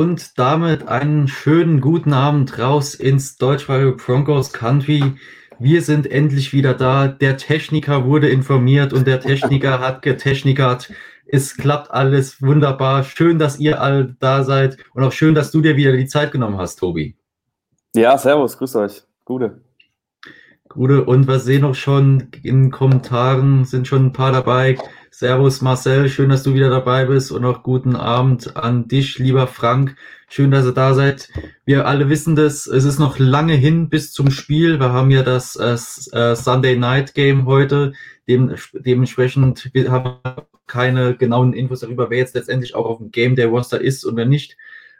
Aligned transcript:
Und 0.00 0.38
damit 0.38 0.88
einen 0.88 1.28
schönen 1.28 1.82
guten 1.82 2.14
Abend 2.14 2.58
raus 2.58 2.94
ins 2.94 3.36
deutschsprachige 3.36 3.92
Broncos 3.92 4.50
Country. 4.50 5.12
Wir 5.58 5.82
sind 5.82 6.10
endlich 6.10 6.54
wieder 6.54 6.72
da. 6.72 7.06
Der 7.06 7.36
Techniker 7.36 8.06
wurde 8.06 8.30
informiert 8.30 8.94
und 8.94 9.06
der 9.06 9.20
Techniker 9.20 9.78
hat 9.78 10.00
getechnikert. 10.00 10.90
Es 11.26 11.54
klappt 11.54 11.90
alles 11.90 12.40
wunderbar. 12.40 13.04
Schön, 13.04 13.38
dass 13.38 13.58
ihr 13.58 13.82
alle 13.82 14.16
da 14.20 14.42
seid 14.42 14.78
und 14.94 15.04
auch 15.04 15.12
schön, 15.12 15.34
dass 15.34 15.50
du 15.50 15.60
dir 15.60 15.76
wieder 15.76 15.92
die 15.92 16.06
Zeit 16.06 16.32
genommen 16.32 16.56
hast, 16.56 16.76
Tobi. 16.76 17.14
Ja, 17.94 18.16
servus, 18.16 18.56
grüß 18.56 18.76
euch. 18.76 19.02
Gute. 19.26 19.60
Gute. 20.70 21.04
Und 21.04 21.26
wir 21.26 21.40
sehen 21.40 21.64
auch 21.64 21.74
schon 21.74 22.28
in 22.44 22.70
Kommentaren 22.70 23.64
sind 23.64 23.88
schon 23.88 24.06
ein 24.06 24.12
paar 24.12 24.30
dabei. 24.30 24.78
Servus 25.10 25.62
Marcel, 25.62 26.08
schön, 26.08 26.30
dass 26.30 26.44
du 26.44 26.54
wieder 26.54 26.70
dabei 26.70 27.06
bist 27.06 27.32
und 27.32 27.44
auch 27.44 27.64
guten 27.64 27.96
Abend 27.96 28.56
an 28.56 28.86
dich, 28.86 29.18
lieber 29.18 29.48
Frank. 29.48 29.96
Schön, 30.28 30.52
dass 30.52 30.64
ihr 30.64 30.72
da 30.72 30.94
seid. 30.94 31.28
Wir 31.64 31.88
alle 31.88 32.08
wissen 32.08 32.36
das, 32.36 32.68
es 32.68 32.84
ist 32.84 33.00
noch 33.00 33.18
lange 33.18 33.54
hin 33.54 33.88
bis 33.88 34.12
zum 34.12 34.30
Spiel. 34.30 34.78
Wir 34.78 34.92
haben 34.92 35.10
ja 35.10 35.24
das 35.24 35.56
äh, 35.56 35.72
äh 36.16 36.36
Sunday 36.36 36.76
Night 36.76 37.14
Game 37.14 37.46
heute. 37.46 37.92
Dem, 38.28 38.54
dementsprechend 38.72 39.68
haben 39.88 40.04
wir 40.04 40.46
keine 40.68 41.16
genauen 41.16 41.52
Infos 41.52 41.80
darüber, 41.80 42.10
wer 42.10 42.18
jetzt 42.18 42.36
letztendlich 42.36 42.76
auch 42.76 42.86
auf 42.86 42.98
dem 42.98 43.10
Game 43.10 43.34
Day 43.34 43.46
Roster 43.46 43.80
ist 43.80 44.04
und 44.04 44.14
wer 44.14 44.26
nicht. 44.26 44.56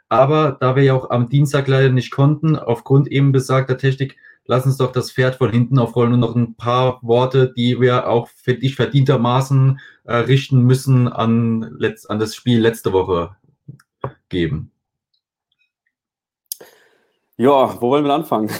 Aber 0.09 0.57
da 0.59 0.75
wir 0.75 0.83
ja 0.83 0.95
auch 0.95 1.11
am 1.11 1.29
Dienstag 1.29 1.69
leider 1.69 1.87
nicht 1.87 2.11
konnten, 2.11 2.57
aufgrund 2.57 3.07
eben 3.07 3.31
besagter 3.31 3.77
Technik, 3.77 4.17
lass 4.45 4.65
uns 4.65 4.77
doch 4.77 4.91
das 4.91 5.11
Pferd 5.11 5.35
von 5.35 5.51
hinten 5.51 5.79
aufrollen 5.79 6.13
und 6.13 6.19
noch 6.19 6.35
ein 6.35 6.55
paar 6.55 6.99
Worte, 7.01 7.53
die 7.55 7.79
wir 7.79 8.07
auch 8.09 8.27
für 8.27 8.55
dich 8.55 8.75
verdientermaßen 8.75 9.79
äh, 10.05 10.15
richten 10.15 10.61
müssen 10.61 11.07
an, 11.07 11.75
letzt, 11.77 12.09
an 12.09 12.19
das 12.19 12.35
Spiel 12.35 12.59
letzte 12.59 12.93
Woche 12.93 13.35
geben. 14.29 14.71
Ja, 17.37 17.81
wo 17.81 17.89
wollen 17.89 18.05
wir 18.05 18.13
anfangen? 18.13 18.51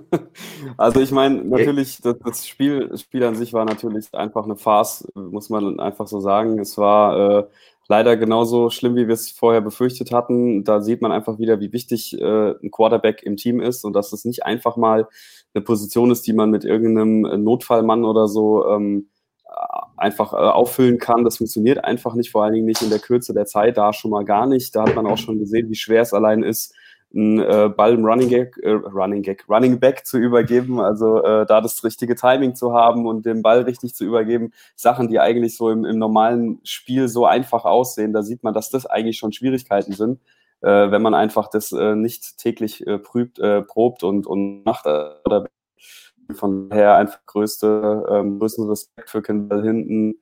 also 0.76 1.00
ich 1.00 1.10
meine, 1.10 1.42
natürlich, 1.44 2.00
das, 2.00 2.16
das, 2.18 2.46
Spiel, 2.46 2.96
Spiel 2.98 3.24
an 3.24 3.34
sich 3.34 3.52
war 3.52 3.64
natürlich 3.64 4.12
einfach 4.14 4.44
eine 4.44 4.56
Farce, 4.56 5.08
muss 5.14 5.50
man 5.50 5.80
einfach 5.80 6.06
so 6.06 6.20
sagen. 6.20 6.58
Es 6.58 6.76
war 6.78 7.38
äh, 7.38 7.44
leider 7.88 8.16
genauso 8.16 8.70
schlimm, 8.70 8.96
wie 8.96 9.06
wir 9.06 9.14
es 9.14 9.30
vorher 9.30 9.60
befürchtet 9.60 10.12
hatten. 10.12 10.64
Da 10.64 10.80
sieht 10.80 11.02
man 11.02 11.12
einfach 11.12 11.38
wieder, 11.38 11.60
wie 11.60 11.72
wichtig 11.72 12.18
äh, 12.20 12.50
ein 12.62 12.70
Quarterback 12.70 13.22
im 13.22 13.36
Team 13.36 13.60
ist 13.60 13.84
und 13.84 13.94
dass 13.94 14.12
es 14.12 14.24
nicht 14.24 14.44
einfach 14.44 14.76
mal 14.76 15.08
eine 15.54 15.62
Position 15.62 16.10
ist, 16.10 16.26
die 16.26 16.32
man 16.32 16.50
mit 16.50 16.64
irgendeinem 16.64 17.44
Notfallmann 17.44 18.04
oder 18.04 18.28
so 18.28 18.66
ähm, 18.68 19.08
einfach 19.96 20.32
äh, 20.32 20.36
auffüllen 20.36 20.98
kann. 20.98 21.24
Das 21.24 21.38
funktioniert 21.38 21.84
einfach 21.84 22.14
nicht, 22.14 22.30
vor 22.30 22.44
allen 22.44 22.54
Dingen 22.54 22.66
nicht 22.66 22.82
in 22.82 22.90
der 22.90 22.98
Kürze 22.98 23.32
der 23.34 23.46
Zeit, 23.46 23.76
da 23.76 23.92
schon 23.92 24.10
mal 24.10 24.24
gar 24.24 24.46
nicht. 24.46 24.74
Da 24.74 24.82
hat 24.82 24.94
man 24.94 25.06
auch 25.06 25.18
schon 25.18 25.38
gesehen, 25.38 25.68
wie 25.70 25.74
schwer 25.74 26.02
es 26.02 26.12
allein 26.12 26.42
ist, 26.42 26.74
einen 27.14 27.40
äh, 27.40 27.68
Ball 27.68 27.94
im 27.94 28.04
Running 28.04 28.28
Gag, 28.28 28.56
äh, 28.62 28.70
Running 28.70 29.22
Gag, 29.22 29.44
Running 29.48 29.78
Back 29.78 30.06
zu 30.06 30.18
übergeben, 30.18 30.80
also 30.80 31.22
äh, 31.22 31.46
da 31.46 31.60
das 31.60 31.82
richtige 31.84 32.14
Timing 32.14 32.54
zu 32.54 32.72
haben 32.72 33.06
und 33.06 33.26
den 33.26 33.42
Ball 33.42 33.62
richtig 33.62 33.94
zu 33.94 34.04
übergeben, 34.04 34.52
Sachen, 34.76 35.08
die 35.08 35.20
eigentlich 35.20 35.56
so 35.56 35.70
im, 35.70 35.84
im 35.84 35.98
normalen 35.98 36.60
Spiel 36.64 37.08
so 37.08 37.26
einfach 37.26 37.64
aussehen, 37.64 38.12
da 38.12 38.22
sieht 38.22 38.42
man, 38.42 38.54
dass 38.54 38.70
das 38.70 38.86
eigentlich 38.86 39.18
schon 39.18 39.32
Schwierigkeiten 39.32 39.92
sind, 39.92 40.20
äh, 40.62 40.90
wenn 40.90 41.02
man 41.02 41.14
einfach 41.14 41.48
das 41.48 41.72
äh, 41.72 41.94
nicht 41.94 42.38
täglich 42.38 42.86
äh, 42.86 42.98
prübt, 42.98 43.38
äh, 43.38 43.62
probt 43.62 44.02
und, 44.04 44.26
und 44.26 44.64
macht. 44.64 44.86
Äh, 44.86 45.44
von 46.34 46.70
daher 46.70 46.96
einfach 46.96 47.20
größte, 47.26 48.06
ähm, 48.08 48.38
größten 48.38 48.68
Respekt 48.68 49.10
für 49.10 49.22
Kendall 49.22 49.62
hinten 49.62 50.21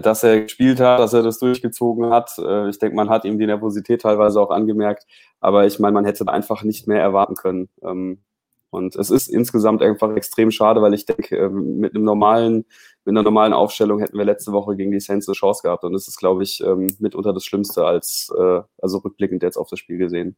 dass 0.00 0.22
er 0.22 0.42
gespielt 0.42 0.80
hat, 0.80 0.98
dass 0.98 1.12
er 1.12 1.22
das 1.22 1.38
durchgezogen 1.38 2.10
hat. 2.10 2.38
Äh, 2.38 2.68
ich 2.68 2.78
denke, 2.78 2.96
man 2.96 3.10
hat 3.10 3.24
ihm 3.24 3.38
die 3.38 3.46
Nervosität 3.46 4.02
teilweise 4.02 4.40
auch 4.40 4.50
angemerkt, 4.50 5.06
aber 5.40 5.66
ich 5.66 5.78
meine, 5.78 5.94
man 5.94 6.04
hätte 6.04 6.26
einfach 6.28 6.62
nicht 6.62 6.86
mehr 6.88 7.00
erwarten 7.00 7.34
können. 7.34 7.68
Ähm, 7.82 8.22
und 8.70 8.96
es 8.96 9.10
ist 9.10 9.28
insgesamt 9.28 9.82
einfach 9.82 10.16
extrem 10.16 10.50
schade, 10.50 10.80
weil 10.80 10.94
ich 10.94 11.04
denke, 11.04 11.36
ähm, 11.36 11.76
mit 11.78 11.94
einem 11.94 12.04
normalen, 12.04 12.64
mit 13.04 13.12
einer 13.12 13.22
normalen 13.22 13.52
Aufstellung 13.52 14.00
hätten 14.00 14.16
wir 14.16 14.24
letzte 14.24 14.52
Woche 14.52 14.76
gegen 14.76 14.92
die 14.92 15.00
Saints 15.00 15.28
eine 15.28 15.34
Chance 15.34 15.60
gehabt. 15.62 15.84
Und 15.84 15.94
es 15.94 16.08
ist, 16.08 16.16
glaube 16.16 16.42
ich, 16.42 16.62
ähm, 16.64 16.86
mitunter 16.98 17.34
das 17.34 17.44
Schlimmste 17.44 17.84
als, 17.84 18.32
äh, 18.36 18.62
also 18.80 18.98
rückblickend 18.98 19.42
jetzt 19.42 19.58
auf 19.58 19.68
das 19.68 19.78
Spiel 19.78 19.98
gesehen. 19.98 20.36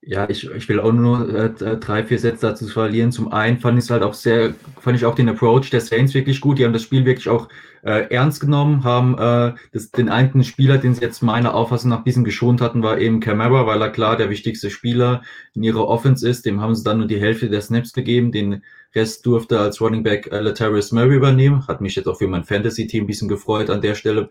Ja, 0.00 0.30
ich, 0.30 0.48
ich 0.48 0.68
will 0.68 0.78
auch 0.78 0.92
nur 0.92 1.28
äh, 1.34 1.50
drei, 1.78 2.04
vier 2.04 2.18
Sätze 2.18 2.46
dazu 2.46 2.66
verlieren. 2.68 3.10
Zum 3.10 3.32
einen 3.32 3.58
fand 3.58 3.78
ich 3.78 3.84
es 3.84 3.90
halt 3.90 4.02
auch 4.04 4.14
sehr, 4.14 4.54
fand 4.80 4.96
ich 4.96 5.04
auch 5.04 5.16
den 5.16 5.28
Approach 5.28 5.70
der 5.70 5.80
Saints 5.80 6.14
wirklich 6.14 6.40
gut. 6.40 6.58
Die 6.58 6.64
haben 6.64 6.72
das 6.72 6.82
Spiel 6.82 7.04
wirklich 7.04 7.28
auch 7.28 7.48
äh, 7.82 8.06
ernst 8.10 8.40
genommen, 8.40 8.84
haben 8.84 9.18
äh, 9.18 9.54
das, 9.72 9.90
den 9.90 10.08
einen 10.08 10.44
Spieler, 10.44 10.78
den 10.78 10.94
sie 10.94 11.02
jetzt 11.02 11.22
meiner 11.22 11.54
Auffassung 11.54 11.90
nach 11.90 12.04
diesem 12.04 12.24
geschont 12.24 12.60
hatten, 12.60 12.82
war 12.82 12.98
eben 12.98 13.20
Camara, 13.20 13.66
weil 13.66 13.82
er 13.82 13.90
klar 13.90 14.16
der 14.16 14.30
wichtigste 14.30 14.70
Spieler 14.70 15.22
in 15.54 15.62
ihrer 15.64 15.86
Offense 15.86 16.28
ist. 16.28 16.46
Dem 16.46 16.60
haben 16.60 16.74
sie 16.74 16.84
dann 16.84 16.98
nur 16.98 17.08
die 17.08 17.20
Hälfte 17.20 17.50
der 17.50 17.60
Snaps 17.60 17.92
gegeben. 17.92 18.30
Den 18.30 18.62
Rest 18.94 19.26
durfte 19.26 19.58
als 19.58 19.80
Running 19.80 20.04
Back 20.04 20.28
äh, 20.32 20.40
Lataris 20.40 20.92
Murray 20.92 21.16
übernehmen. 21.16 21.66
Hat 21.66 21.80
mich 21.80 21.96
jetzt 21.96 22.06
auch 22.06 22.18
für 22.18 22.28
mein 22.28 22.44
Fantasy-Team 22.44 23.04
ein 23.04 23.08
bisschen 23.08 23.28
gefreut 23.28 23.68
an 23.68 23.80
der 23.80 23.94
Stelle. 23.94 24.28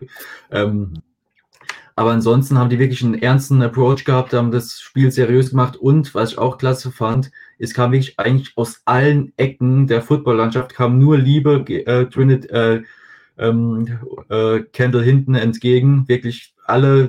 Ähm, 0.50 0.94
aber 1.98 2.12
ansonsten 2.12 2.56
haben 2.56 2.70
die 2.70 2.78
wirklich 2.78 3.02
einen 3.02 3.20
ernsten 3.20 3.60
Approach 3.60 4.04
gehabt, 4.04 4.32
haben 4.32 4.52
das 4.52 4.78
Spiel 4.78 5.10
seriös 5.10 5.50
gemacht. 5.50 5.76
Und 5.76 6.14
was 6.14 6.30
ich 6.30 6.38
auch 6.38 6.56
klasse 6.56 6.92
fand, 6.92 7.32
es 7.58 7.74
kam 7.74 7.90
wirklich 7.90 8.16
eigentlich 8.20 8.56
aus 8.56 8.82
allen 8.84 9.32
Ecken 9.36 9.88
der 9.88 10.00
Footballlandschaft 10.00 10.72
kam 10.72 11.00
nur 11.00 11.18
Liebe 11.18 11.64
äh, 11.68 12.06
Trinit, 12.06 12.48
äh, 12.50 12.82
ähm, 13.36 13.98
äh, 14.28 14.60
Kendall 14.72 15.02
hinten 15.02 15.34
entgegen, 15.34 16.06
wirklich 16.06 16.54
alle 16.66 17.08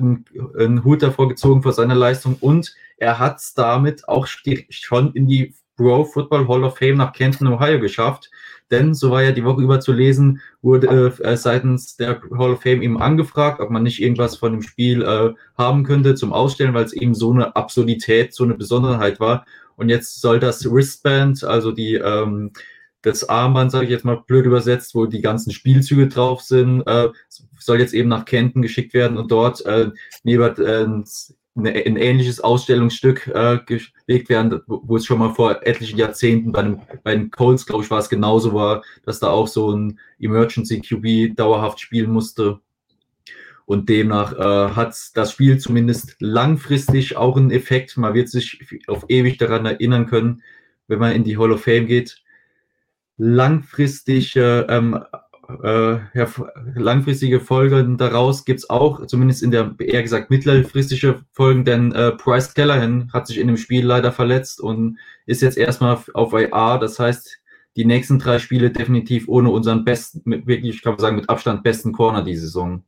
einen 0.58 0.84
Hut 0.84 1.04
davor 1.04 1.30
gezogen 1.30 1.62
vor 1.62 1.74
seiner 1.74 1.94
Leistung. 1.94 2.38
Und 2.40 2.74
er 2.98 3.20
hat 3.20 3.38
es 3.38 3.54
damit 3.54 4.10
auch 4.10 4.26
schon 4.26 5.14
in 5.14 5.28
die 5.28 5.54
Pro 5.80 6.04
Football 6.04 6.46
Hall 6.50 6.66
of 6.66 6.78
Fame 6.78 6.98
nach 6.98 7.14
Kenton, 7.14 7.48
Ohio 7.48 7.80
geschafft. 7.80 8.30
Denn, 8.70 8.94
so 8.94 9.12
war 9.12 9.24
ja 9.24 9.32
die 9.32 9.46
Woche 9.46 9.62
über 9.62 9.80
zu 9.80 9.94
lesen, 9.94 10.42
wurde 10.62 11.14
äh, 11.24 11.38
seitens 11.38 11.96
der 11.96 12.22
Hall 12.38 12.52
of 12.52 12.62
Fame 12.62 12.82
eben 12.82 13.02
angefragt, 13.02 13.62
ob 13.62 13.70
man 13.70 13.84
nicht 13.84 14.02
irgendwas 14.02 14.36
von 14.36 14.52
dem 14.52 14.62
Spiel 14.62 15.02
äh, 15.02 15.34
haben 15.58 15.86
könnte 15.86 16.16
zum 16.16 16.34
Ausstellen, 16.34 16.74
weil 16.74 16.84
es 16.84 16.94
eben 16.94 17.16
so 17.16 17.32
eine 17.32 17.56
Absurdität, 17.56 18.34
so 18.34 18.44
eine 18.44 18.56
Besonderheit 18.56 19.22
war. 19.22 19.46
Und 19.78 19.88
jetzt 19.88 20.20
soll 20.20 20.40
das 20.40 20.70
Wristband, 20.70 21.46
also 21.46 21.72
die 21.72 21.96
ähm, 21.96 22.52
das 23.02 23.30
Armband, 23.30 23.72
sage 23.72 23.86
ich 23.86 23.92
jetzt 23.92 24.04
mal 24.04 24.22
blöd 24.28 24.46
übersetzt, 24.46 24.94
wo 24.94 25.06
die 25.06 25.22
ganzen 25.22 25.52
Spielzüge 25.54 26.10
drauf 26.10 26.42
sind, 26.42 26.82
äh, 26.86 27.08
soll 27.58 27.80
jetzt 27.80 27.94
eben 27.94 28.10
nach 28.10 28.26
Kenton 28.26 28.62
geschickt 28.62 28.94
werden 28.94 29.18
und 29.18 29.32
dort 29.32 29.66
äh, 29.66 29.92
neben 30.24 30.44
äh, 30.44 31.04
ein 31.68 31.98
ähnliches 31.98 32.40
Ausstellungsstück 32.40 33.28
äh, 33.28 33.60
gelegt 33.66 34.30
werden, 34.30 34.62
wo 34.68 34.96
es 34.96 35.06
schon 35.06 35.20
mal 35.20 35.34
vor 35.34 35.66
etlichen 35.66 35.98
Jahrzehnten 35.98 36.52
bei, 36.52 36.60
einem, 36.60 36.82
bei 37.04 37.16
den 37.16 37.32
Colts, 37.32 37.66
glaube 37.66 37.84
ich, 37.84 37.92
war 37.92 38.00
es 38.00 38.10
genauso 38.10 38.54
war, 38.54 38.84
dass 39.06 39.20
da 39.20 39.30
auch 39.30 39.48
so 39.48 39.72
ein 39.72 40.00
Emergency 40.20 40.82
QB 40.82 41.36
dauerhaft 41.36 41.80
spielen 41.80 42.12
musste. 42.12 42.60
Und 43.66 43.88
demnach 43.88 44.34
äh, 44.34 44.76
hat 44.76 44.96
das 45.14 45.32
Spiel 45.32 45.60
zumindest 45.60 46.16
langfristig 46.20 47.16
auch 47.18 47.38
einen 47.38 47.52
Effekt. 47.52 47.98
Man 47.98 48.16
wird 48.16 48.30
sich 48.30 48.60
auf 48.88 49.06
ewig 49.10 49.38
daran 49.38 49.68
erinnern 49.68 50.08
können, 50.08 50.42
wenn 50.88 50.98
man 50.98 51.12
in 51.12 51.24
die 51.24 51.38
Hall 51.38 51.52
of 51.52 51.64
Fame 51.64 51.86
geht. 51.86 52.24
Langfristig 53.18 54.36
äh, 54.36 54.62
ähm, 54.62 55.00
äh, 55.64 56.26
langfristige 56.76 57.40
Folgen 57.40 57.98
daraus 57.98 58.46
gibt 58.46 58.60
es 58.60 58.70
auch, 58.70 59.06
zumindest 59.08 59.42
in 59.42 59.52
der 59.52 59.74
eher 59.80 60.04
gesagt 60.04 60.30
mittelfristige 60.30 61.22
Folgen, 61.32 61.66
denn 61.66 61.92
äh, 61.92 62.14
Bryce 62.18 62.54
Callahan 62.54 63.12
hat 63.12 63.28
sich 63.28 63.40
in 63.40 63.48
dem 63.48 63.58
Spiel 63.58 63.86
leider 63.86 64.12
verletzt 64.12 64.62
und 64.62 65.00
ist 65.26 65.42
jetzt 65.42 65.58
erstmal 65.58 65.98
auf 66.14 66.34
IR. 66.34 66.78
Das 66.80 67.00
heißt, 67.00 67.40
die 67.76 67.86
nächsten 67.86 68.20
drei 68.20 68.40
Spiele 68.40 68.72
definitiv 68.72 69.28
ohne 69.28 69.50
unseren 69.50 69.86
besten, 69.86 70.22
wirklich, 70.46 70.82
kann 70.82 70.94
man 70.94 71.00
sagen, 71.00 71.16
mit 71.16 71.30
Abstand 71.30 71.64
besten 71.64 71.94
Corner 71.94 72.24
die 72.24 72.36
Saison. 72.36 72.84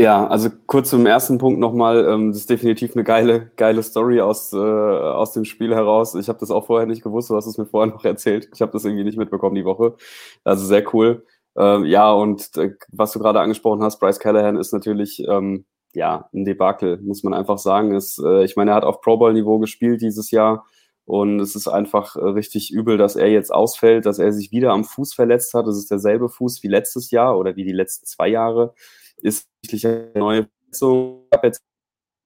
Ja, 0.00 0.28
also 0.28 0.48
kurz 0.66 0.90
zum 0.90 1.06
ersten 1.06 1.38
Punkt 1.38 1.58
nochmal. 1.58 2.06
Ähm, 2.08 2.28
das 2.30 2.42
ist 2.42 2.50
definitiv 2.50 2.94
eine 2.94 3.02
geile, 3.02 3.50
geile 3.56 3.82
Story 3.82 4.20
aus, 4.20 4.52
äh, 4.52 4.56
aus 4.56 5.32
dem 5.32 5.44
Spiel 5.44 5.74
heraus. 5.74 6.14
Ich 6.14 6.28
habe 6.28 6.38
das 6.38 6.52
auch 6.52 6.66
vorher 6.66 6.86
nicht 6.86 7.02
gewusst, 7.02 7.30
du 7.30 7.34
hast 7.34 7.46
es 7.46 7.58
mir 7.58 7.66
vorher 7.66 7.92
noch 7.92 8.04
erzählt. 8.04 8.48
Ich 8.54 8.62
habe 8.62 8.70
das 8.70 8.84
irgendwie 8.84 9.02
nicht 9.02 9.18
mitbekommen 9.18 9.56
die 9.56 9.64
Woche. 9.64 9.96
Also 10.44 10.66
sehr 10.66 10.84
cool. 10.94 11.26
Ähm, 11.56 11.84
ja, 11.84 12.12
und 12.12 12.56
äh, 12.58 12.74
was 12.92 13.10
du 13.10 13.18
gerade 13.18 13.40
angesprochen 13.40 13.82
hast, 13.82 13.98
Bryce 13.98 14.20
Callahan 14.20 14.56
ist 14.56 14.72
natürlich 14.72 15.20
ähm, 15.26 15.64
ja 15.94 16.28
ein 16.32 16.44
Debakel, 16.44 17.00
muss 17.00 17.24
man 17.24 17.34
einfach 17.34 17.58
sagen. 17.58 17.92
Ist, 17.92 18.20
äh, 18.24 18.44
ich 18.44 18.54
meine, 18.54 18.70
er 18.70 18.76
hat 18.76 18.84
auf 18.84 19.00
Pro 19.00 19.16
Bowl-Niveau 19.16 19.58
gespielt 19.58 20.00
dieses 20.00 20.30
Jahr. 20.30 20.64
Und 21.06 21.40
es 21.40 21.56
ist 21.56 21.66
einfach 21.66 22.14
äh, 22.14 22.20
richtig 22.20 22.70
übel, 22.72 22.98
dass 22.98 23.16
er 23.16 23.30
jetzt 23.30 23.52
ausfällt, 23.52 24.06
dass 24.06 24.20
er 24.20 24.32
sich 24.32 24.52
wieder 24.52 24.70
am 24.72 24.84
Fuß 24.84 25.14
verletzt 25.14 25.54
hat. 25.54 25.66
Das 25.66 25.76
ist 25.76 25.90
derselbe 25.90 26.28
Fuß 26.28 26.62
wie 26.62 26.68
letztes 26.68 27.10
Jahr 27.10 27.36
oder 27.36 27.56
wie 27.56 27.64
die 27.64 27.72
letzten 27.72 28.06
zwei 28.06 28.28
Jahre 28.28 28.74
ist 29.22 29.48
eine 29.84 30.10
neue 30.14 30.48
Verletzung. 30.70 31.24
Ich 31.30 31.36
habe 31.36 31.46
jetzt 31.46 31.62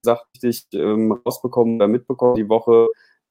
richtig 0.04 0.66
ähm, 0.74 1.12
rausbekommen 1.12 1.76
oder 1.76 1.88
mitbekommen 1.88 2.34
die 2.34 2.48
Woche, 2.48 2.88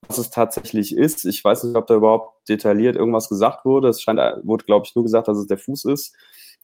was 0.07 0.17
es 0.17 0.29
tatsächlich 0.29 0.95
ist. 0.95 1.25
Ich 1.25 1.43
weiß 1.43 1.65
nicht, 1.65 1.75
ob 1.75 1.87
da 1.87 1.95
überhaupt 1.95 2.47
detailliert 2.49 2.95
irgendwas 2.95 3.29
gesagt 3.29 3.65
wurde. 3.65 3.89
Es 3.89 4.01
scheint, 4.01 4.19
wurde, 4.43 4.65
glaube 4.65 4.85
ich, 4.85 4.95
nur 4.95 5.03
gesagt, 5.03 5.27
dass 5.27 5.37
es 5.37 5.47
der 5.47 5.57
Fuß 5.57 5.85
ist. 5.85 6.15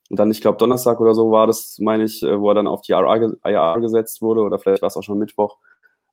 Und 0.09 0.17
dann, 0.17 0.31
ich 0.31 0.39
glaube, 0.39 0.57
Donnerstag 0.57 1.01
oder 1.01 1.13
so 1.13 1.31
war 1.31 1.47
das, 1.47 1.77
meine 1.79 2.05
ich, 2.05 2.23
äh, 2.23 2.39
wo 2.39 2.49
er 2.49 2.55
dann 2.55 2.67
auf 2.67 2.81
die 2.81 2.93
IR 2.93 3.77
gesetzt 3.81 4.21
wurde 4.21 4.41
oder 4.41 4.57
vielleicht 4.57 4.81
war 4.81 4.87
es 4.87 4.95
auch 4.95 5.03
schon 5.03 5.19
Mittwoch. 5.19 5.57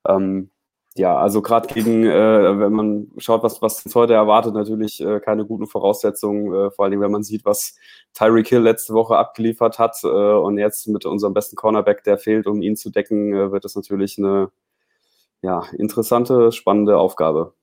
Ähm, 0.07 0.51
ja, 0.97 1.17
also 1.17 1.41
gerade 1.41 1.67
gegen, 1.73 2.05
äh, 2.05 2.59
wenn 2.59 2.71
man 2.71 3.11
schaut, 3.17 3.43
was, 3.43 3.61
was 3.61 3.85
uns 3.85 3.93
heute 3.95 4.13
erwartet, 4.13 4.53
natürlich 4.53 5.01
äh, 5.01 5.19
keine 5.19 5.45
guten 5.45 5.67
Voraussetzungen, 5.67 6.53
äh, 6.53 6.71
vor 6.71 6.85
allem 6.85 7.01
wenn 7.01 7.11
man 7.11 7.23
sieht, 7.23 7.43
was 7.43 7.75
Tyreek 8.13 8.47
Hill 8.47 8.61
letzte 8.61 8.93
Woche 8.93 9.17
abgeliefert 9.17 9.77
hat 9.77 9.97
äh, 10.05 10.07
und 10.07 10.57
jetzt 10.57 10.87
mit 10.87 11.05
unserem 11.05 11.33
besten 11.33 11.57
Cornerback, 11.57 12.05
der 12.05 12.17
fehlt, 12.17 12.47
um 12.47 12.61
ihn 12.61 12.77
zu 12.77 12.91
decken, 12.91 13.33
äh, 13.33 13.51
wird 13.51 13.65
das 13.65 13.75
natürlich 13.75 14.17
eine 14.17 14.51
ja, 15.41 15.63
interessante, 15.77 16.53
spannende 16.53 16.97
Aufgabe. 16.97 17.53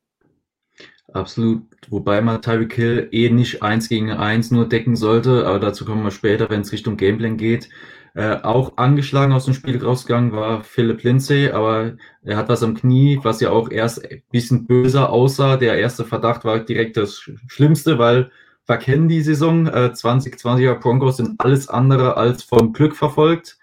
Absolut, 1.11 1.62
wobei 1.88 2.20
man 2.20 2.43
Tyreek 2.43 2.75
Hill 2.75 3.08
eh 3.12 3.31
nicht 3.31 3.62
eins 3.62 3.88
gegen 3.88 4.11
eins 4.11 4.50
nur 4.50 4.69
decken 4.69 4.94
sollte, 4.94 5.46
aber 5.46 5.58
dazu 5.58 5.87
kommen 5.87 6.05
wir 6.05 6.11
später, 6.11 6.50
wenn 6.50 6.61
es 6.61 6.73
Richtung 6.73 6.99
Gameplay 6.99 7.31
geht. 7.31 7.70
Äh, 8.14 8.37
auch 8.43 8.76
angeschlagen 8.76 9.32
aus 9.32 9.47
dem 9.47 9.55
Spiel 9.55 9.82
rausgegangen 9.82 10.32
war 10.32 10.64
Philipp 10.64 11.03
Lindsay, 11.03 11.50
aber 11.50 11.94
er 12.23 12.37
hat 12.37 12.50
was 12.50 12.62
am 12.62 12.75
Knie, 12.75 13.19
was 13.23 13.41
ja 13.41 13.50
auch 13.50 13.70
erst 13.70 14.05
ein 14.05 14.23
bisschen 14.31 14.67
böser 14.67 15.09
aussah. 15.09 15.56
Der 15.56 15.79
erste 15.79 16.05
Verdacht 16.05 16.44
war 16.44 16.59
direkt 16.61 16.99
das 16.99 17.26
Schlimmste, 17.47 17.99
weil 17.99 18.31
wir 18.67 18.76
kennen 18.76 19.09
die 19.09 19.23
Saison. 19.23 19.67
Äh, 19.67 19.93
2020er 19.94 20.75
Broncos 20.75 21.17
sind 21.17 21.41
alles 21.41 21.69
andere 21.69 22.19
als 22.19 22.43
vom 22.43 22.75
Glück 22.75 22.94
verfolgt. 22.94 23.59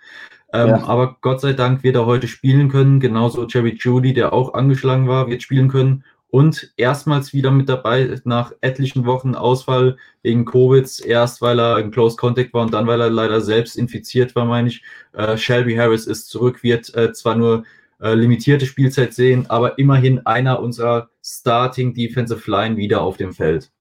Ähm, 0.51 0.69
ja. 0.69 0.84
Aber 0.84 1.18
Gott 1.22 1.42
sei 1.42 1.54
Dank 1.54 1.84
wird 1.84 1.96
er 1.96 2.07
heute 2.07 2.28
spielen 2.28 2.69
können. 2.69 3.00
Genauso 3.00 3.46
Jerry 3.46 3.78
Judy, 3.80 4.13
der 4.13 4.34
auch 4.34 4.56
angeschlagen 4.56 5.07
war, 5.07 5.28
wird 5.28 5.44
spielen 5.44 5.69
können 5.69 6.04
und 6.31 6.72
erstmals 6.78 7.34
wieder 7.34 7.52
mit 7.52 7.70
dabei 7.70 8.20
nach 8.24 8.54
etlichen 8.62 9.06
Wochen 9.06 9.36
Ausfall 9.36 9.98
wegen 10.22 10.46
Covid, 10.46 11.00
erst 11.06 11.42
weil 11.42 11.60
er 11.60 11.80
in 11.80 11.92
Close 11.92 12.18
Contact 12.18 12.54
war 12.54 12.62
und 12.62 12.74
dann 12.74 12.88
weil 12.88 13.02
er 13.02 13.10
leider 13.10 13.42
selbst 13.42 13.76
infiziert 13.76 14.36
war, 14.36 14.46
meine 14.46 14.68
ich. 14.68 14.84
Äh, 15.14 15.38
Shelby 15.38 15.76
Harris 15.76 16.06
ist 16.06 16.30
zurück, 16.30 16.64
wird 16.64 16.94
äh, 16.96 17.12
zwar 17.14 17.36
nur 17.36 17.64
äh, 18.02 18.14
limitierte 18.14 18.66
Spielzeit 18.66 19.14
sehen, 19.14 19.46
aber 19.50 19.78
immerhin 19.80 20.26
einer 20.26 20.60
unserer 20.60 21.10
Starting 21.24 21.94
Defensive 21.94 22.50
Line 22.50 22.78
wieder 22.78 23.02
auf 23.02 23.18
dem 23.18 23.34
Feld. 23.34 23.72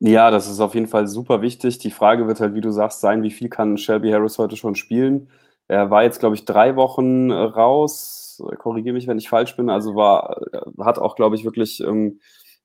Ja, 0.00 0.32
das 0.32 0.50
ist 0.50 0.58
auf 0.58 0.74
jeden 0.74 0.88
Fall 0.88 1.06
super 1.06 1.42
wichtig. 1.42 1.78
Die 1.78 1.92
Frage 1.92 2.26
wird 2.26 2.40
halt, 2.40 2.54
wie 2.54 2.60
du 2.60 2.72
sagst, 2.72 3.00
sein, 3.00 3.22
wie 3.22 3.30
viel 3.30 3.48
kann 3.48 3.78
Shelby 3.78 4.10
Harris 4.10 4.36
heute 4.38 4.56
schon 4.56 4.74
spielen? 4.74 5.28
Er 5.68 5.90
war 5.90 6.02
jetzt, 6.02 6.18
glaube 6.18 6.34
ich, 6.34 6.44
drei 6.44 6.74
Wochen 6.74 7.30
raus, 7.30 8.21
korrigiere 8.58 8.94
mich, 8.94 9.06
wenn 9.06 9.18
ich 9.18 9.28
falsch 9.28 9.56
bin, 9.56 9.70
also 9.70 9.94
war, 9.94 10.40
hat 10.78 10.98
auch, 10.98 11.16
glaube 11.16 11.36
ich, 11.36 11.44
wirklich 11.44 11.80
ähm, 11.80 12.20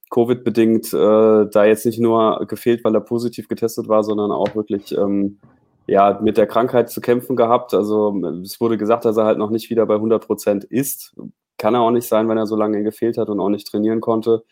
Covid-bedingt 0.09 0.93
äh, 0.93 1.49
da 1.51 1.65
jetzt 1.65 1.85
nicht 1.85 1.99
nur 1.99 2.45
gefehlt, 2.47 2.83
weil 2.83 2.95
er 2.95 3.01
positiv 3.01 3.47
getestet 3.47 3.87
war, 3.87 4.03
sondern 4.03 4.31
auch 4.31 4.55
wirklich 4.55 4.97
ähm, 4.97 5.39
ja, 5.85 6.19
mit 6.21 6.37
der 6.37 6.47
Krankheit 6.47 6.89
zu 6.89 7.01
kämpfen 7.01 7.35
gehabt. 7.35 7.73
Also 7.73 8.21
es 8.43 8.59
wurde 8.59 8.77
gesagt, 8.77 9.05
dass 9.05 9.17
er 9.17 9.25
halt 9.25 9.37
noch 9.37 9.49
nicht 9.49 9.69
wieder 9.69 9.85
bei 9.85 9.95
100 9.95 10.25
Prozent 10.25 10.63
ist. 10.63 11.15
Kann 11.57 11.73
er 11.73 11.81
auch 11.81 11.91
nicht 11.91 12.07
sein, 12.07 12.29
wenn 12.29 12.37
er 12.37 12.45
so 12.45 12.55
lange 12.55 12.83
gefehlt 12.83 13.17
hat 13.17 13.29
und 13.29 13.39
auch 13.39 13.49
nicht 13.49 13.67
trainieren 13.67 14.01
konnte. 14.01 14.43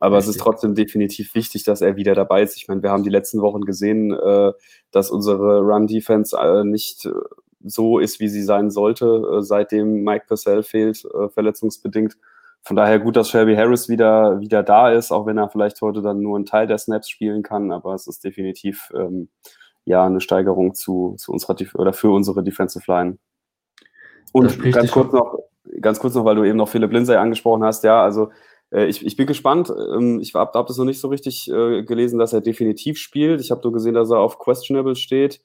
Aber 0.00 0.16
Richtig. 0.16 0.30
es 0.30 0.36
ist 0.36 0.42
trotzdem 0.42 0.74
definitiv 0.74 1.34
wichtig, 1.34 1.64
dass 1.64 1.82
er 1.82 1.96
wieder 1.96 2.14
dabei 2.14 2.42
ist. 2.42 2.56
Ich 2.56 2.66
meine, 2.68 2.82
wir 2.82 2.90
haben 2.90 3.04
die 3.04 3.10
letzten 3.10 3.42
Wochen 3.42 3.60
gesehen, 3.60 4.12
äh, 4.12 4.52
dass 4.90 5.10
unsere 5.10 5.60
Run-Defense 5.60 6.36
äh, 6.36 6.64
nicht 6.64 7.06
so 7.64 7.98
ist, 7.98 8.20
wie 8.20 8.28
sie 8.28 8.42
sein 8.42 8.70
sollte, 8.70 9.06
äh, 9.06 9.42
seitdem 9.42 10.02
Mike 10.02 10.26
Purcell 10.26 10.62
fehlt, 10.62 11.04
äh, 11.04 11.28
verletzungsbedingt. 11.28 12.16
Von 12.62 12.76
daher 12.76 12.98
gut, 12.98 13.16
dass 13.16 13.30
Shelby 13.30 13.54
Harris 13.56 13.88
wieder, 13.88 14.40
wieder 14.40 14.62
da 14.62 14.90
ist, 14.90 15.12
auch 15.12 15.26
wenn 15.26 15.38
er 15.38 15.48
vielleicht 15.48 15.80
heute 15.80 16.02
dann 16.02 16.20
nur 16.20 16.36
einen 16.36 16.46
Teil 16.46 16.66
der 16.66 16.78
Snaps 16.78 17.08
spielen 17.08 17.42
kann, 17.42 17.72
aber 17.72 17.94
es 17.94 18.06
ist 18.06 18.22
definitiv 18.22 18.90
ähm, 18.94 19.28
ja 19.86 20.04
eine 20.04 20.20
Steigerung 20.20 20.74
zu, 20.74 21.14
zu 21.18 21.32
unserer 21.32 21.56
oder 21.74 21.92
für 21.92 22.10
unsere 22.10 22.42
Defensive 22.42 22.84
Line. 22.86 23.18
Und 24.32 24.62
ganz 24.72 24.90
kurz 24.90 25.12
noch, 25.12 25.38
ganz 25.80 25.98
kurz 25.98 26.14
noch, 26.14 26.24
weil 26.24 26.36
du 26.36 26.44
eben 26.44 26.58
noch 26.58 26.68
Philipp 26.68 26.92
Lindsay 26.92 27.16
angesprochen 27.16 27.64
hast, 27.64 27.82
ja, 27.82 28.02
also 28.02 28.30
äh, 28.72 28.86
ich, 28.86 29.04
ich 29.04 29.16
bin 29.16 29.26
gespannt. 29.26 29.70
Ähm, 29.70 30.20
ich 30.20 30.34
habe 30.34 30.58
hab 30.58 30.66
das 30.66 30.76
noch 30.76 30.84
nicht 30.84 31.00
so 31.00 31.08
richtig 31.08 31.50
äh, 31.50 31.82
gelesen, 31.82 32.18
dass 32.18 32.32
er 32.32 32.40
definitiv 32.40 32.98
spielt. 32.98 33.40
Ich 33.40 33.50
habe 33.50 33.62
nur 33.62 33.72
gesehen, 33.72 33.94
dass 33.94 34.10
er 34.10 34.18
auf 34.18 34.38
Questionable 34.38 34.96
steht. 34.96 35.42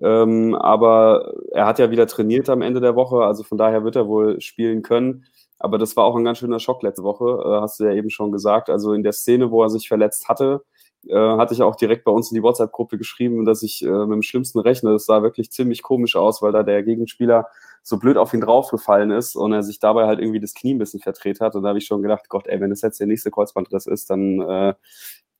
Ähm, 0.00 0.54
aber 0.54 1.34
er 1.52 1.66
hat 1.66 1.78
ja 1.78 1.90
wieder 1.90 2.06
trainiert 2.06 2.48
am 2.50 2.62
Ende 2.62 2.80
der 2.80 2.96
Woche, 2.96 3.24
also 3.24 3.42
von 3.42 3.58
daher 3.58 3.84
wird 3.84 3.96
er 3.96 4.08
wohl 4.08 4.40
spielen 4.40 4.82
können. 4.82 5.24
Aber 5.58 5.78
das 5.78 5.96
war 5.96 6.04
auch 6.04 6.16
ein 6.16 6.24
ganz 6.24 6.38
schöner 6.38 6.60
Schock 6.60 6.82
letzte 6.82 7.02
Woche, 7.02 7.42
äh, 7.44 7.60
hast 7.62 7.80
du 7.80 7.84
ja 7.84 7.92
eben 7.92 8.10
schon 8.10 8.32
gesagt. 8.32 8.68
Also 8.68 8.92
in 8.92 9.02
der 9.02 9.12
Szene, 9.12 9.50
wo 9.50 9.62
er 9.62 9.70
sich 9.70 9.88
verletzt 9.88 10.28
hatte, 10.28 10.62
äh, 11.08 11.14
hatte 11.14 11.54
ich 11.54 11.62
auch 11.62 11.76
direkt 11.76 12.04
bei 12.04 12.12
uns 12.12 12.30
in 12.30 12.34
die 12.34 12.42
WhatsApp-Gruppe 12.42 12.98
geschrieben, 12.98 13.44
dass 13.44 13.62
ich 13.62 13.82
äh, 13.84 13.88
mit 13.88 14.12
dem 14.12 14.22
Schlimmsten 14.22 14.58
rechne. 14.58 14.92
Das 14.92 15.06
sah 15.06 15.22
wirklich 15.22 15.50
ziemlich 15.50 15.82
komisch 15.82 16.16
aus, 16.16 16.42
weil 16.42 16.52
da 16.52 16.62
der 16.62 16.82
Gegenspieler 16.82 17.46
so 17.86 17.98
blöd 17.98 18.16
auf 18.16 18.34
ihn 18.34 18.40
draufgefallen 18.40 19.12
ist 19.12 19.36
und 19.36 19.52
er 19.52 19.62
sich 19.62 19.78
dabei 19.78 20.08
halt 20.08 20.18
irgendwie 20.18 20.40
das 20.40 20.54
Knie 20.54 20.74
ein 20.74 20.78
bisschen 20.78 20.98
verdreht 20.98 21.40
hat. 21.40 21.54
Und 21.54 21.62
da 21.62 21.68
habe 21.68 21.78
ich 21.78 21.86
schon 21.86 22.02
gedacht, 22.02 22.28
Gott, 22.28 22.48
ey, 22.48 22.60
wenn 22.60 22.70
das 22.70 22.82
jetzt 22.82 22.98
der 22.98 23.06
nächste 23.06 23.30
Kreuzbandriss 23.30 23.86
ist, 23.86 24.10
dann 24.10 24.40
äh, 24.40 24.74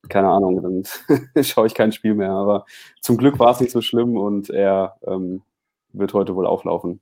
keine 0.07 0.29
Ahnung, 0.29 0.63
dann 0.63 1.43
schaue 1.43 1.67
ich 1.67 1.73
kein 1.73 1.91
Spiel 1.91 2.13
mehr. 2.13 2.31
Aber 2.31 2.65
zum 3.01 3.17
Glück 3.17 3.37
war 3.37 3.51
es 3.51 3.59
nicht 3.59 3.73
so 3.73 3.81
schlimm 3.81 4.15
und 4.15 4.49
er 4.49 4.95
ähm, 5.05 5.41
wird 5.91 6.13
heute 6.13 6.35
wohl 6.35 6.47
auflaufen. 6.47 7.01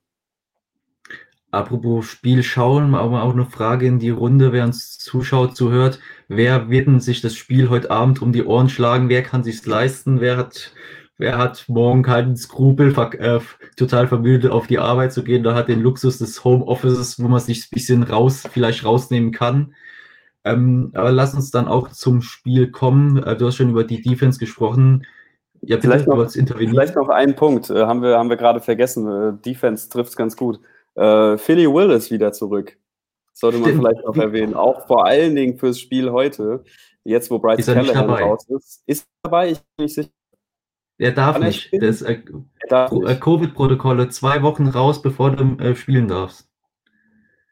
Apropos 1.51 2.07
Spiel 2.07 2.41
schauen, 2.41 2.95
aber 2.95 3.21
auch 3.21 3.33
eine 3.33 3.45
Frage 3.45 3.85
in 3.85 3.99
die 3.99 4.09
Runde, 4.09 4.51
wer 4.51 4.63
uns 4.63 4.97
zuschaut, 4.97 5.55
zuhört. 5.55 5.99
Wer 6.27 6.71
wird 6.71 6.87
denn 6.87 6.99
sich 6.99 7.21
das 7.21 7.35
Spiel 7.35 7.69
heute 7.69 7.91
Abend 7.91 8.19
um 8.19 8.31
die 8.31 8.43
Ohren 8.43 8.67
schlagen? 8.67 9.09
Wer 9.09 9.21
kann 9.21 9.43
sich 9.43 9.63
leisten? 9.63 10.21
Wer 10.21 10.37
hat, 10.37 10.73
wer 11.17 11.37
hat 11.37 11.65
morgen 11.67 12.03
keinen 12.03 12.35
Skrupel, 12.35 12.93
äh, 13.19 13.39
total 13.77 14.07
vermüdet 14.07 14.51
auf 14.51 14.67
die 14.67 14.79
Arbeit 14.79 15.13
zu 15.13 15.23
gehen? 15.23 15.43
Da 15.43 15.55
hat 15.55 15.67
den 15.67 15.81
Luxus 15.81 16.17
des 16.17 16.43
Homeoffices, 16.43 17.21
wo 17.21 17.27
man 17.27 17.39
sich 17.39 17.65
ein 17.65 17.69
bisschen 17.71 18.03
raus, 18.03 18.43
vielleicht 18.51 18.85
rausnehmen 18.85 19.31
kann. 19.31 19.75
Ähm, 20.43 20.91
aber 20.93 21.11
lass 21.11 21.33
uns 21.33 21.51
dann 21.51 21.67
auch 21.67 21.89
zum 21.89 22.21
Spiel 22.21 22.69
kommen. 22.71 23.21
Äh, 23.23 23.35
du 23.35 23.47
hast 23.47 23.55
schon 23.55 23.71
über 23.71 23.83
die 23.83 24.01
Defense 24.01 24.39
gesprochen. 24.39 25.05
Ja, 25.61 25.79
vielleicht, 25.79 26.07
noch, 26.07 26.29
vielleicht 26.29 26.95
noch 26.95 27.09
einen 27.09 27.35
Punkt, 27.35 27.71
äh, 27.71 27.85
haben 27.85 28.03
wir, 28.03 28.17
haben 28.17 28.29
wir 28.29 28.37
gerade 28.37 28.61
vergessen. 28.61 29.07
Äh, 29.07 29.33
Defense 29.43 29.89
trifft 29.89 30.11
es 30.11 30.15
ganz 30.15 30.37
gut. 30.37 30.59
Äh, 30.93 31.37
Philly 31.37 31.65
Will 31.65 31.89
ist 31.91 32.11
wieder 32.11 32.31
zurück. 32.31 32.77
Sollte 33.33 33.57
man 33.57 33.73
vielleicht 33.75 34.05
noch 34.05 34.15
erwähnen. 34.15 34.53
Auch 34.53 34.85
vor 34.87 35.05
allen 35.05 35.35
Dingen 35.35 35.57
fürs 35.57 35.79
Spiel 35.79 36.11
heute. 36.11 36.63
Jetzt, 37.03 37.29
wo 37.29 37.39
Bryce 37.39 37.65
Callahan 37.65 38.09
raus 38.09 38.45
ist. 38.47 38.83
Ist 38.85 39.05
dabei? 39.23 39.51
Ich 39.51 39.59
bin 39.75 39.85
nicht 39.85 39.95
sicher. 39.95 40.09
Er 40.97 41.11
darf 41.11 41.35
Kann 41.35 41.45
nicht. 41.45 41.71
Das 41.73 42.01
äh, 42.01 42.21
äh, 42.69 43.15
Covid-Protokolle 43.15 44.09
zwei 44.09 44.41
Wochen 44.43 44.67
raus, 44.67 45.01
bevor 45.01 45.31
du 45.31 45.61
äh, 45.61 45.75
spielen 45.75 46.07
darfst. 46.07 46.49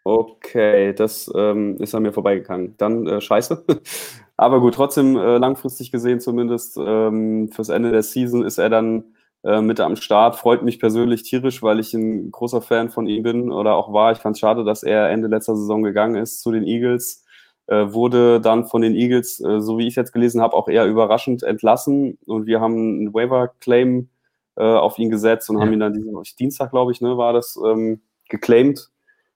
Okay, 0.05 0.93
das 0.93 1.31
ähm, 1.33 1.77
ist 1.77 1.95
an 1.95 2.03
mir 2.03 2.11
vorbeigegangen. 2.11 2.75
Dann 2.77 3.07
äh, 3.07 3.21
scheiße. 3.21 3.65
Aber 4.37 4.59
gut, 4.59 4.75
trotzdem 4.75 5.15
äh, 5.15 5.37
langfristig 5.37 5.91
gesehen 5.91 6.19
zumindest 6.19 6.77
ähm, 6.77 7.49
fürs 7.51 7.69
Ende 7.69 7.91
der 7.91 8.03
Season 8.03 8.43
ist 8.43 8.57
er 8.57 8.69
dann 8.69 9.15
äh, 9.43 9.61
mit 9.61 9.79
am 9.79 9.95
Start. 9.95 10.35
Freut 10.35 10.63
mich 10.63 10.79
persönlich 10.79 11.23
tierisch, 11.23 11.61
weil 11.63 11.79
ich 11.79 11.93
ein 11.93 12.31
großer 12.31 12.61
Fan 12.61 12.89
von 12.89 13.07
ihm 13.07 13.23
bin 13.23 13.51
oder 13.51 13.75
auch 13.75 13.93
war. 13.93 14.11
Ich 14.11 14.17
fand 14.17 14.35
es 14.35 14.39
schade, 14.39 14.65
dass 14.65 14.83
er 14.83 15.09
Ende 15.09 15.27
letzter 15.27 15.55
Saison 15.55 15.83
gegangen 15.83 16.15
ist 16.15 16.41
zu 16.41 16.51
den 16.51 16.63
Eagles. 16.63 17.22
Äh, 17.67 17.93
wurde 17.93 18.41
dann 18.41 18.65
von 18.65 18.81
den 18.81 18.93
Eagles, 18.93 19.39
äh, 19.39 19.61
so 19.61 19.77
wie 19.77 19.87
ich 19.87 19.95
jetzt 19.95 20.11
gelesen 20.11 20.41
habe, 20.41 20.55
auch 20.55 20.67
eher 20.67 20.85
überraschend 20.85 21.43
entlassen. 21.43 22.17
Und 22.25 22.45
wir 22.45 22.59
haben 22.59 22.75
einen 22.75 23.13
Waiver-Claim 23.13 24.09
äh, 24.55 24.63
auf 24.63 24.99
ihn 24.99 25.09
gesetzt 25.09 25.49
und 25.49 25.57
ja. 25.57 25.63
haben 25.63 25.73
ihn 25.73 25.79
dann 25.79 25.93
diesen 25.93 26.13
Dienstag, 26.37 26.71
glaube 26.71 26.91
ich, 26.91 27.01
ne, 27.01 27.17
war 27.17 27.33
das, 27.33 27.57
ähm, 27.65 28.01
geclaimed 28.29 28.89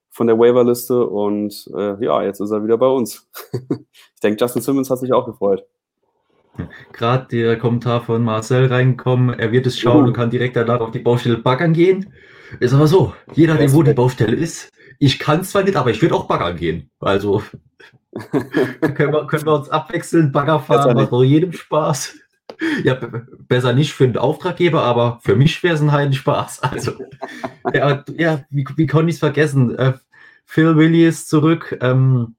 von 0.10 0.28
der 0.28 0.40
Waiverliste 0.40 1.06
und 1.06 1.70
äh, 1.76 2.04
ja, 2.04 2.24
jetzt 2.24 2.40
ist 2.40 2.52
er 2.52 2.64
wieder 2.64 2.78
bei 2.78 2.88
uns. 2.88 3.30
ich 3.70 4.20
denke, 4.22 4.44
Justin 4.44 4.62
Simmons 4.62 4.90
hat 4.90 5.00
sich 5.00 5.14
auch 5.14 5.26
gefreut. 5.26 5.64
Gerade 6.92 7.28
der 7.28 7.58
Kommentar 7.60 8.02
von 8.02 8.24
Marcel 8.24 8.66
reingekommen, 8.66 9.38
er 9.38 9.52
wird 9.52 9.68
es 9.68 9.78
schauen 9.78 10.04
uh. 10.04 10.08
und 10.08 10.14
kann 10.14 10.32
direkt 10.32 10.56
danach 10.56 10.80
auf 10.80 10.92
die 10.92 11.00
Baustelle 11.00 11.38
baggern 11.38 11.74
gehen. 11.74 12.12
Ist 12.60 12.74
aber 12.74 12.88
so, 12.88 13.14
jeder, 13.34 13.56
der 13.56 13.72
wo 13.74 13.84
die 13.84 13.94
Baustelle 13.94 14.36
ist, 14.36 14.72
ich 14.98 15.20
kann 15.20 15.44
zwar 15.44 15.64
nicht, 15.64 15.76
aber 15.76 15.92
ich 15.92 16.02
würde 16.02 16.16
auch 16.16 16.28
baggern 16.28 16.58
gehen. 16.58 16.90
Also 17.00 17.44
können, 18.96 19.14
wir, 19.14 19.28
können 19.28 19.46
wir 19.46 19.56
uns 19.56 19.70
abwechseln, 19.70 20.32
Bagger 20.32 20.60
fahren, 20.60 20.96
macht 20.96 21.12
doch 21.12 21.24
jedem 21.24 21.54
Spaß. 21.54 22.16
Ja, 22.84 22.98
besser 23.48 23.74
nicht 23.74 23.94
für 23.94 24.08
den 24.08 24.18
Auftraggeber, 24.18 24.82
aber 24.82 25.20
für 25.24 25.36
mich 25.36 25.62
wäre 25.64 25.76
es 25.76 25.82
ein 25.82 25.92
heiden 25.92 26.14
Spaß. 26.14 26.64
Also, 26.64 26.94
ja, 27.74 28.04
ja 28.18 28.46
wie, 28.50 28.66
wie 28.76 28.88
konnte 28.88 29.10
ich 29.10 29.16
es 29.16 29.20
vergessen? 29.20 29.78
Äh, 29.78 29.94
Phil 30.46 30.76
Willis 30.78 31.28
zurück. 31.28 31.78
Ähm, 31.82 32.36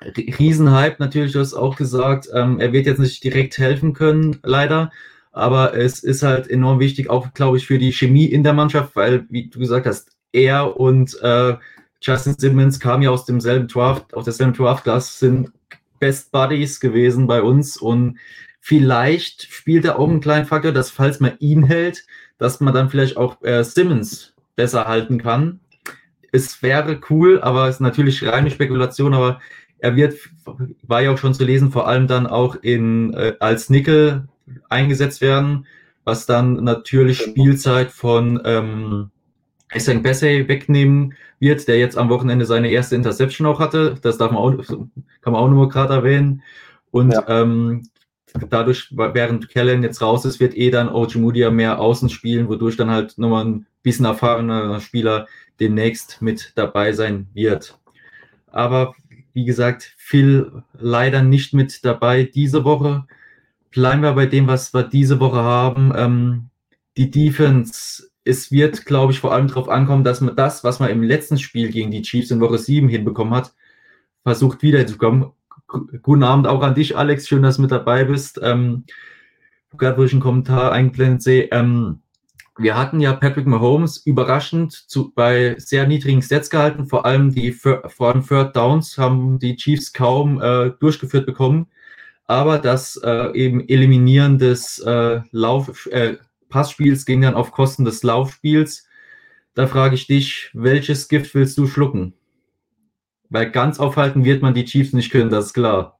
Riesenhype 0.00 0.96
natürlich, 1.00 1.32
du 1.32 1.40
hast 1.40 1.54
auch 1.54 1.76
gesagt. 1.76 2.28
Ähm, 2.32 2.60
er 2.60 2.72
wird 2.72 2.86
jetzt 2.86 3.00
nicht 3.00 3.22
direkt 3.24 3.58
helfen 3.58 3.94
können, 3.94 4.38
leider. 4.42 4.90
Aber 5.32 5.76
es 5.76 6.02
ist 6.02 6.22
halt 6.22 6.48
enorm 6.48 6.80
wichtig, 6.80 7.10
auch 7.10 7.32
glaube 7.34 7.58
ich, 7.58 7.66
für 7.66 7.78
die 7.78 7.92
Chemie 7.92 8.26
in 8.26 8.44
der 8.44 8.54
Mannschaft, 8.54 8.96
weil, 8.96 9.26
wie 9.28 9.48
du 9.48 9.58
gesagt 9.58 9.86
hast, 9.86 10.10
er 10.32 10.78
und 10.78 11.20
äh, 11.22 11.56
Justin 12.00 12.36
Simmons 12.38 12.78
kamen 12.80 13.02
ja 13.02 13.10
aus 13.10 13.24
demselben 13.24 13.68
Draft, 13.68 14.14
aus 14.14 14.24
derselben 14.24 14.54
Draft-Class, 14.54 15.18
sind 15.18 15.52
Best 15.98 16.30
Buddies 16.30 16.78
gewesen 16.80 17.26
bei 17.26 17.42
uns 17.42 17.76
und 17.76 18.18
Vielleicht 18.68 19.50
spielt 19.50 19.86
er 19.86 19.98
auch 19.98 20.10
einen 20.10 20.20
kleinen 20.20 20.44
Faktor, 20.44 20.72
dass 20.72 20.90
falls 20.90 21.20
man 21.20 21.32
ihn 21.38 21.62
hält, 21.62 22.04
dass 22.36 22.60
man 22.60 22.74
dann 22.74 22.90
vielleicht 22.90 23.16
auch 23.16 23.40
äh, 23.42 23.64
Simmons 23.64 24.34
besser 24.56 24.86
halten 24.86 25.16
kann. 25.16 25.60
Es 26.32 26.62
wäre 26.62 27.00
cool, 27.08 27.40
aber 27.40 27.68
es 27.68 27.76
ist 27.76 27.80
natürlich 27.80 28.26
reine 28.26 28.50
Spekulation, 28.50 29.14
aber 29.14 29.40
er 29.78 29.96
wird, 29.96 30.18
war 30.82 31.00
ja 31.00 31.12
auch 31.12 31.16
schon 31.16 31.32
zu 31.32 31.44
lesen, 31.44 31.72
vor 31.72 31.88
allem 31.88 32.08
dann 32.08 32.26
auch 32.26 32.56
in, 32.56 33.14
äh, 33.14 33.36
als 33.40 33.70
Nickel 33.70 34.28
eingesetzt 34.68 35.22
werden, 35.22 35.66
was 36.04 36.26
dann 36.26 36.62
natürlich 36.62 37.20
genau. 37.20 37.30
Spielzeit 37.30 37.90
von 37.90 38.38
ähm, 38.44 39.10
Essang 39.70 40.02
Bessay 40.02 40.48
wegnehmen 40.48 41.14
wird, 41.40 41.68
der 41.68 41.78
jetzt 41.78 41.96
am 41.96 42.08
Wochenende 42.08 42.44
seine 42.44 42.70
erste 42.70 42.96
Interception 42.96 43.46
auch 43.46 43.60
hatte. 43.60 43.96
Das 44.02 44.18
darf 44.18 44.32
man 44.32 44.40
auch, 44.40 44.66
kann 44.66 45.32
man 45.32 45.36
auch 45.36 45.48
nur 45.48 45.68
gerade 45.68 45.94
erwähnen. 45.94 46.42
Und 46.90 47.12
ja. 47.12 47.24
ähm, 47.28 47.82
dadurch, 48.48 48.88
während 48.90 49.48
Kellen 49.48 49.82
jetzt 49.82 50.00
raus 50.00 50.24
ist, 50.24 50.40
wird 50.40 50.56
eh 50.56 50.70
dann 50.70 50.88
Ojemudia 50.88 51.50
mehr 51.50 51.80
außen 51.80 52.08
spielen, 52.08 52.48
wodurch 52.48 52.76
dann 52.76 52.90
halt 52.90 53.18
nochmal 53.18 53.44
ein 53.44 53.66
bisschen 53.82 54.06
erfahrener 54.06 54.80
Spieler 54.80 55.26
demnächst 55.60 56.22
mit 56.22 56.52
dabei 56.54 56.92
sein 56.92 57.28
wird. 57.34 57.78
Aber 58.50 58.94
wie 59.34 59.44
gesagt, 59.44 59.94
Phil 59.96 60.62
leider 60.72 61.22
nicht 61.22 61.54
mit 61.54 61.84
dabei 61.84 62.24
diese 62.24 62.64
Woche. 62.64 63.06
Bleiben 63.70 64.02
wir 64.02 64.12
bei 64.12 64.26
dem, 64.26 64.46
was 64.46 64.72
wir 64.72 64.82
diese 64.82 65.20
Woche 65.20 65.42
haben. 65.42 65.92
Ähm, 65.94 66.50
die 66.96 67.10
Defense, 67.10 68.07
es 68.28 68.52
wird, 68.52 68.84
glaube 68.84 69.12
ich, 69.12 69.20
vor 69.20 69.32
allem 69.32 69.48
darauf 69.48 69.68
ankommen, 69.68 70.04
dass 70.04 70.20
man 70.20 70.36
das, 70.36 70.62
was 70.62 70.80
man 70.80 70.90
im 70.90 71.02
letzten 71.02 71.38
Spiel 71.38 71.70
gegen 71.70 71.90
die 71.90 72.02
Chiefs 72.02 72.30
in 72.30 72.40
Woche 72.40 72.58
7 72.58 72.88
hinbekommen 72.88 73.34
hat, 73.34 73.54
versucht 74.22 74.62
wiederzukommen. 74.62 75.32
Guten 76.02 76.22
Abend 76.22 76.46
auch 76.46 76.62
an 76.62 76.74
dich, 76.74 76.96
Alex. 76.96 77.26
Schön, 77.26 77.42
dass 77.42 77.56
du 77.56 77.62
mit 77.62 77.70
dabei 77.70 78.04
bist. 78.04 78.38
Ähm, 78.42 78.84
Gerade 79.76 79.98
wo 79.98 80.04
ich 80.04 80.12
einen 80.12 80.20
Kommentar 80.20 80.72
eingeblendet 80.72 81.22
sehe. 81.22 81.48
Ähm, 81.50 82.00
wir 82.58 82.76
hatten 82.76 83.00
ja 83.00 83.12
Patrick 83.12 83.46
Mahomes 83.46 83.98
überraschend 83.98 84.72
zu, 84.72 85.12
bei 85.14 85.54
sehr 85.58 85.86
niedrigen 85.86 86.22
Sets 86.22 86.50
gehalten. 86.50 86.86
Vor 86.86 87.06
allem 87.06 87.32
die 87.32 87.52
vor 87.52 87.84
allem 88.00 88.26
Third 88.26 88.56
Downs 88.56 88.98
haben 88.98 89.38
die 89.38 89.56
Chiefs 89.56 89.92
kaum 89.92 90.40
äh, 90.40 90.70
durchgeführt 90.80 91.26
bekommen. 91.26 91.68
Aber 92.26 92.58
das 92.58 93.00
äh, 93.02 93.32
eben 93.34 93.66
Eliminieren 93.68 94.38
des 94.38 94.78
äh, 94.80 95.20
Lauf, 95.30 95.86
äh, 95.86 96.16
Passspiels 96.48 97.06
ging 97.06 97.20
dann 97.20 97.34
auf 97.34 97.52
Kosten 97.52 97.84
des 97.84 98.02
Laufspiels. 98.02 98.86
Da 99.54 99.66
frage 99.66 99.94
ich 99.94 100.06
dich, 100.06 100.50
welches 100.54 101.08
Gift 101.08 101.34
willst 101.34 101.58
du 101.58 101.66
schlucken? 101.66 102.14
Weil 103.28 103.50
ganz 103.50 103.78
aufhalten 103.80 104.24
wird 104.24 104.42
man 104.42 104.54
die 104.54 104.64
Chiefs 104.64 104.92
nicht 104.92 105.10
können, 105.10 105.30
das 105.30 105.46
ist 105.46 105.54
klar. 105.54 105.98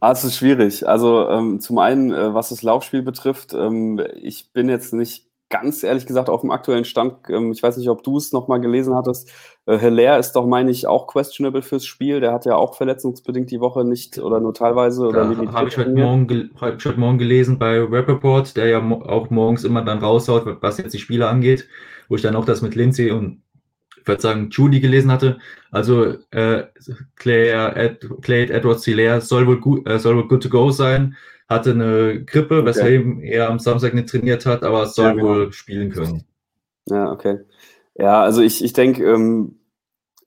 Ah, 0.00 0.12
es 0.12 0.24
ist 0.24 0.36
schwierig. 0.36 0.86
Also 0.88 1.28
ähm, 1.28 1.60
zum 1.60 1.78
einen, 1.78 2.12
äh, 2.12 2.34
was 2.34 2.50
das 2.50 2.62
Laufspiel 2.62 3.02
betrifft, 3.02 3.52
ähm, 3.54 4.00
ich 4.16 4.52
bin 4.52 4.68
jetzt 4.68 4.92
nicht 4.92 5.23
ganz 5.50 5.82
ehrlich 5.82 6.06
gesagt 6.06 6.28
auf 6.28 6.40
dem 6.40 6.50
aktuellen 6.50 6.84
Stand. 6.84 7.14
Ähm, 7.28 7.52
ich 7.52 7.62
weiß 7.62 7.76
nicht, 7.76 7.88
ob 7.88 8.02
du 8.02 8.16
es 8.16 8.32
nochmal 8.32 8.60
gelesen 8.60 8.94
hattest. 8.94 9.30
Äh, 9.66 9.78
Hilaire 9.78 10.18
ist 10.18 10.32
doch, 10.32 10.46
meine 10.46 10.70
ich, 10.70 10.86
auch 10.86 11.06
questionable 11.06 11.62
fürs 11.62 11.84
Spiel. 11.84 12.20
Der 12.20 12.32
hat 12.32 12.44
ja 12.44 12.56
auch 12.56 12.76
verletzungsbedingt 12.76 13.50
die 13.50 13.60
Woche 13.60 13.84
nicht 13.84 14.18
oder 14.18 14.40
nur 14.40 14.54
teilweise 14.54 15.06
oder. 15.06 15.28
Habe 15.52 15.68
ich, 15.68 15.76
heute 15.78 15.90
Morgen, 15.90 16.50
hab 16.60 16.76
ich 16.78 16.84
heute 16.84 17.00
Morgen 17.00 17.18
gelesen 17.18 17.58
bei 17.58 17.80
Rappaport, 17.80 18.56
der 18.56 18.68
ja 18.68 18.78
auch 18.80 19.30
morgens 19.30 19.64
immer 19.64 19.82
dann 19.82 19.98
raushaut, 19.98 20.44
was 20.60 20.78
jetzt 20.78 20.92
die 20.92 20.98
Spiele 20.98 21.28
angeht, 21.28 21.68
wo 22.08 22.16
ich 22.16 22.22
dann 22.22 22.36
auch 22.36 22.44
das 22.44 22.62
mit 22.62 22.74
Lindsay 22.74 23.10
und 23.10 23.42
ich 24.04 24.08
würde 24.08 24.20
sagen, 24.20 24.50
Judy 24.50 24.80
gelesen 24.80 25.10
hatte. 25.10 25.38
Also 25.70 26.16
äh, 26.30 26.64
Claire, 27.16 27.74
Ed, 27.74 28.06
Clay 28.20 28.50
Edwards 28.50 28.84
Hilaire 28.84 29.22
soll 29.22 29.46
wohl 29.46 29.60
gut, 29.60 29.88
äh, 29.88 29.98
soll 29.98 30.16
wohl 30.16 30.28
good 30.28 30.42
to 30.42 30.50
go 30.50 30.70
sein. 30.70 31.16
Hatte 31.48 31.72
eine 31.72 32.24
Grippe, 32.24 32.58
okay. 32.58 32.66
weshalb 32.66 33.22
er 33.22 33.50
am 33.50 33.58
Samstag 33.58 33.94
nicht 33.94 34.08
trainiert 34.08 34.46
hat, 34.46 34.62
aber 34.62 34.86
soll 34.86 35.06
ja, 35.06 35.12
genau. 35.12 35.26
wohl 35.26 35.52
spielen 35.52 35.90
können. 35.90 36.24
Ja, 36.86 37.10
okay. 37.12 37.40
Ja, 37.96 38.22
also 38.22 38.40
ich, 38.42 38.64
ich 38.64 38.72
denke, 38.72 39.04
ähm, 39.04 39.60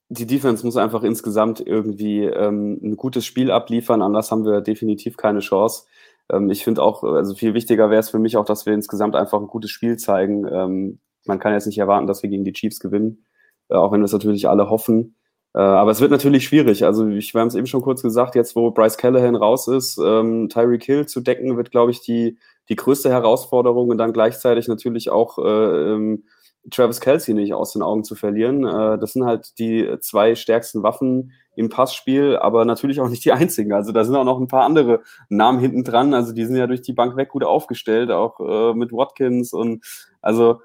die 0.09 0.27
Defense 0.27 0.65
muss 0.65 0.77
einfach 0.77 1.03
insgesamt 1.03 1.59
irgendwie 1.59 2.23
ähm, 2.23 2.79
ein 2.81 2.95
gutes 2.95 3.25
Spiel 3.25 3.51
abliefern, 3.51 4.01
anders 4.01 4.31
haben 4.31 4.45
wir 4.45 4.61
definitiv 4.61 5.17
keine 5.17 5.39
Chance. 5.39 5.85
Ähm, 6.31 6.49
ich 6.49 6.63
finde 6.63 6.83
auch, 6.83 7.03
also 7.03 7.35
viel 7.35 7.53
wichtiger 7.53 7.89
wäre 7.89 7.99
es 7.99 8.09
für 8.09 8.19
mich 8.19 8.37
auch, 8.37 8.45
dass 8.45 8.65
wir 8.65 8.73
insgesamt 8.73 9.15
einfach 9.15 9.39
ein 9.39 9.47
gutes 9.47 9.71
Spiel 9.71 9.97
zeigen. 9.97 10.47
Ähm, 10.47 10.99
man 11.25 11.39
kann 11.39 11.53
jetzt 11.53 11.65
nicht 11.65 11.79
erwarten, 11.79 12.07
dass 12.07 12.23
wir 12.23 12.29
gegen 12.29 12.45
die 12.45 12.53
Chiefs 12.53 12.79
gewinnen 12.79 13.25
äh, 13.69 13.75
auch 13.75 13.91
wenn 13.91 14.01
das 14.01 14.13
natürlich 14.13 14.47
alle 14.47 14.69
hoffen. 14.69 15.15
Äh, 15.53 15.59
aber 15.59 15.91
es 15.91 16.01
wird 16.01 16.11
natürlich 16.11 16.45
schwierig. 16.45 16.85
Also 16.85 17.07
ich, 17.07 17.33
wir 17.33 17.41
haben 17.41 17.47
es 17.47 17.55
eben 17.55 17.67
schon 17.67 17.81
kurz 17.81 18.01
gesagt, 18.01 18.35
jetzt 18.35 18.55
wo 18.55 18.71
Bryce 18.71 18.97
Callahan 18.97 19.35
raus 19.35 19.67
ist, 19.67 19.97
ähm, 19.97 20.49
Tyreek 20.49 20.83
Hill 20.83 21.05
zu 21.07 21.21
decken, 21.21 21.57
wird, 21.57 21.71
glaube 21.71 21.91
ich, 21.91 22.01
die, 22.01 22.37
die 22.69 22.75
größte 22.75 23.09
Herausforderung 23.09 23.89
und 23.89 23.97
dann 23.97 24.13
gleichzeitig 24.13 24.67
natürlich 24.67 25.09
auch 25.09 25.37
äh, 25.39 25.93
ähm, 25.93 26.23
Travis 26.69 26.99
Kelsey 26.99 27.33
nicht 27.33 27.53
aus 27.53 27.73
den 27.73 27.81
Augen 27.81 28.03
zu 28.03 28.15
verlieren. 28.15 28.65
Äh, 28.65 28.97
das 28.99 29.13
sind 29.13 29.25
halt 29.25 29.57
die 29.59 29.87
zwei 30.01 30.35
stärksten 30.35 30.83
Waffen 30.83 31.31
im 31.55 31.69
Passspiel, 31.69 32.37
aber 32.37 32.65
natürlich 32.65 32.99
auch 32.99 33.09
nicht 33.09 33.25
die 33.25 33.31
einzigen. 33.31 33.73
Also 33.73 33.91
da 33.91 34.03
sind 34.03 34.15
auch 34.15 34.25
noch 34.25 34.39
ein 34.39 34.47
paar 34.47 34.63
andere 34.63 35.01
Namen 35.29 35.59
hinten 35.59 35.83
dran. 35.83 36.13
Also 36.13 36.33
die 36.33 36.45
sind 36.45 36.55
ja 36.55 36.67
durch 36.67 36.81
die 36.81 36.93
Bank 36.93 37.15
weg 37.15 37.29
gut 37.29 37.43
aufgestellt, 37.43 38.11
auch 38.11 38.39
äh, 38.39 38.73
mit 38.73 38.91
Watkins 38.91 39.53
und 39.53 39.83
also 40.21 40.61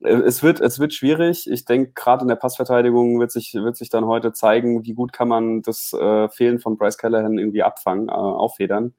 es 0.00 0.42
wird, 0.42 0.60
es 0.60 0.78
wird 0.78 0.92
schwierig. 0.92 1.50
Ich 1.50 1.64
denke, 1.64 1.92
gerade 1.94 2.22
in 2.22 2.28
der 2.28 2.36
Passverteidigung 2.36 3.18
wird 3.18 3.32
sich, 3.32 3.54
wird 3.54 3.76
sich 3.76 3.88
dann 3.88 4.04
heute 4.06 4.32
zeigen, 4.32 4.84
wie 4.84 4.94
gut 4.94 5.12
kann 5.12 5.28
man 5.28 5.62
das 5.62 5.92
äh, 5.92 6.28
Fehlen 6.28 6.58
von 6.58 6.76
Bryce 6.76 6.98
Callahan 6.98 7.38
irgendwie 7.38 7.62
abfangen, 7.62 8.08
äh, 8.08 8.12
auffedern. 8.12 8.94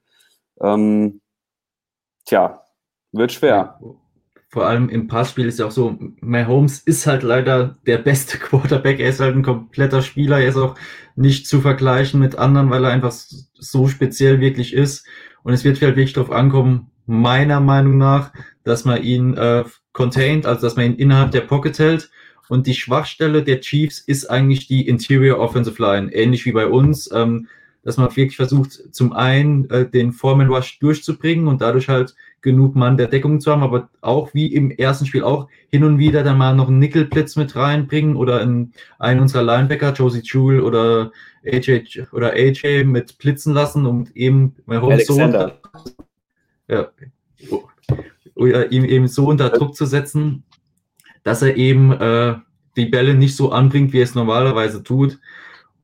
Ähm, 0.60 1.22
tja, 2.26 2.64
wird 3.12 3.32
schwer. 3.32 3.80
Vor 4.50 4.66
allem 4.66 4.90
im 4.90 5.08
Passspiel 5.08 5.46
ist 5.46 5.60
ja 5.60 5.68
auch 5.68 5.72
so, 5.72 5.98
Mahomes 6.22 6.80
ist 6.80 7.06
halt 7.06 7.22
leider 7.22 7.78
der 7.86 8.00
beste 8.00 8.38
Quarterback. 8.40 9.00
Er 9.00 9.10
ist 9.10 9.20
halt 9.20 9.36
ein 9.36 9.44
kompletter 9.44 10.02
Spieler. 10.02 10.40
Er 10.40 10.50
ist 10.50 10.58
auch 10.58 10.76
nicht 11.16 11.48
zu 11.48 11.62
vergleichen 11.62 12.20
mit 12.20 12.38
anderen, 12.38 12.70
weil 12.70 12.86
er 12.86 12.92
einfach 12.92 13.12
so 13.12 13.88
speziell 13.88 14.40
wirklich 14.40 14.74
ist. 14.74 15.06
Und 15.44 15.54
es 15.54 15.64
wird 15.64 15.82
halt 15.82 15.96
wirklich 15.96 16.14
darauf 16.14 16.32
ankommen, 16.32 16.92
meiner 17.06 17.60
Meinung 17.60 17.98
nach, 17.98 18.34
dass 18.64 18.84
man 18.84 19.02
ihn 19.02 19.36
äh, 19.38 19.64
contained, 19.98 20.46
also 20.46 20.62
dass 20.62 20.76
man 20.76 20.86
ihn 20.86 20.96
innerhalb 20.96 21.32
der 21.32 21.42
Pocket 21.42 21.78
hält. 21.78 22.10
Und 22.50 22.68
die 22.68 22.76
Schwachstelle 22.76 23.44
der 23.44 23.60
Chiefs 23.60 24.00
ist 24.00 24.30
eigentlich 24.30 24.68
die 24.68 24.88
Interior 24.88 25.40
Offensive 25.40 25.82
Line, 25.82 26.14
ähnlich 26.14 26.46
wie 26.46 26.54
bei 26.54 26.68
uns, 26.68 27.12
ähm, 27.12 27.48
dass 27.84 27.98
man 27.98 28.08
wirklich 28.16 28.38
versucht, 28.38 28.94
zum 28.94 29.12
einen 29.12 29.70
äh, 29.70 29.90
den 29.90 30.14
Foreman 30.14 30.48
Rush 30.48 30.80
durchzubringen 30.80 31.48
und 31.48 31.62
dadurch 31.62 31.90
halt 31.90 32.16
genug 32.42 32.76
Mann 32.76 32.96
der 32.96 33.08
Deckung 33.08 33.42
zu 33.42 33.52
haben, 33.52 33.64
aber 33.64 33.90
auch 34.02 34.34
wie 34.34 34.54
im 34.54 34.72
ersten 34.72 35.06
Spiel 35.06 35.24
auch 35.24 35.50
hin 35.70 35.84
und 35.84 35.98
wieder 35.98 36.24
dann 36.24 36.38
mal 36.38 36.56
noch 36.56 36.68
einen 36.68 36.80
Nickelblitz 36.80 37.36
mit 37.36 37.56
reinbringen 37.56 38.16
oder 38.16 38.42
in 38.42 38.72
einen 39.00 39.20
unserer 39.20 39.44
Linebacker, 39.44 39.94
Josie 39.94 40.22
Jewell 40.24 40.62
oder 40.62 41.12
AJ 41.46 42.06
oder 42.12 42.34
AJ 42.34 42.84
mit 42.86 43.18
blitzen 43.18 43.54
lassen 43.54 43.86
und 43.86 44.16
eben 44.16 44.56
Alexander. 44.68 45.60
so 45.74 45.92
ja, 46.70 46.88
oder 47.50 47.77
ihm 48.38 48.86
eben 48.86 49.08
so 49.08 49.28
unter 49.28 49.50
Druck 49.50 49.76
zu 49.76 49.86
setzen, 49.86 50.44
dass 51.24 51.42
er 51.42 51.58
eben 51.58 51.92
äh, 51.92 52.36
die 52.76 52.86
Bälle 52.86 53.16
nicht 53.16 53.36
so 53.36 53.52
anbringt, 53.52 53.92
wie 53.94 54.00
er 54.00 54.04
es 54.04 54.16
normalerweise 54.16 54.84
tut. 54.84 55.20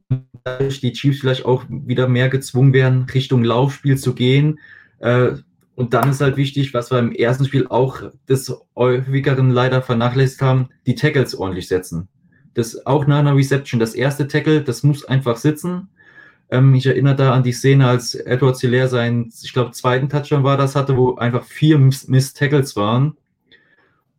Und 0.10 0.26
dadurch 0.44 0.80
die 0.80 0.94
Chiefs 0.94 1.20
vielleicht 1.20 1.46
auch 1.46 1.66
wieder 1.70 2.08
mehr 2.08 2.30
gezwungen 2.30 2.74
werden, 2.74 3.08
Richtung 3.14 3.44
Laufspiel 3.44 3.98
zu 3.98 4.14
gehen. 4.14 4.60
Äh, 5.00 5.34
und 5.76 5.94
dann 5.94 6.10
ist 6.10 6.22
halt 6.22 6.38
wichtig, 6.38 6.74
was 6.74 6.92
wir 6.92 7.00
im 7.00 7.12
ersten 7.12 7.46
Spiel 7.46 7.68
auch 7.68 8.04
des 8.30 8.54
häufigeren 8.76 9.50
leider 9.50 9.82
vernachlässigt 9.82 10.42
haben, 10.42 10.70
die 10.86 10.96
Tackles 10.96 11.34
ordentlich 11.34 11.68
setzen. 11.68 12.08
Das 12.54 12.86
auch 12.86 13.08
nach 13.08 13.20
einer 13.20 13.36
Reception. 13.36 13.80
Das 13.80 13.96
erste 13.96 14.28
Tackle, 14.28 14.62
das 14.62 14.84
muss 14.84 15.04
einfach 15.04 15.38
sitzen. 15.38 15.90
Ähm, 16.54 16.76
ich 16.76 16.86
erinnere 16.86 17.16
da 17.16 17.34
an 17.34 17.42
die 17.42 17.52
Szene, 17.52 17.88
als 17.88 18.14
Edward 18.14 18.60
Hilaire 18.60 18.88
seinen, 18.88 19.34
ich 19.42 19.54
glaube, 19.54 19.72
zweiten 19.72 20.08
Touchdown 20.08 20.44
war 20.44 20.56
das 20.56 20.76
hatte, 20.76 20.96
wo 20.96 21.16
einfach 21.16 21.44
vier 21.44 21.80
Miss 21.80 22.34
Tackles 22.34 22.76
waren. 22.76 23.18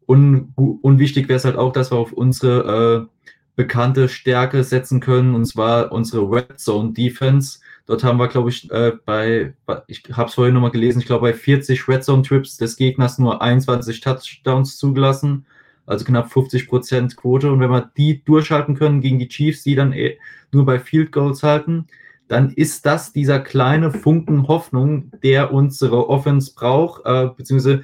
Und 0.05 0.53
unwichtig 0.57 1.29
wäre 1.29 1.37
es 1.37 1.45
halt 1.45 1.57
auch, 1.57 1.73
dass 1.73 1.93
wir 1.93 1.97
auf 1.97 2.13
unsere 2.13 3.07
äh, 3.07 3.31
bekannte 3.55 4.09
Stärke 4.09 4.65
setzen 4.65 4.99
können, 4.99 5.37
und 5.37 5.45
zwar 5.47 5.93
unsere 5.93 6.29
Red 6.29 6.59
Zone 6.59 6.93
Defense. 6.93 7.61
Dort 7.87 8.03
haben 8.03 8.19
wir, 8.19 8.27
glaube 8.27 8.51
ich, 8.51 8.69
äh, 8.73 8.93
bei, 9.05 9.55
ich 9.87 10.03
habe 10.13 10.29
es 10.29 10.35
vorhin 10.35 10.55
nochmal 10.55 10.73
gelesen, 10.73 10.99
ich 10.99 11.07
glaube, 11.07 11.29
bei 11.29 11.35
40 11.35 11.87
Red 11.89 12.03
Zone 12.03 12.23
Trips 12.23 12.57
des 12.57 12.77
Gegners 12.77 13.19
nur 13.19 13.43
21 13.43 14.01
Touchdowns 14.01 14.77
zugelassen, 14.77 15.47
also 15.87 16.05
knapp 16.05 16.33
50 16.33 16.67
Prozent 16.67 17.17
Quote. 17.17 17.53
Und 17.53 17.61
wenn 17.61 17.71
wir 17.71 17.93
die 17.97 18.25
durchhalten 18.25 18.75
können 18.75 19.01
gegen 19.01 19.21
die 19.21 19.29
Chiefs, 19.29 19.63
die 19.63 19.77
dann 19.77 19.93
eh 19.93 20.19
nur 20.51 20.67
bei 20.67 20.81
Field 20.81 21.13
Goals 21.13 21.45
halten, 21.45 21.87
dann 22.29 22.51
ist 22.51 22.87
das 22.87 23.13
dieser 23.13 23.41
kleine 23.41 23.91
Funken 23.91 24.49
Hoffnung, 24.49 25.11
der 25.23 25.53
unsere 25.53 26.09
Offense 26.09 26.53
braucht, 26.55 27.03
äh, 27.05 27.29
beziehungsweise 27.37 27.83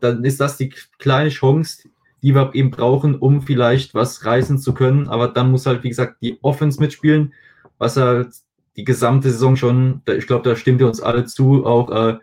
dann 0.00 0.24
ist 0.24 0.40
das 0.40 0.56
die 0.56 0.72
kleine 0.98 1.30
Chance, 1.30 1.88
die 2.22 2.34
wir 2.34 2.54
eben 2.54 2.70
brauchen, 2.70 3.14
um 3.14 3.42
vielleicht 3.42 3.94
was 3.94 4.24
reißen 4.24 4.58
zu 4.58 4.74
können. 4.74 5.08
Aber 5.08 5.28
dann 5.28 5.50
muss 5.50 5.66
halt, 5.66 5.84
wie 5.84 5.88
gesagt, 5.88 6.16
die 6.20 6.38
Offense 6.42 6.80
mitspielen, 6.80 7.32
was 7.78 7.96
halt 7.96 8.28
die 8.76 8.84
gesamte 8.84 9.30
Saison 9.30 9.56
schon, 9.56 10.02
ich 10.06 10.26
glaube, 10.26 10.48
da 10.48 10.56
stimmt 10.56 10.80
ihr 10.80 10.86
uns 10.86 11.00
alle 11.00 11.24
zu, 11.24 11.64
auch 11.64 11.90
äh, 11.90 12.18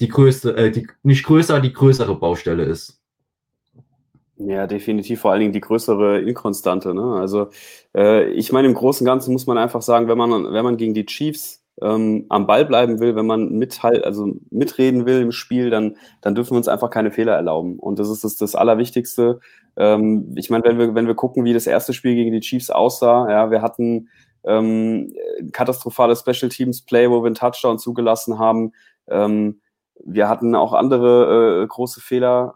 die 0.00 0.08
größte, 0.08 0.56
äh, 0.56 0.70
die, 0.70 0.86
nicht 1.02 1.24
größer, 1.24 1.60
die 1.60 1.72
größere 1.72 2.16
Baustelle 2.16 2.64
ist. 2.64 2.99
Ja, 4.46 4.66
definitiv 4.66 5.20
vor 5.20 5.32
allen 5.32 5.40
Dingen 5.40 5.52
die 5.52 5.60
größere 5.60 6.20
Inkonstante. 6.20 6.94
Ne? 6.94 7.16
Also 7.20 7.48
äh, 7.94 8.30
ich 8.30 8.52
meine, 8.52 8.68
im 8.68 8.74
Großen 8.74 9.04
und 9.04 9.10
Ganzen 9.10 9.32
muss 9.32 9.46
man 9.46 9.58
einfach 9.58 9.82
sagen, 9.82 10.08
wenn 10.08 10.16
man, 10.16 10.52
wenn 10.52 10.64
man 10.64 10.78
gegen 10.78 10.94
die 10.94 11.04
Chiefs 11.04 11.62
ähm, 11.82 12.24
am 12.30 12.46
Ball 12.46 12.64
bleiben 12.64 13.00
will, 13.00 13.16
wenn 13.16 13.26
man 13.26 13.50
mithalt, 13.58 14.02
also 14.04 14.34
mitreden 14.50 15.04
will 15.04 15.20
im 15.20 15.32
Spiel, 15.32 15.68
dann, 15.68 15.96
dann 16.22 16.34
dürfen 16.34 16.52
wir 16.52 16.56
uns 16.56 16.68
einfach 16.68 16.88
keine 16.88 17.10
Fehler 17.10 17.34
erlauben. 17.34 17.78
Und 17.78 17.98
das 17.98 18.08
ist 18.08 18.24
das, 18.24 18.36
das 18.36 18.54
Allerwichtigste. 18.54 19.40
Ähm, 19.76 20.32
ich 20.36 20.48
meine, 20.48 20.64
wenn 20.64 20.78
wir, 20.78 20.94
wenn 20.94 21.06
wir 21.06 21.14
gucken, 21.14 21.44
wie 21.44 21.52
das 21.52 21.66
erste 21.66 21.92
Spiel 21.92 22.14
gegen 22.14 22.32
die 22.32 22.40
Chiefs 22.40 22.70
aussah, 22.70 23.30
ja, 23.30 23.50
wir 23.50 23.60
hatten 23.60 24.08
ähm, 24.44 25.12
katastrophales 25.52 26.20
Special 26.20 26.48
Teams 26.48 26.80
Play, 26.82 27.10
wo 27.10 27.22
wir 27.22 27.26
einen 27.26 27.34
Touchdown 27.34 27.78
zugelassen 27.78 28.38
haben. 28.38 28.72
Ähm, 29.06 29.60
wir 30.02 30.30
hatten 30.30 30.54
auch 30.54 30.72
andere 30.72 31.62
äh, 31.62 31.66
große 31.66 32.00
Fehler. 32.00 32.54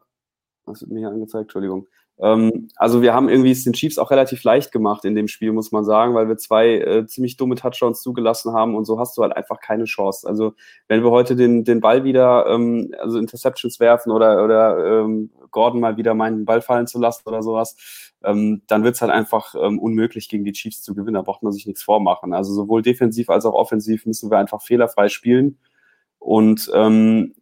Was 0.66 0.80
wird 0.80 0.90
mir 0.90 1.00
hier 1.00 1.08
angezeigt? 1.08 1.44
Entschuldigung. 1.44 1.86
Ähm, 2.18 2.68
also 2.76 3.02
wir 3.02 3.12
haben 3.12 3.28
irgendwie 3.28 3.50
es 3.50 3.64
den 3.64 3.72
Chiefs 3.72 3.98
auch 3.98 4.10
relativ 4.10 4.44
leicht 4.44 4.70
gemacht 4.70 5.04
in 5.04 5.16
dem 5.16 5.26
Spiel, 5.26 5.52
muss 5.52 5.72
man 5.72 5.84
sagen, 5.84 6.14
weil 6.14 6.28
wir 6.28 6.36
zwei 6.36 6.78
äh, 6.78 7.06
ziemlich 7.06 7.36
dumme 7.36 7.56
Touchdowns 7.56 8.02
zugelassen 8.02 8.52
haben 8.52 8.76
und 8.76 8.84
so 8.84 9.00
hast 9.00 9.16
du 9.18 9.22
halt 9.22 9.36
einfach 9.36 9.60
keine 9.60 9.84
Chance. 9.84 10.28
Also 10.28 10.54
wenn 10.86 11.02
wir 11.02 11.10
heute 11.10 11.34
den, 11.34 11.64
den 11.64 11.80
Ball 11.80 12.04
wieder, 12.04 12.46
ähm, 12.46 12.94
also 12.98 13.18
Interceptions 13.18 13.80
werfen 13.80 14.12
oder, 14.12 14.44
oder 14.44 15.02
ähm, 15.02 15.30
Gordon 15.50 15.80
mal 15.80 15.96
wieder 15.96 16.14
meinen 16.14 16.44
Ball 16.44 16.62
fallen 16.62 16.86
zu 16.86 17.00
lassen 17.00 17.28
oder 17.28 17.42
sowas, 17.42 18.12
ähm, 18.22 18.62
dann 18.68 18.84
wird 18.84 18.94
es 18.94 19.02
halt 19.02 19.12
einfach 19.12 19.54
ähm, 19.60 19.78
unmöglich, 19.80 20.28
gegen 20.28 20.44
die 20.44 20.52
Chiefs 20.52 20.82
zu 20.82 20.94
gewinnen. 20.94 21.14
Da 21.14 21.22
braucht 21.22 21.42
man 21.42 21.52
sich 21.52 21.66
nichts 21.66 21.82
vormachen. 21.82 22.32
Also 22.32 22.52
sowohl 22.54 22.82
defensiv 22.82 23.28
als 23.28 23.44
auch 23.44 23.54
offensiv 23.54 24.06
müssen 24.06 24.30
wir 24.30 24.38
einfach 24.38 24.62
fehlerfrei 24.62 25.08
spielen. 25.08 25.58
Und 26.18 26.70
ähm, 26.74 27.34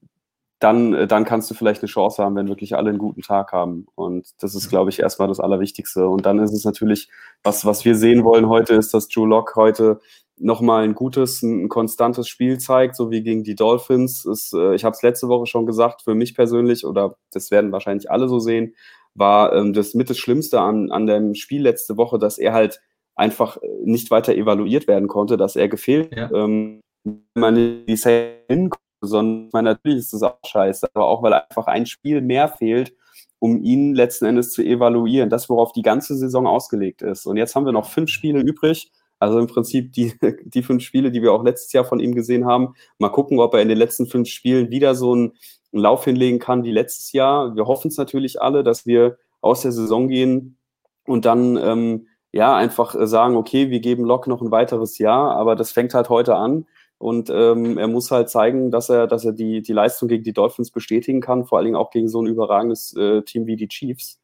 dann, 0.63 0.95
äh, 0.95 1.07
dann 1.07 1.25
kannst 1.25 1.51
du 1.51 1.55
vielleicht 1.55 1.83
eine 1.83 1.89
Chance 1.89 2.23
haben, 2.23 2.37
wenn 2.37 2.49
wirklich 2.49 2.77
alle 2.77 2.91
einen 2.91 2.99
guten 2.99 3.23
Tag 3.23 3.53
haben. 3.53 3.87
Und 3.95 4.29
das 4.41 4.55
ist, 4.55 4.69
glaube 4.69 4.91
ich, 4.91 5.01
erstmal 5.01 5.29
das 5.29 5.41
Allerwichtigste. 5.41 6.07
Und 6.07 6.25
dann 6.25 6.39
ist 6.39 6.53
es 6.53 6.65
natürlich, 6.65 7.11
was, 7.43 7.65
was 7.65 7.85
wir 7.85 7.97
sehen 7.97 8.23
wollen 8.25 8.49
heute, 8.49 8.75
ist, 8.75 8.95
dass 8.95 9.09
Drew 9.09 9.27
Lock 9.27 9.57
heute 9.57 10.01
nochmal 10.39 10.85
ein 10.85 10.95
gutes, 10.95 11.43
ein, 11.43 11.69
konstantes 11.69 12.29
Spiel 12.29 12.59
zeigt, 12.59 12.97
so 12.97 13.11
wie 13.11 13.23
gegen 13.23 13.43
die 13.43 13.57
Dolphins. 13.57 14.25
Ist, 14.25 14.55
äh, 14.55 14.75
ich 14.75 14.85
habe 14.85 14.95
es 14.95 15.03
letzte 15.03 15.29
Woche 15.29 15.47
schon 15.47 15.67
gesagt, 15.67 16.03
für 16.03 16.15
mich 16.15 16.35
persönlich, 16.35 16.87
oder 16.87 17.17
das 17.33 17.51
werden 17.51 17.73
wahrscheinlich 17.73 18.11
alle 18.11 18.29
so 18.29 18.39
sehen, 18.39 18.75
war 19.15 19.53
ähm, 19.53 19.73
das 19.73 19.95
mit 19.95 20.11
das 20.11 20.19
Schlimmste 20.19 20.61
an, 20.61 20.91
an 20.93 21.07
dem 21.07 21.35
Spiel 21.35 21.63
letzte 21.63 21.97
Woche, 21.97 22.19
dass 22.19 22.39
er 22.39 22.53
halt 22.53 22.81
einfach 23.17 23.57
äh, 23.57 23.69
nicht 23.85 24.11
weiter 24.11 24.35
evaluiert 24.35 24.87
werden 24.87 25.09
konnte, 25.09 25.37
dass 25.37 25.57
er 25.57 25.69
gefehlt, 25.69 26.17
ja. 26.17 26.31
ähm, 26.33 26.81
wenn 27.05 27.23
man 27.35 27.55
die 27.87 27.97
Szene 27.97 28.71
sondern 29.03 29.51
meine, 29.53 29.71
natürlich 29.71 30.01
ist 30.01 30.13
das 30.13 30.23
auch 30.23 30.39
scheiße, 30.45 30.89
aber 30.95 31.07
auch 31.07 31.23
weil 31.23 31.35
einfach 31.35 31.67
ein 31.67 31.87
Spiel 31.87 32.21
mehr 32.21 32.49
fehlt, 32.49 32.95
um 33.39 33.63
ihn 33.63 33.95
letzten 33.95 34.27
Endes 34.27 34.53
zu 34.53 34.63
evaluieren, 34.63 35.29
das, 35.29 35.49
worauf 35.49 35.73
die 35.73 35.83
ganze 35.83 36.17
Saison 36.17 36.47
ausgelegt 36.47 37.03
ist. 37.03 37.27
Und 37.27 37.37
jetzt 37.37 37.57
haben 37.57 37.67
wir 37.67 37.73
noch 37.73 37.89
fünf 37.89 38.09
Spiele 38.09 38.41
übrig, 38.41 38.93
also 39.19 39.39
im 39.39 39.49
Prinzip 39.49 39.93
die, 39.93 40.15
die 40.45 40.63
fünf 40.63 40.83
Spiele, 40.83 41.11
die 41.11 41.23
wir 41.23 41.33
auch 41.33 41.45
letztes 41.45 41.73
Jahr 41.73 41.85
von 41.85 42.01
ihm 42.01 42.15
gesehen 42.15 42.47
haben. 42.47 42.75
Mal 42.99 43.11
gucken, 43.11 43.41
ob 43.41 43.55
er 43.55 43.63
in 43.63 43.69
den 43.69 43.79
letzten 43.79 44.07
fünf 44.07 44.29
Spielen 44.29 44.71
wieder 44.71 44.95
so 44.95 45.13
einen, 45.13 45.33
einen 45.73 45.83
Lauf 45.83 46.05
hinlegen 46.05 46.39
kann 46.39 46.65
wie 46.65 46.71
letztes 46.71 47.13
Jahr. 47.13 47.57
Wir 47.57 47.67
hoffen 47.67 47.89
es 47.89 47.97
natürlich 47.97 48.41
alle, 48.41 48.63
dass 48.63 48.87
wir 48.87 49.19
aus 49.41 49.63
der 49.63 49.73
Saison 49.73 50.09
gehen 50.09 50.57
und 51.05 51.25
dann 51.25 51.57
ähm, 51.57 52.07
ja 52.33 52.55
einfach 52.57 52.95
sagen, 53.07 53.37
okay, 53.37 53.71
wir 53.71 53.81
geben 53.81 54.05
Lok 54.05 54.27
noch 54.27 54.41
ein 54.41 54.51
weiteres 54.51 54.99
Jahr, 54.99 55.37
aber 55.37 55.57
das 55.57 55.73
fängt 55.73 55.95
halt 55.95 56.09
heute 56.09 56.37
an. 56.37 56.67
Und 57.03 57.31
ähm, 57.31 57.79
er 57.79 57.89
muss 57.89 58.13
halt 58.13 58.31
zeigen, 58.31 58.71
dass 58.71 58.89
er, 58.89 59.09
dass 59.09 59.25
er 59.25 59.33
die, 59.33 59.61
die 59.61 59.73
Leistung 59.73 60.09
gegen 60.09 60.23
die 60.23 60.33
Dolphins 60.33 60.71
bestätigen 60.71 61.21
kann, 61.21 61.45
vor 61.45 61.59
allen 61.59 61.65
Dingen 61.65 61.77
auch 61.77 61.91
gegen 61.91 62.07
so 62.07 62.23
ein 62.23 62.29
überragendes 62.29 62.97
äh, 62.97 63.23
Team 63.23 63.47
wie 63.47 63.57
die 63.57 63.67
Chiefs. 63.67 64.21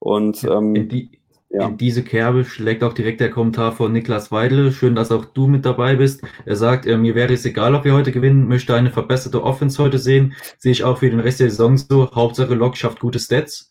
Und 0.00 0.42
ähm, 0.42 0.74
in, 0.74 0.88
die, 0.88 1.20
ja. 1.48 1.68
in 1.68 1.76
diese 1.76 2.02
Kerbe 2.02 2.44
schlägt 2.44 2.82
auch 2.82 2.92
direkt 2.92 3.20
der 3.20 3.30
Kommentar 3.30 3.70
von 3.70 3.92
Niklas 3.92 4.32
Weidle. 4.32 4.72
Schön, 4.72 4.96
dass 4.96 5.12
auch 5.12 5.26
du 5.26 5.46
mit 5.46 5.64
dabei 5.64 5.94
bist. 5.94 6.20
Er 6.44 6.56
sagt, 6.56 6.86
äh, 6.86 6.96
mir 6.96 7.14
wäre 7.14 7.32
es 7.32 7.44
egal, 7.44 7.76
ob 7.76 7.84
wir 7.84 7.94
heute 7.94 8.10
gewinnen, 8.10 8.48
möchte 8.48 8.74
eine 8.74 8.90
verbesserte 8.90 9.44
Offense 9.44 9.80
heute 9.80 10.00
sehen. 10.00 10.34
Sehe 10.58 10.72
ich 10.72 10.82
auch 10.82 10.98
für 10.98 11.10
den 11.10 11.20
Rest 11.20 11.38
der 11.38 11.50
Saison 11.50 11.76
so. 11.76 12.10
Hauptsache 12.10 12.54
Lok 12.56 12.76
schafft 12.76 12.98
gute 12.98 13.20
Stats 13.20 13.70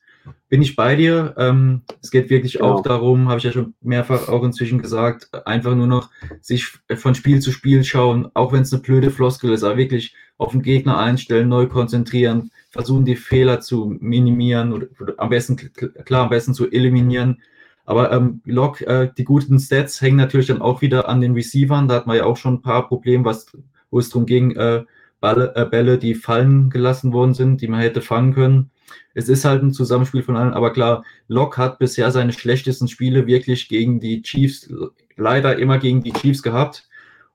bin 0.49 0.61
ich 0.61 0.75
bei 0.75 0.95
dir. 0.95 1.35
Ähm, 1.37 1.81
es 2.01 2.11
geht 2.11 2.29
wirklich 2.29 2.53
genau. 2.53 2.75
auch 2.75 2.83
darum, 2.83 3.27
habe 3.27 3.39
ich 3.39 3.43
ja 3.43 3.51
schon 3.51 3.73
mehrfach 3.81 4.29
auch 4.29 4.43
inzwischen 4.43 4.81
gesagt, 4.81 5.29
einfach 5.45 5.75
nur 5.75 5.87
noch 5.87 6.09
sich 6.41 6.67
von 6.95 7.15
Spiel 7.15 7.39
zu 7.39 7.51
Spiel 7.51 7.83
schauen, 7.83 8.29
auch 8.33 8.53
wenn 8.53 8.61
es 8.61 8.73
eine 8.73 8.81
blöde 8.81 9.11
Floskel 9.11 9.51
ist, 9.51 9.63
aber 9.63 9.77
wirklich 9.77 10.15
auf 10.37 10.51
den 10.51 10.61
Gegner 10.61 10.99
einstellen, 10.99 11.49
neu 11.49 11.67
konzentrieren, 11.67 12.51
versuchen 12.69 13.05
die 13.05 13.15
Fehler 13.15 13.59
zu 13.59 13.97
minimieren 13.99 14.71
oder, 14.71 14.87
am 15.17 15.29
besten, 15.29 15.57
klar, 16.05 16.23
am 16.23 16.29
besten 16.29 16.53
zu 16.53 16.69
eliminieren. 16.69 17.41
Aber 17.85 18.11
ähm, 18.11 18.41
Log, 18.45 18.81
äh, 18.81 19.09
die 19.17 19.23
guten 19.23 19.59
Stats 19.59 20.01
hängen 20.01 20.17
natürlich 20.17 20.47
dann 20.47 20.61
auch 20.61 20.81
wieder 20.81 21.07
an 21.07 21.21
den 21.21 21.33
Receivern. 21.33 21.87
Da 21.87 21.95
hat 21.95 22.07
man 22.07 22.17
ja 22.17 22.25
auch 22.25 22.37
schon 22.37 22.55
ein 22.55 22.61
paar 22.61 22.87
Probleme, 22.87 23.25
was, 23.25 23.47
wo 23.89 23.99
es 23.99 24.09
darum 24.09 24.25
ging, 24.25 24.51
äh, 24.55 24.83
Balle, 25.19 25.53
äh, 25.55 25.65
Bälle, 25.65 25.97
die 25.97 26.15
fallen 26.15 26.69
gelassen 26.69 27.13
worden 27.13 27.33
sind, 27.33 27.61
die 27.61 27.67
man 27.67 27.81
hätte 27.81 28.01
fangen 28.01 28.33
können 28.33 28.71
es 29.13 29.29
ist 29.29 29.45
halt 29.45 29.63
ein 29.63 29.73
Zusammenspiel 29.73 30.21
von 30.21 30.37
allen, 30.37 30.53
aber 30.53 30.71
klar, 30.71 31.03
Locke 31.27 31.57
hat 31.57 31.79
bisher 31.79 32.11
seine 32.11 32.33
schlechtesten 32.33 32.87
Spiele 32.87 33.25
wirklich 33.25 33.67
gegen 33.67 33.99
die 33.99 34.21
Chiefs, 34.21 34.71
leider 35.15 35.57
immer 35.57 35.79
gegen 35.79 36.03
die 36.03 36.13
Chiefs 36.13 36.43
gehabt. 36.43 36.87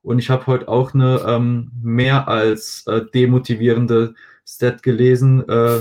Und 0.02 0.18
ich 0.18 0.30
habe 0.30 0.46
heute 0.46 0.68
auch 0.68 0.94
eine 0.94 1.24
ähm, 1.26 1.72
mehr 1.82 2.28
als 2.28 2.86
äh, 2.86 3.02
demotivierende 3.12 4.14
Stat 4.46 4.82
gelesen. 4.82 5.40
Äh, 5.48 5.80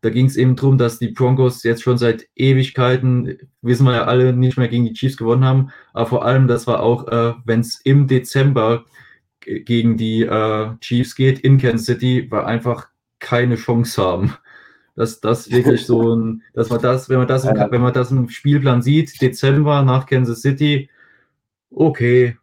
da 0.00 0.10
ging 0.10 0.26
es 0.26 0.36
eben 0.36 0.56
darum, 0.56 0.78
dass 0.78 0.98
die 0.98 1.08
Broncos 1.08 1.64
jetzt 1.64 1.82
schon 1.82 1.98
seit 1.98 2.26
Ewigkeiten, 2.34 3.38
wissen 3.60 3.84
wir 3.84 3.94
ja 3.94 4.04
alle, 4.04 4.32
nicht 4.32 4.56
mehr 4.56 4.68
gegen 4.68 4.84
die 4.84 4.92
Chiefs 4.94 5.16
gewonnen 5.16 5.44
haben. 5.44 5.70
Aber 5.92 6.06
vor 6.06 6.24
allem, 6.24 6.48
das 6.48 6.66
war 6.66 6.80
auch, 6.80 7.08
äh, 7.08 7.34
wenn 7.44 7.60
es 7.60 7.80
im 7.84 8.06
Dezember 8.06 8.84
gegen 9.64 9.96
die 9.96 10.22
äh, 10.22 10.70
Chiefs 10.80 11.14
geht 11.14 11.40
in 11.40 11.58
Kansas 11.58 11.86
City, 11.86 12.30
war 12.30 12.46
einfach 12.46 12.88
keine 13.18 13.56
Chance 13.56 14.02
haben 14.02 14.34
dass 14.98 15.20
das 15.20 15.50
wirklich 15.52 15.86
so 15.86 16.14
ein, 16.14 16.42
dass 16.52 16.70
man 16.70 16.82
das, 16.82 17.08
wenn 17.08 17.18
man 17.18 17.28
das, 17.28 17.44
im, 17.44 17.56
wenn 17.56 17.80
man 17.80 17.92
das 17.92 18.10
im 18.10 18.28
Spielplan 18.28 18.82
sieht, 18.82 19.20
Dezember 19.22 19.82
nach 19.82 20.06
Kansas 20.06 20.42
City, 20.42 20.90
okay, 21.70 22.36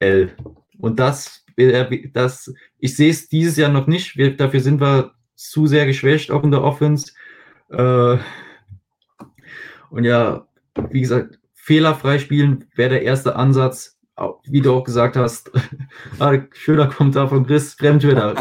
L. 0.00 0.32
Und 0.78 0.98
das, 0.98 1.46
das, 2.12 2.52
ich 2.78 2.96
sehe 2.96 3.10
es 3.10 3.28
dieses 3.28 3.56
Jahr 3.56 3.70
noch 3.70 3.86
nicht. 3.86 4.16
Wir, 4.16 4.36
dafür 4.36 4.60
sind 4.60 4.80
wir 4.80 5.12
zu 5.36 5.66
sehr 5.66 5.86
geschwächt, 5.86 6.32
auch 6.32 6.42
in 6.42 6.50
der 6.50 6.62
Offense. 6.62 7.12
Äh, 7.70 8.18
und 9.90 10.04
ja, 10.04 10.48
wie 10.90 11.02
gesagt, 11.02 11.38
fehlerfrei 11.54 12.18
spielen 12.18 12.64
wäre 12.74 12.90
der 12.90 13.02
erste 13.02 13.36
Ansatz 13.36 14.00
wie 14.44 14.60
du 14.60 14.72
auch 14.72 14.84
gesagt 14.84 15.16
hast, 15.16 15.50
ah, 16.18 16.38
schöner 16.52 16.86
Kommentar 16.86 17.28
von 17.28 17.46
Chris, 17.46 17.74
Fremdwörter, 17.74 18.34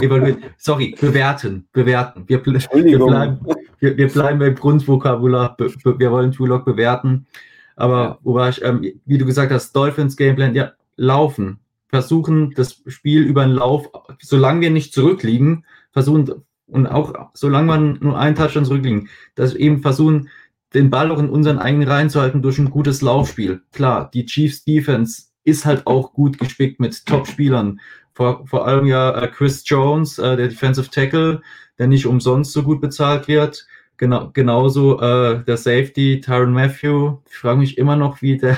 sorry, 0.58 0.96
bewerten, 1.00 1.68
bewerten. 1.72 2.24
Wir, 2.28 2.46
wir, 2.46 3.00
bleiben, 3.00 3.40
wir, 3.80 3.98
wir 3.98 4.08
bleiben 4.08 4.40
beim 4.40 4.56
Grundvokabular, 4.56 5.56
be, 5.58 5.72
be, 5.84 6.00
wir 6.00 6.12
wollen 6.12 6.32
Trulock 6.32 6.66
bewerten. 6.66 7.28
Aber 7.76 8.20
wo 8.22 8.34
war 8.36 8.50
ich, 8.50 8.64
ähm, 8.64 8.86
wie 9.06 9.18
du 9.18 9.26
gesagt 9.26 9.52
hast, 9.52 9.74
Dolphins 9.74 10.16
Gameplan, 10.16 10.56
ja, 10.56 10.74
laufen. 10.98 11.60
Versuchen 11.88 12.54
das 12.56 12.82
Spiel 12.88 13.24
über 13.24 13.44
den 13.44 13.56
Lauf, 13.56 13.90
solange 14.22 14.62
wir 14.62 14.70
nicht 14.70 14.94
zurückliegen, 14.94 15.66
versuchen, 15.92 16.44
und 16.68 16.88
auch 16.88 17.32
solange 17.34 17.68
man 17.68 17.98
nur 18.02 18.18
einen 18.18 18.36
Touchdown 18.36 18.66
zurückliegen, 18.66 19.10
dass 19.36 19.54
eben 19.56 19.82
versuchen, 19.82 20.30
den 20.74 20.90
Ball 20.90 21.12
auch 21.12 21.20
in 21.20 21.30
unseren 21.30 21.60
eigenen 21.60 21.88
Reihen 21.88 22.10
zu 22.10 22.22
halten 22.22 22.42
durch 22.42 22.58
ein 22.58 22.70
gutes 22.70 23.02
Laufspiel. 23.02 23.62
Klar, 23.74 24.10
die 24.14 24.26
Chiefs 24.26 24.64
Defense 24.64 25.24
ist 25.44 25.66
halt 25.66 25.88
auch 25.88 26.14
gut 26.14 26.38
gespickt 26.38 26.80
mit 26.80 27.06
Top-Spielern. 27.06 27.80
Vor, 28.14 28.46
vor 28.46 28.68
allem 28.68 28.86
ja 28.86 29.12
äh, 29.12 29.28
Chris 29.28 29.64
Jones, 29.66 30.20
äh, 30.20 30.36
der 30.36 30.50
Defensive 30.50 30.90
Tackle, 30.90 31.42
der 31.80 31.88
nicht 31.88 32.06
umsonst 32.06 32.52
so 32.52 32.64
gut 32.64 32.82
bezahlt 32.82 33.28
wird. 33.28 33.66
Genau, 33.98 34.30
genauso 34.34 35.00
äh, 35.00 35.44
der 35.44 35.58
Safety, 35.58 36.22
Tyron 36.22 36.54
Matthew. 36.54 37.18
Ich 37.30 37.38
frage 37.38 37.60
mich 37.60 37.78
immer 37.78 37.96
noch, 37.96 38.22
wie 38.22 38.38
der 38.38 38.58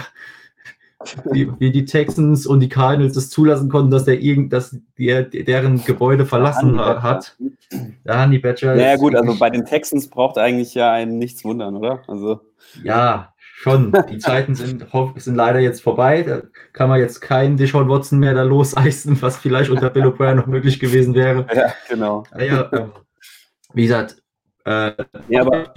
wie, 1.31 1.49
wie 1.59 1.71
die 1.71 1.85
Texans 1.85 2.45
und 2.45 2.59
die 2.59 2.69
Cardinals 2.69 3.15
es 3.15 3.29
zulassen 3.29 3.69
konnten, 3.69 3.91
dass 3.91 4.05
der 4.05 4.21
irgend, 4.21 4.53
dass 4.53 4.77
die, 4.97 5.43
deren 5.43 5.83
Gebäude 5.83 6.25
verlassen 6.25 6.79
hat. 6.79 7.35
Der 8.05 8.21
Honey 8.21 8.39
Badger. 8.39 8.75
Naja, 8.75 8.95
gut, 8.95 9.15
also 9.15 9.37
bei 9.37 9.49
den 9.49 9.65
Texans 9.65 10.07
braucht 10.07 10.37
eigentlich 10.37 10.73
ja 10.73 10.91
einen 10.91 11.17
nichts 11.17 11.43
wundern, 11.43 11.75
oder? 11.75 12.01
Also. 12.07 12.41
Ja, 12.83 13.32
schon. 13.63 13.93
Die 14.09 14.17
Zeiten 14.17 14.55
sind, 14.55 14.85
sind 15.15 15.35
leider 15.35 15.59
jetzt 15.59 15.81
vorbei. 15.81 16.21
Da 16.21 16.41
kann 16.73 16.89
man 16.89 16.99
jetzt 16.99 17.21
keinen 17.21 17.55
Deshaun 17.55 17.89
Watson 17.89 18.19
mehr 18.19 18.33
da 18.33 18.43
loseisen, 18.43 19.19
was 19.21 19.37
vielleicht 19.37 19.69
unter 19.69 19.89
Bill 19.89 20.03
O'Brien 20.03 20.35
noch 20.35 20.47
möglich 20.47 20.79
gewesen 20.79 21.15
wäre. 21.15 21.47
Ja, 21.55 21.73
genau. 21.87 22.23
Ja, 22.37 22.69
ähm, 22.73 22.91
wie 23.73 23.83
gesagt, 23.83 24.21
äh, 24.65 24.91
ja, 25.29 25.41
aber 25.41 25.73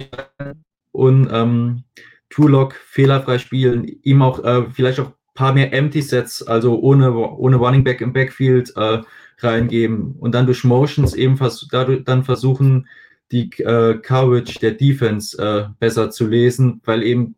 und 0.91 1.29
ähm, 1.31 1.83
True 2.29 2.49
Lock 2.49 2.73
fehlerfrei 2.73 3.37
spielen, 3.37 3.85
ihm 4.01 4.21
auch 4.21 4.43
äh, 4.43 4.65
vielleicht 4.71 4.99
auch 4.99 5.11
paar 5.33 5.53
mehr 5.53 5.71
Empty 5.71 6.01
Sets, 6.01 6.41
also 6.41 6.79
ohne, 6.79 7.13
ohne 7.15 7.57
Running 7.57 7.83
Back 7.83 8.01
im 8.01 8.11
Backfield 8.11 8.73
äh, 8.75 9.01
reingeben 9.39 10.15
und 10.19 10.33
dann 10.33 10.47
durch 10.47 10.63
Motions 10.63 11.13
eben 11.13 11.37
vers 11.37 11.67
dadurch 11.71 12.03
dann 12.03 12.23
versuchen, 12.23 12.87
die 13.31 13.51
äh, 13.61 13.99
Coverage 13.99 14.59
der 14.59 14.71
Defense 14.71 15.37
äh, 15.37 15.69
besser 15.79 16.09
zu 16.09 16.27
lesen, 16.27 16.81
weil 16.85 17.03
eben 17.03 17.35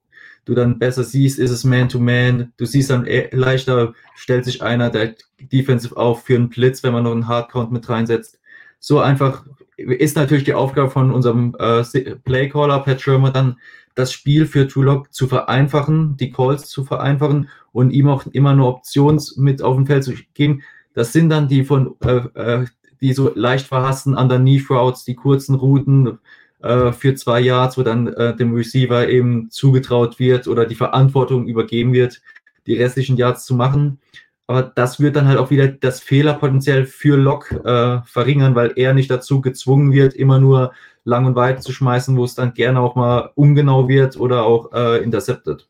du 0.50 0.56
dann 0.56 0.80
besser 0.80 1.04
siehst, 1.04 1.40
ist 1.40 1.52
es 1.52 1.64
Man-to-Man, 1.64 2.42
-Man. 2.42 2.48
du 2.58 2.66
siehst 2.66 2.90
dann 2.90 3.06
e-, 3.06 3.30
leichter, 3.32 3.94
stellt 4.16 4.46
sich 4.46 4.62
einer 4.62 4.90
der 4.90 5.16
Defensive 5.40 5.96
auf 5.96 6.24
für 6.24 6.36
einen 6.36 6.50
Blitz, 6.50 6.84
wenn 6.84 6.94
man 6.94 7.04
noch 7.04 7.12
einen 7.12 7.28
Hardcount 7.28 7.72
mit 7.72 7.88
reinsetzt. 7.88 8.40
So 8.80 9.00
einfach 9.00 9.46
ist 9.78 10.16
natürlich 10.16 10.44
die 10.44 10.54
Aufgabe 10.54 10.90
von 10.90 11.12
unserem 11.12 11.56
äh, 11.60 11.84
Playcaller 12.24 12.80
Pat 12.80 13.02
Schirmer 13.02 13.32
dann 13.32 13.58
das 13.96 14.12
Spiel 14.12 14.46
für 14.46 14.68
Trulock 14.68 15.14
zu 15.14 15.28
vereinfachen, 15.28 16.18
die 16.18 16.32
Calls 16.32 16.68
zu 16.68 16.84
vereinfachen 16.84 17.50
und 17.72 17.92
ihm 17.92 18.08
auch 18.08 18.26
immer 18.28 18.54
nur 18.54 18.70
Options 18.70 19.38
mit 19.38 19.62
auf 19.62 19.76
dem 19.76 19.86
Feld 19.86 20.04
zu 20.04 20.14
geben. 20.34 20.64
Das 20.94 21.14
sind 21.14 21.30
dann 21.30 21.48
die 21.48 21.64
von 21.64 21.96
äh, 22.02 22.18
äh, 22.34 22.66
die 23.02 23.14
so 23.14 23.32
leicht 23.34 23.68
verhassten 23.68 24.16
Underneath 24.16 24.70
Routes, 24.70 25.06
die 25.06 25.16
kurzen 25.16 25.56
Routen 25.56 26.20
äh, 26.62 26.92
für 26.92 27.16
zwei 27.16 27.40
Yards, 27.40 27.78
wo 27.78 27.84
dann 27.84 28.08
äh, 28.08 28.36
dem 28.36 28.54
Receiver 28.54 29.08
eben 29.08 29.50
zugetraut 29.50 30.20
wird 30.20 30.48
oder 30.48 30.66
die 30.66 30.76
Verantwortung 30.76 31.48
übergeben 31.48 31.94
wird, 31.94 32.22
die 32.68 32.76
restlichen 32.76 33.18
Yards 33.18 33.46
zu 33.46 33.56
machen. 33.56 34.00
Aber 34.48 34.64
das 34.64 35.00
wird 35.00 35.16
dann 35.16 35.28
halt 35.28 35.38
auch 35.38 35.52
wieder 35.52 35.68
das 35.68 36.00
Fehlerpotenzial 36.00 36.86
für 36.86 37.18
Lok 37.18 37.52
äh, 37.52 38.02
verringern, 38.04 38.56
weil 38.56 38.74
er 38.76 38.94
nicht 38.94 39.12
dazu 39.12 39.42
gezwungen 39.42 39.94
wird, 39.94 40.16
immer 40.16 40.40
nur 40.40 40.74
lang 41.04 41.26
und 41.26 41.36
weit 41.36 41.62
zu 41.62 41.72
schmeißen, 41.72 42.18
wo 42.18 42.24
es 42.24 42.36
dann 42.36 42.54
gerne 42.54 42.80
auch 42.80 42.96
mal 42.96 43.32
ungenau 43.36 43.88
wird 43.88 44.20
oder 44.20 44.44
auch 44.44 44.72
äh, 44.74 45.04
intercepted. 45.04 45.68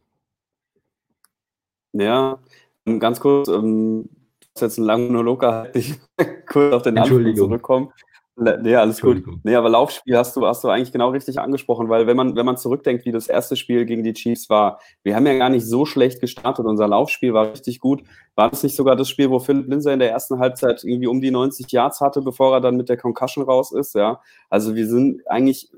Ja, 1.92 2.40
ganz 3.00 3.20
kurz, 3.20 3.50
ähm, 3.50 4.10
jetzt 4.60 4.78
einen 4.78 4.88
langen 4.88 5.08
Monolog 5.08 5.42
gehalten, 5.42 5.78
ich 5.78 6.00
kurz 6.48 6.74
auf 6.74 6.82
den 6.84 6.98
Anfang 6.98 7.36
zurückkommen. 7.36 7.92
Nee, 8.40 8.76
alles 8.76 9.02
gut. 9.02 9.24
Nee, 9.44 9.56
aber 9.56 9.70
Laufspiel 9.70 10.18
hast 10.18 10.36
du, 10.36 10.46
hast 10.46 10.64
du 10.64 10.70
eigentlich 10.70 10.92
genau 10.92 11.10
richtig 11.10 11.40
angesprochen, 11.40 11.90
weil 11.90 12.08
wenn 12.08 12.16
man, 12.16 12.36
wenn 12.36 12.46
man 12.46 12.58
zurückdenkt, 12.58 13.06
wie 13.06 13.12
das 13.12 13.28
erste 13.28 13.56
Spiel 13.56 13.86
gegen 13.86 14.04
die 14.04 14.14
Chiefs 14.14 14.50
war, 14.50 14.80
wir 15.04 15.16
haben 15.16 15.26
ja 15.28 15.38
gar 15.38 15.50
nicht 15.50 15.66
so 15.66 15.86
schlecht 15.86 16.22
gestartet. 16.22 16.66
Unser 16.66 16.88
Laufspiel 16.88 17.34
war 17.34 17.52
richtig 17.52 17.80
gut. 17.80 18.04
War 18.36 18.50
das 18.50 18.64
nicht 18.64 18.76
sogar 18.76 18.96
das 18.96 19.10
Spiel, 19.10 19.30
wo 19.30 19.40
Philipp 19.40 19.68
Linzer 19.68 19.94
in 19.94 20.00
der 20.00 20.12
ersten 20.12 20.40
Halbzeit 20.40 20.84
irgendwie 20.84 21.08
um 21.08 21.22
die 21.22 21.32
90 21.32 21.72
Yards 21.72 22.00
hatte, 22.00 22.22
bevor 22.22 22.54
er 22.54 22.62
dann 22.62 22.78
mit 22.78 22.88
der 22.88 22.98
Concussion 22.98 23.44
raus 23.44 23.72
ist, 23.72 23.96
ja? 23.96 24.22
Also 24.50 24.76
wir 24.76 24.88
sind 24.88 25.22
eigentlich 25.28 25.70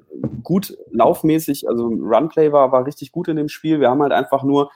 gut 0.43 0.77
laufmäßig, 0.91 1.67
also 1.67 1.87
Runplay 1.87 2.51
war, 2.51 2.71
war 2.71 2.85
richtig 2.85 3.11
gut 3.11 3.27
in 3.27 3.37
dem 3.37 3.49
Spiel. 3.49 3.79
Wir 3.79 3.89
haben 3.89 4.01
halt 4.01 4.11
einfach 4.11 4.43
nur 4.43 4.69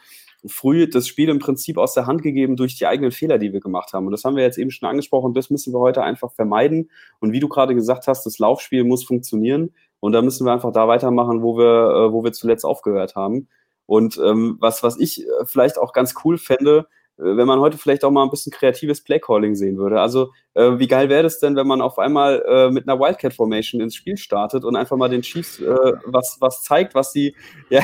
früh 0.47 0.87
das 0.87 1.07
Spiel 1.07 1.29
im 1.29 1.39
Prinzip 1.39 1.77
aus 1.77 1.93
der 1.93 2.05
Hand 2.05 2.21
gegeben 2.23 2.55
durch 2.55 2.77
die 2.77 2.87
eigenen 2.87 3.11
Fehler, 3.11 3.37
die 3.37 3.53
wir 3.53 3.59
gemacht 3.59 3.93
haben. 3.93 4.05
Und 4.05 4.11
das 4.11 4.23
haben 4.23 4.35
wir 4.35 4.43
jetzt 4.43 4.57
eben 4.57 4.71
schon 4.71 4.87
angesprochen. 4.87 5.33
Das 5.33 5.49
müssen 5.49 5.73
wir 5.73 5.79
heute 5.79 6.03
einfach 6.03 6.31
vermeiden. 6.31 6.89
Und 7.19 7.31
wie 7.31 7.39
du 7.39 7.47
gerade 7.47 7.75
gesagt 7.75 8.07
hast, 8.07 8.25
das 8.25 8.39
Laufspiel 8.39 8.83
muss 8.83 9.03
funktionieren. 9.03 9.73
Und 9.99 10.11
da 10.13 10.21
müssen 10.21 10.45
wir 10.45 10.53
einfach 10.53 10.71
da 10.71 10.87
weitermachen, 10.87 11.41
wo 11.41 11.57
wir, 11.57 11.63
äh, 11.65 12.11
wo 12.11 12.23
wir 12.23 12.31
zuletzt 12.31 12.65
aufgehört 12.65 13.15
haben. 13.15 13.47
Und 13.85 14.19
ähm, 14.23 14.57
was, 14.59 14.83
was 14.83 14.99
ich 14.99 15.23
äh, 15.23 15.45
vielleicht 15.45 15.77
auch 15.77 15.93
ganz 15.93 16.15
cool 16.23 16.37
fände, 16.37 16.87
äh, 17.17 17.37
wenn 17.37 17.47
man 17.47 17.59
heute 17.59 17.77
vielleicht 17.77 18.03
auch 18.03 18.11
mal 18.11 18.23
ein 18.23 18.29
bisschen 18.29 18.51
kreatives 18.51 19.03
Playcalling 19.03 19.55
sehen 19.55 19.77
würde. 19.77 20.01
Also 20.01 20.31
äh, 20.53 20.77
wie 20.77 20.87
geil 20.87 21.09
wäre 21.09 21.23
das 21.23 21.39
denn, 21.39 21.55
wenn 21.55 21.67
man 21.67 21.81
auf 21.81 21.99
einmal 21.99 22.43
äh, 22.47 22.71
mit 22.71 22.87
einer 22.87 22.99
Wildcat 22.99 23.33
Formation 23.33 23.81
ins 23.81 23.95
Spiel 23.95 24.17
startet 24.17 24.65
und 24.65 24.75
einfach 24.75 24.97
mal 24.97 25.09
den 25.09 25.21
Chiefs 25.21 25.59
äh, 25.59 25.93
was, 26.05 26.37
was 26.39 26.63
zeigt, 26.63 26.95
was 26.95 27.11
sie 27.11 27.35
ja, 27.69 27.83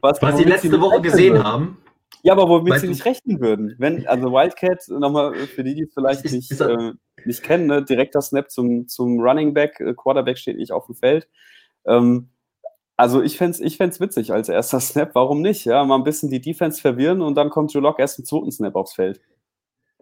was, 0.00 0.22
was 0.22 0.36
sie 0.36 0.44
letzte 0.44 0.80
Woche 0.80 1.00
gesehen 1.00 1.42
haben. 1.42 1.78
Ja, 2.22 2.32
aber 2.32 2.48
womit 2.48 2.74
weißt 2.74 2.82
sie 2.82 2.88
nicht 2.88 3.04
rechnen 3.04 3.40
würden. 3.40 3.74
Wenn, 3.78 4.06
also 4.06 4.32
Wildcat, 4.32 4.88
nochmal 4.88 5.34
für 5.34 5.64
die, 5.64 5.74
die 5.74 5.82
es 5.82 5.94
vielleicht 5.94 6.24
nicht, 6.24 6.50
ist 6.50 6.60
äh, 6.60 6.92
nicht 7.24 7.42
kennen, 7.42 7.66
ne? 7.66 7.84
direkter 7.84 8.20
Snap 8.20 8.50
zum, 8.50 8.88
zum 8.88 9.20
Running 9.20 9.54
Back, 9.54 9.80
äh, 9.80 9.94
Quarterback 9.94 10.38
steht 10.38 10.56
nicht 10.56 10.72
auf 10.72 10.86
dem 10.86 10.94
Feld. 10.94 11.28
Ähm, 11.86 12.28
also 12.96 13.22
ich 13.22 13.36
fände 13.36 13.52
es 13.52 13.60
ich 13.60 13.76
fänd's 13.76 14.00
witzig 14.00 14.32
als 14.32 14.48
erster 14.48 14.80
Snap, 14.80 15.14
warum 15.14 15.40
nicht? 15.40 15.64
Ja, 15.64 15.84
mal 15.84 15.96
ein 15.96 16.04
bisschen 16.04 16.30
die 16.30 16.40
Defense 16.40 16.80
verwirren 16.80 17.22
und 17.22 17.36
dann 17.36 17.50
kommt 17.50 17.72
Joe 17.72 17.82
Lock 17.82 17.98
erst 17.98 18.18
im 18.18 18.24
zweiten 18.24 18.50
Snap 18.50 18.74
aufs 18.74 18.94
Feld. 18.94 19.20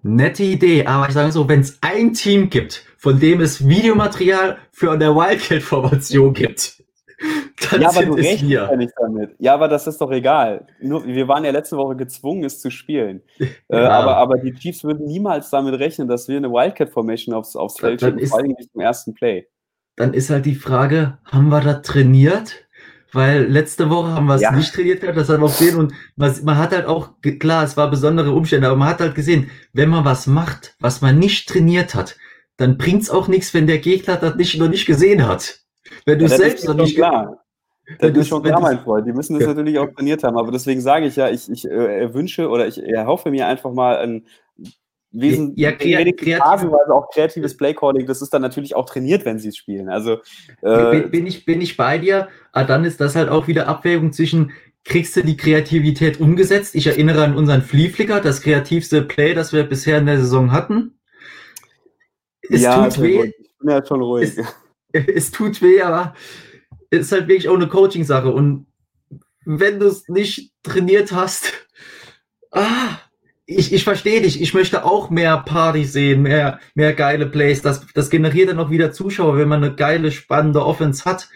Nette 0.02 0.44
Idee, 0.44 0.86
aber 0.86 1.08
ich 1.08 1.14
sage 1.14 1.32
so, 1.32 1.48
wenn 1.48 1.60
es 1.60 1.78
ein 1.80 2.12
Team 2.12 2.50
gibt, 2.50 2.84
von 2.98 3.18
dem 3.18 3.40
es 3.40 3.66
Videomaterial 3.66 4.58
für 4.70 4.92
eine 4.92 5.14
Wildcat-Formation 5.14 6.32
gibt, 6.32 6.75
dann 7.70 7.80
ja, 7.80 7.88
aber 7.88 8.04
du 8.04 8.12
rechnest 8.14 8.42
ja 8.42 8.76
nicht 8.76 8.92
damit. 8.98 9.34
Ja, 9.38 9.54
aber 9.54 9.68
das 9.68 9.86
ist 9.86 10.00
doch 10.00 10.10
egal. 10.10 10.66
Nur, 10.80 11.06
wir 11.06 11.28
waren 11.28 11.44
ja 11.44 11.50
letzte 11.50 11.76
Woche 11.76 11.96
gezwungen, 11.96 12.44
es 12.44 12.60
zu 12.60 12.70
spielen. 12.70 13.22
Äh, 13.68 13.78
ja. 13.78 13.84
Äh, 13.84 13.86
aber, 13.88 14.16
aber 14.16 14.38
die 14.38 14.54
Chiefs 14.54 14.84
würden 14.84 15.06
niemals 15.06 15.50
damit 15.50 15.78
rechnen, 15.80 16.06
dass 16.06 16.28
wir 16.28 16.36
eine 16.36 16.50
Wildcat-Formation 16.50 17.34
aufs, 17.34 17.56
aufs 17.56 17.80
Feld 17.80 18.00
schicken, 18.00 18.24
vor 18.26 18.38
allem 18.38 18.52
nicht 18.52 18.70
im 18.74 18.80
ersten 18.80 19.12
Play. 19.12 19.48
Dann 19.96 20.14
ist 20.14 20.30
halt 20.30 20.46
die 20.46 20.54
Frage, 20.54 21.18
haben 21.24 21.48
wir 21.48 21.60
das 21.60 21.82
trainiert? 21.82 22.66
Weil 23.12 23.46
letzte 23.46 23.90
Woche 23.90 24.12
haben 24.12 24.26
wir 24.26 24.36
es 24.36 24.42
ja. 24.42 24.52
nicht 24.52 24.72
trainiert 24.72 25.00
gehabt, 25.00 25.16
das 25.16 25.28
hat 25.28 25.40
man 25.40 25.50
auch 25.50 25.58
gesehen 25.58 25.76
und 25.76 25.94
man, 26.16 26.32
man 26.44 26.58
hat 26.58 26.72
halt 26.72 26.86
auch, 26.86 27.10
klar, 27.40 27.64
es 27.64 27.76
war 27.76 27.90
besondere 27.90 28.30
Umstände, 28.32 28.66
aber 28.66 28.76
man 28.76 28.88
hat 28.88 29.00
halt 29.00 29.14
gesehen, 29.14 29.50
wenn 29.72 29.88
man 29.88 30.04
was 30.04 30.26
macht, 30.26 30.76
was 30.80 31.00
man 31.00 31.18
nicht 31.18 31.48
trainiert 31.48 31.94
hat, 31.94 32.16
dann 32.56 32.78
bringt 32.78 33.02
es 33.02 33.10
auch 33.10 33.26
nichts, 33.26 33.54
wenn 33.54 33.66
der 33.66 33.78
Gegner 33.78 34.16
das 34.16 34.36
nicht, 34.36 34.58
noch 34.58 34.68
nicht 34.68 34.86
gesehen 34.86 35.26
hat. 35.26 35.65
Wenn 36.04 36.18
du 36.18 36.26
ja, 36.26 36.36
selbst 36.36 36.66
noch 36.66 36.74
nicht 36.74 36.96
klar. 36.96 37.42
Das 37.98 38.10
ist 38.16 38.28
schon 38.28 38.42
klar, 38.42 38.60
mein 38.60 38.80
Freund. 38.80 39.06
Die 39.06 39.12
müssen 39.12 39.34
das 39.34 39.42
ja. 39.42 39.48
natürlich 39.48 39.78
auch 39.78 39.88
trainiert 39.94 40.24
haben. 40.24 40.36
Aber 40.36 40.50
deswegen 40.50 40.80
sage 40.80 41.06
ich 41.06 41.16
ja, 41.16 41.30
ich, 41.30 41.50
ich 41.50 41.64
äh, 41.64 42.12
wünsche 42.12 42.48
oder 42.48 42.66
ich 42.66 42.82
erhoffe 42.82 43.30
mir 43.30 43.46
einfach 43.46 43.72
mal 43.72 43.98
ein 43.98 44.26
Wesen, 45.12 45.54
ja, 45.56 45.72
kreativ, 45.72 46.36
phasenweise 46.36 46.92
auch 46.92 47.08
kreatives 47.10 47.56
Playcalling. 47.56 48.06
Das 48.06 48.22
ist 48.22 48.34
dann 48.34 48.42
natürlich 48.42 48.74
auch 48.74 48.86
trainiert, 48.86 49.24
wenn 49.24 49.38
sie 49.38 49.48
es 49.48 49.56
spielen. 49.56 49.88
Also 49.88 50.18
äh, 50.62 50.90
bin, 50.90 51.10
bin, 51.10 51.26
ich, 51.26 51.44
bin 51.44 51.60
ich 51.60 51.76
bei 51.76 51.98
dir. 51.98 52.28
Aber 52.52 52.66
dann 52.66 52.84
ist 52.84 53.00
das 53.00 53.14
halt 53.14 53.28
auch 53.28 53.46
wieder 53.46 53.68
Abwägung 53.68 54.12
zwischen, 54.12 54.52
kriegst 54.84 55.16
du 55.16 55.22
die 55.22 55.36
Kreativität 55.36 56.20
umgesetzt? 56.20 56.74
Ich 56.74 56.86
erinnere 56.86 57.24
an 57.24 57.36
unseren 57.36 57.62
Flea 57.62 57.88
Flicker, 57.88 58.20
das 58.20 58.42
kreativste 58.42 59.02
Play, 59.02 59.32
das 59.34 59.52
wir 59.52 59.62
bisher 59.62 59.98
in 59.98 60.06
der 60.06 60.18
Saison 60.18 60.52
hatten. 60.52 60.98
Es 62.50 62.62
ja, 62.62 62.88
tut 62.88 63.00
weh. 63.00 63.32
Ich 63.38 63.58
bin 63.58 63.70
ja 63.70 63.84
schon 63.84 64.02
ruhig. 64.02 64.36
Es, 64.36 64.44
es 65.14 65.30
tut 65.30 65.62
weh, 65.62 65.82
aber 65.82 66.14
ist 66.90 67.12
halt 67.12 67.28
wirklich 67.28 67.48
auch 67.48 67.56
eine 67.56 67.68
Coaching-Sache. 67.68 68.30
Und 68.30 68.66
wenn 69.44 69.78
du 69.78 69.86
es 69.86 70.08
nicht 70.08 70.52
trainiert 70.62 71.12
hast, 71.12 71.52
ah, 72.50 72.98
ich, 73.46 73.72
ich 73.72 73.84
verstehe 73.84 74.22
dich. 74.22 74.40
Ich 74.40 74.54
möchte 74.54 74.84
auch 74.84 75.08
mehr 75.08 75.38
Party 75.38 75.84
sehen, 75.84 76.22
mehr, 76.22 76.58
mehr 76.74 76.94
geile 76.94 77.26
Plays. 77.26 77.62
Das, 77.62 77.86
das 77.94 78.10
generiert 78.10 78.48
dann 78.48 78.58
auch 78.58 78.70
wieder 78.70 78.90
Zuschauer, 78.92 79.38
wenn 79.38 79.48
man 79.48 79.62
eine 79.62 79.74
geile, 79.74 80.10
spannende 80.10 80.64
Offense 80.64 81.04
hat. 81.04 81.28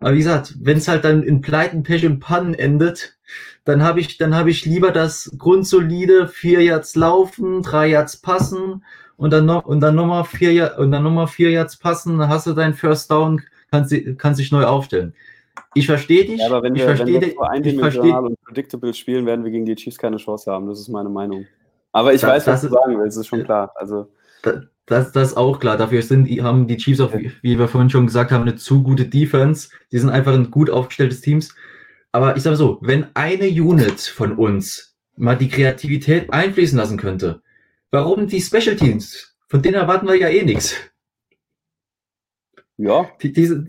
Aber 0.00 0.12
wie 0.12 0.18
gesagt, 0.18 0.54
wenn 0.60 0.76
es 0.76 0.88
halt 0.88 1.04
dann 1.04 1.22
in 1.22 1.40
Pleiten, 1.40 1.82
Pech 1.82 2.04
und 2.04 2.20
Pannen 2.20 2.52
endet, 2.52 3.16
dann 3.64 3.82
habe 3.82 4.00
ich, 4.00 4.18
dann 4.18 4.34
ich 4.46 4.66
lieber 4.66 4.90
das 4.90 5.34
grundsolide 5.38 6.28
vier 6.28 6.60
Yards 6.62 6.96
laufen, 6.96 7.62
drei 7.62 7.88
Yards 7.88 8.18
passen 8.18 8.82
und 9.16 9.32
dann 9.32 9.46
noch 9.46 9.64
und 9.64 9.80
dann 9.80 9.94
nochmal 9.94 10.24
vier 10.24 10.74
und 10.78 10.90
dann 10.90 11.02
nochmal 11.02 11.26
vier 11.26 11.50
Yards 11.50 11.76
passen, 11.76 12.18
dann 12.18 12.28
hast 12.28 12.46
du 12.46 12.52
deinen 12.52 12.74
First 12.74 13.10
Down, 13.10 13.42
kannst, 13.70 13.94
kannst 14.18 14.40
dich 14.40 14.52
neu 14.52 14.64
aufstellen. 14.64 15.14
Ich 15.74 15.86
verstehe 15.86 16.24
dich. 16.24 16.40
Ja, 16.40 16.46
aber 16.46 16.62
wenn 16.62 16.74
ich 16.74 16.80
wir, 16.80 16.96
verstehe 16.96 17.20
wenn 17.20 17.30
wir 17.30 17.50
eindimensional 17.50 18.26
und 18.26 18.40
predictable 18.42 18.94
spielen, 18.94 19.26
werden 19.26 19.44
wir 19.44 19.50
gegen 19.50 19.64
die 19.64 19.74
Chiefs 19.74 19.98
keine 19.98 20.16
Chance 20.16 20.50
haben. 20.50 20.68
Das 20.68 20.78
ist 20.78 20.88
meine 20.88 21.08
Meinung. 21.08 21.46
Aber 21.92 22.12
ich 22.12 22.20
das, 22.20 22.30
weiß, 22.30 22.46
was 22.46 22.60
du 22.62 22.68
sagen 22.68 22.98
willst, 22.98 23.18
ist 23.18 23.26
schon 23.26 23.44
klar. 23.44 23.72
Also 23.76 24.08
das, 24.86 25.12
das 25.12 25.28
ist 25.28 25.36
auch 25.36 25.58
klar. 25.58 25.76
Dafür 25.76 26.02
sind, 26.02 26.28
haben 26.42 26.66
die 26.66 26.76
Chiefs 26.76 27.00
auch, 27.00 27.12
wie 27.12 27.58
wir 27.58 27.68
vorhin 27.68 27.90
schon 27.90 28.06
gesagt 28.06 28.30
haben, 28.30 28.42
eine 28.42 28.56
zu 28.56 28.82
gute 28.82 29.06
Defense. 29.06 29.70
Die 29.92 29.98
sind 29.98 30.10
einfach 30.10 30.34
ein 30.34 30.50
gut 30.50 30.70
aufgestelltes 30.70 31.20
Teams. 31.20 31.54
Aber 32.12 32.36
ich 32.36 32.42
sage 32.42 32.56
so, 32.56 32.78
wenn 32.80 33.06
eine 33.14 33.46
Unit 33.46 34.00
von 34.00 34.36
uns 34.36 34.96
mal 35.16 35.36
die 35.36 35.48
Kreativität 35.48 36.32
einfließen 36.32 36.78
lassen 36.78 36.98
könnte, 36.98 37.42
warum 37.94 38.26
die 38.26 38.40
Special 38.40 38.76
Teams? 38.76 39.36
Von 39.48 39.62
denen 39.62 39.76
erwarten 39.76 40.08
wir 40.08 40.16
ja 40.16 40.28
eh 40.28 40.42
nichts. 40.42 40.74
Ja. 42.76 43.08
Die, 43.22 43.32
diese, 43.32 43.66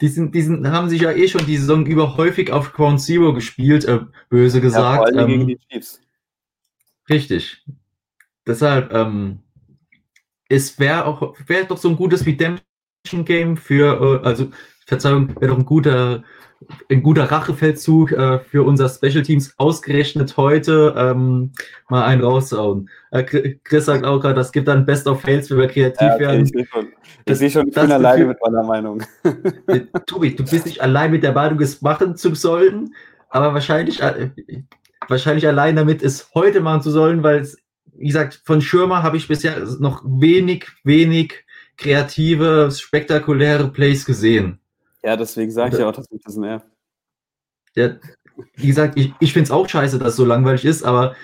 die, 0.00 0.08
sind, 0.08 0.34
die 0.34 0.42
sind, 0.42 0.66
haben 0.68 0.88
sich 0.88 1.02
ja 1.02 1.10
eh 1.10 1.26
schon 1.26 1.44
die 1.44 1.56
Saison 1.56 1.84
über 1.84 2.16
häufig 2.16 2.52
auf 2.52 2.72
Ground 2.72 3.00
Zero 3.00 3.34
gespielt, 3.34 3.84
äh, 3.84 4.00
böse 4.30 4.60
gesagt. 4.60 5.12
Ja, 5.12 5.22
ähm, 5.22 5.28
gegen 5.28 5.46
die 5.48 5.58
Chiefs. 5.58 6.00
Richtig. 7.10 7.64
Deshalb, 8.46 8.92
ähm, 8.92 9.40
es 10.48 10.78
wäre 10.78 11.04
auch, 11.06 11.34
wäre 11.46 11.66
doch 11.66 11.78
so 11.78 11.88
ein 11.88 11.96
gutes 11.96 12.24
Redemption 12.24 13.24
Game 13.24 13.56
für, 13.56 14.22
äh, 14.22 14.26
also, 14.26 14.52
Verzeihung, 14.88 15.28
wäre 15.40 15.52
doch 15.52 15.58
ein 15.58 15.66
guter 15.66 16.24
ein 16.90 17.02
guter 17.02 17.30
Rachefeldzug 17.30 18.12
äh, 18.12 18.40
für 18.40 18.64
unser 18.64 18.88
Special 18.88 19.22
Teams 19.22 19.54
ausgerechnet 19.58 20.36
heute 20.36 20.94
ähm, 20.96 21.52
mal 21.88 22.04
einen 22.04 22.22
raushauen. 22.22 22.90
Äh, 23.10 23.22
Chris 23.62 23.84
sagt 23.84 24.04
auch 24.04 24.20
gerade, 24.20 24.34
das 24.34 24.50
gibt 24.50 24.66
dann 24.66 24.84
Best 24.84 25.06
of 25.06 25.20
Fails, 25.20 25.50
wenn 25.50 25.58
wir 25.58 25.68
kreativ 25.68 26.00
ja, 26.00 26.14
okay, 26.14 26.20
werden. 26.20 26.44
Ich 26.44 26.50
sehe 26.50 26.66
schon, 26.66 26.88
ich 27.26 27.38
sehe 27.38 27.50
schon, 27.50 27.68
ich 27.68 27.74
bin 27.74 27.92
alleine 27.92 28.26
mit 28.26 28.38
meiner 28.44 28.64
Meinung. 28.64 29.02
Tobi, 30.06 30.34
du 30.34 30.44
bist 30.44 30.66
nicht 30.66 30.80
allein 30.80 31.12
mit 31.12 31.22
der 31.22 31.32
Meinung, 31.32 31.60
es 31.60 31.80
machen 31.80 32.16
zu 32.16 32.34
sollen, 32.34 32.92
aber 33.30 33.54
wahrscheinlich, 33.54 34.02
äh, 34.02 34.30
wahrscheinlich 35.06 35.46
allein 35.46 35.76
damit, 35.76 36.02
es 36.02 36.30
heute 36.34 36.60
machen 36.60 36.82
zu 36.82 36.90
sollen, 36.90 37.22
weil 37.22 37.38
es, 37.40 37.56
wie 37.94 38.08
gesagt, 38.08 38.42
von 38.44 38.60
Schirmer 38.60 39.04
habe 39.04 39.16
ich 39.16 39.28
bisher 39.28 39.64
noch 39.78 40.02
wenig, 40.04 40.66
wenig 40.82 41.44
kreative, 41.76 42.70
spektakuläre 42.72 43.68
Plays 43.68 44.04
gesehen. 44.04 44.60
Ja, 45.08 45.16
deswegen 45.16 45.50
sage 45.50 45.72
ich 45.72 45.80
ja 45.80 45.88
auch, 45.88 45.94
dass 45.94 46.10
mich 46.10 46.20
das 46.22 46.36
nervt. 46.36 46.66
Ja, 47.74 47.96
wie 48.56 48.66
gesagt, 48.66 48.98
ich, 48.98 49.14
ich 49.20 49.32
finde 49.32 49.44
es 49.44 49.50
auch 49.50 49.66
scheiße, 49.66 49.98
dass 49.98 50.08
es 50.10 50.16
so 50.16 50.26
langweilig 50.26 50.66
ist, 50.66 50.82
aber 50.82 51.16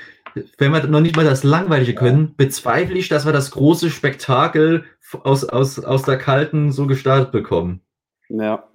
wenn 0.56 0.72
wir 0.72 0.86
noch 0.86 1.02
nicht 1.02 1.16
mal 1.16 1.26
das 1.26 1.44
Langweilige 1.44 1.94
können, 1.94 2.34
bezweifle 2.34 2.96
ich, 2.96 3.10
dass 3.10 3.26
wir 3.26 3.34
das 3.34 3.50
große 3.50 3.90
Spektakel 3.90 4.86
aus, 5.22 5.44
aus, 5.44 5.78
aus 5.84 6.02
der 6.04 6.16
Kalten 6.16 6.72
so 6.72 6.86
gestartet 6.86 7.30
bekommen. 7.30 7.82
Ja. 8.30 8.66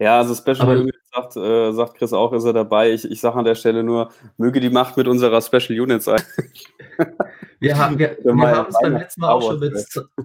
Ja, 0.00 0.18
also 0.18 0.34
Special 0.34 0.90
sagt, 1.14 1.36
äh, 1.36 1.72
sagt 1.72 1.94
Chris 1.96 2.12
auch, 2.12 2.32
ist 2.32 2.44
er 2.44 2.52
dabei. 2.52 2.92
Ich, 2.92 3.10
ich 3.10 3.20
sage 3.20 3.36
an 3.36 3.44
der 3.44 3.54
Stelle 3.54 3.82
nur, 3.82 4.10
möge 4.36 4.60
die 4.60 4.70
Macht 4.70 4.96
mit 4.96 5.08
unserer 5.08 5.40
Special 5.40 5.80
Unit 5.80 6.02
sein. 6.02 6.22
Wir 7.64 7.78
haben 7.78 7.98
wir, 7.98 8.18
wir 8.22 8.34
haben 8.34 8.66
es 8.68 8.76
beim 8.78 8.92
letzten 8.92 9.20
Mal 9.22 9.30
auch 9.30 9.42
schon 9.42 9.58
mit 9.58 9.72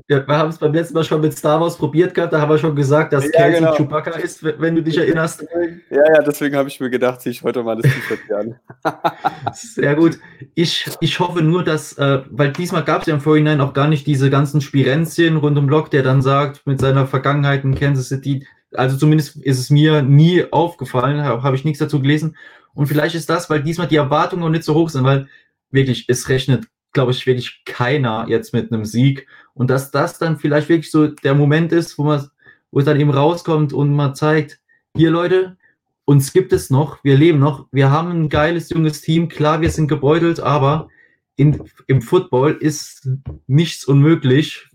wir, 0.07 0.27
wir 0.27 0.37
haben 0.37 0.49
es 0.49 0.57
beim 0.57 0.73
letzten 0.73 0.93
Mal 0.93 1.05
schon 1.05 1.21
mit 1.21 1.37
Star 1.37 1.61
Wars 1.61 1.77
probiert 1.77 2.13
gehabt. 2.13 2.33
Da 2.33 2.41
haben 2.41 2.49
wir 2.49 2.57
schon 2.57 2.75
gesagt, 2.75 3.13
dass 3.13 3.23
ja, 3.23 3.31
Kelsey 3.31 3.59
genau. 3.59 3.75
Chewbacca 3.75 4.11
ist, 4.11 4.43
wenn 4.43 4.75
du 4.75 4.83
dich 4.83 4.97
erinnerst. 4.97 5.45
Ja, 5.89 6.13
ja, 6.15 6.21
deswegen 6.21 6.57
habe 6.57 6.67
ich 6.67 6.81
mir 6.81 6.89
gedacht, 6.89 7.21
ziehe 7.21 7.31
ich 7.31 7.41
heute 7.41 7.63
mal 7.63 7.77
das 7.77 7.89
T-Shirt 7.89 8.19
an. 8.33 8.55
Sehr 9.53 9.95
gut. 9.95 10.19
Ich, 10.53 10.89
ich 10.99 11.19
hoffe 11.19 11.41
nur, 11.41 11.63
dass, 11.63 11.97
äh, 11.97 12.23
weil 12.29 12.51
diesmal 12.51 12.83
gab 12.83 13.01
es 13.01 13.07
ja 13.07 13.13
im 13.13 13.21
Vorhinein 13.21 13.61
auch 13.61 13.73
gar 13.73 13.87
nicht 13.87 14.05
diese 14.05 14.29
ganzen 14.29 14.59
Spirenzien 14.59 15.37
rund 15.37 15.57
um 15.57 15.67
Block, 15.67 15.91
der 15.91 16.03
dann 16.03 16.21
sagt, 16.21 16.67
mit 16.67 16.81
seiner 16.81 17.07
Vergangenheit 17.07 17.63
in 17.63 17.75
Kansas 17.75 18.09
City, 18.09 18.45
also 18.73 18.97
zumindest 18.97 19.37
ist 19.37 19.59
es 19.59 19.69
mir 19.69 20.01
nie 20.01 20.45
aufgefallen, 20.51 21.23
habe 21.23 21.43
hab 21.43 21.53
ich 21.53 21.65
nichts 21.65 21.79
dazu 21.79 22.01
gelesen. 22.01 22.35
Und 22.73 22.87
vielleicht 22.87 23.15
ist 23.15 23.29
das, 23.29 23.49
weil 23.49 23.63
diesmal 23.63 23.87
die 23.87 23.95
Erwartungen 23.95 24.41
noch 24.41 24.49
nicht 24.49 24.63
so 24.63 24.75
hoch 24.75 24.89
sind, 24.89 25.03
weil 25.03 25.27
wirklich, 25.71 26.05
es 26.07 26.29
rechnet, 26.29 26.67
glaube 26.93 27.11
ich, 27.11 27.25
wirklich 27.25 27.63
keiner 27.65 28.25
jetzt 28.27 28.53
mit 28.53 28.71
einem 28.71 28.85
Sieg. 28.85 29.27
Und 29.53 29.69
dass 29.69 29.91
das 29.91 30.17
dann 30.17 30.37
vielleicht 30.37 30.69
wirklich 30.69 30.91
so 30.91 31.07
der 31.07 31.35
Moment 31.35 31.71
ist, 31.71 31.97
wo 31.97 32.03
man, 32.03 32.29
wo 32.71 32.79
es 32.79 32.85
dann 32.85 32.99
eben 32.99 33.11
rauskommt 33.11 33.73
und 33.73 33.95
man 33.95 34.15
zeigt, 34.15 34.59
hier 34.95 35.11
Leute, 35.11 35.57
uns 36.05 36.33
gibt 36.33 36.53
es 36.53 36.69
noch, 36.69 37.03
wir 37.03 37.17
leben 37.17 37.39
noch, 37.39 37.67
wir 37.71 37.91
haben 37.91 38.09
ein 38.11 38.29
geiles 38.29 38.69
junges 38.69 39.01
Team, 39.01 39.29
klar, 39.29 39.61
wir 39.61 39.69
sind 39.69 39.87
gebeutelt, 39.87 40.39
aber 40.39 40.89
in, 41.35 41.61
im 41.87 42.01
Football 42.01 42.57
ist 42.59 43.07
nichts 43.45 43.85
unmöglich, 43.85 44.67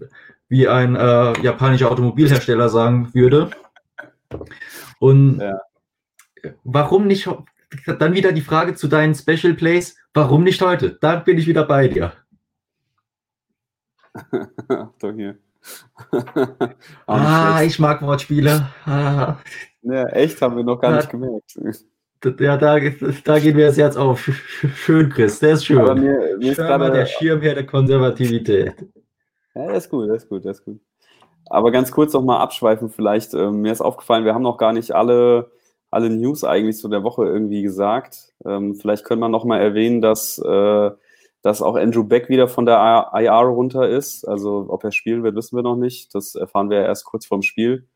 wie 0.48 0.68
ein 0.68 0.94
äh, 0.94 1.33
japanischer 1.42 1.90
Automobilhersteller 1.90 2.68
sagen 2.68 3.12
würde. 3.12 3.50
Und 4.99 5.40
ja. 5.40 5.61
warum 6.64 7.07
nicht, 7.07 7.29
dann 7.99 8.14
wieder 8.14 8.33
die 8.33 8.40
Frage 8.40 8.75
zu 8.75 8.88
deinen 8.88 9.14
Special 9.14 9.55
Plays, 9.55 9.97
warum 10.12 10.44
nicht 10.44 10.61
heute? 10.61 10.97
Da 11.01 11.16
bin 11.16 11.38
ich 11.38 11.47
wieder 11.47 11.64
bei 11.64 11.88
dir. 11.88 12.12
Doch 14.99 15.12
hier. 15.12 15.38
ah, 17.07 17.62
ich 17.64 17.79
mag 17.79 18.03
Wortspiele. 18.03 18.68
Ah. 18.85 19.38
Ja, 19.83 20.07
echt, 20.09 20.40
haben 20.42 20.57
wir 20.57 20.64
noch 20.64 20.81
gar 20.81 20.92
ja, 20.92 20.97
nicht 20.99 21.11
gemerkt. 21.11 21.59
Ja, 22.40 22.57
da, 22.57 22.79
da 22.79 23.38
mir 23.38 23.66
das 23.66 23.77
Herz 23.77 23.97
auf. 23.97 24.31
Schön, 24.77 25.11
Chris, 25.11 25.40
der 25.40 25.55
ist 25.55 25.66
schön. 25.66 25.79
Aber 25.79 25.94
mir, 25.94 26.38
mir 26.38 26.53
ist 26.53 26.57
gerade 26.57 26.90
der 26.90 27.07
Schirmherr 27.07 27.55
der 27.55 27.66
Konservativität. 27.66 28.75
Ja, 29.55 29.66
der 29.66 29.77
ist 29.77 29.90
gut, 29.90 30.09
der 30.09 30.16
ist 30.16 30.29
gut, 30.29 30.44
der 30.44 30.53
ist 30.53 30.64
gut. 30.64 30.81
Aber 31.46 31.70
ganz 31.70 31.92
kurz 31.92 32.12
noch 32.12 32.22
mal 32.22 32.38
abschweifen 32.38 32.90
vielleicht. 32.90 33.35
Ähm, 33.35 33.61
mir 33.61 33.72
ist 33.72 33.80
aufgefallen, 33.80 34.24
wir 34.24 34.35
haben 34.35 34.42
noch 34.42 34.59
gar 34.59 34.72
nicht 34.72 34.92
alle, 34.92 35.50
alle 35.90 36.11
News 36.11 36.44
eigentlich 36.44 36.78
zu 36.78 36.88
der 36.88 37.02
Woche 37.04 37.24
irgendwie 37.26 37.62
gesagt. 37.62 38.33
Ähm, 38.44 38.74
vielleicht 38.74 39.04
können 39.04 39.20
wir 39.20 39.28
noch 39.28 39.44
mal 39.44 39.61
erwähnen, 39.61 40.00
dass, 40.00 40.38
äh, 40.38 40.90
dass 41.42 41.62
auch 41.62 41.76
Andrew 41.76 42.04
Beck 42.04 42.28
wieder 42.28 42.48
von 42.48 42.66
der 42.66 43.11
IR 43.14 43.33
runter 43.33 43.88
ist. 43.88 44.26
Also 44.26 44.66
ob 44.68 44.85
er 44.85 44.92
spielen 44.92 45.22
wird, 45.22 45.37
wissen 45.37 45.57
wir 45.57 45.62
noch 45.62 45.76
nicht. 45.76 46.14
Das 46.14 46.35
erfahren 46.35 46.70
wir 46.70 46.83
erst 46.83 47.04
kurz 47.04 47.26
vorm 47.26 47.42
Spiel. 47.42 47.87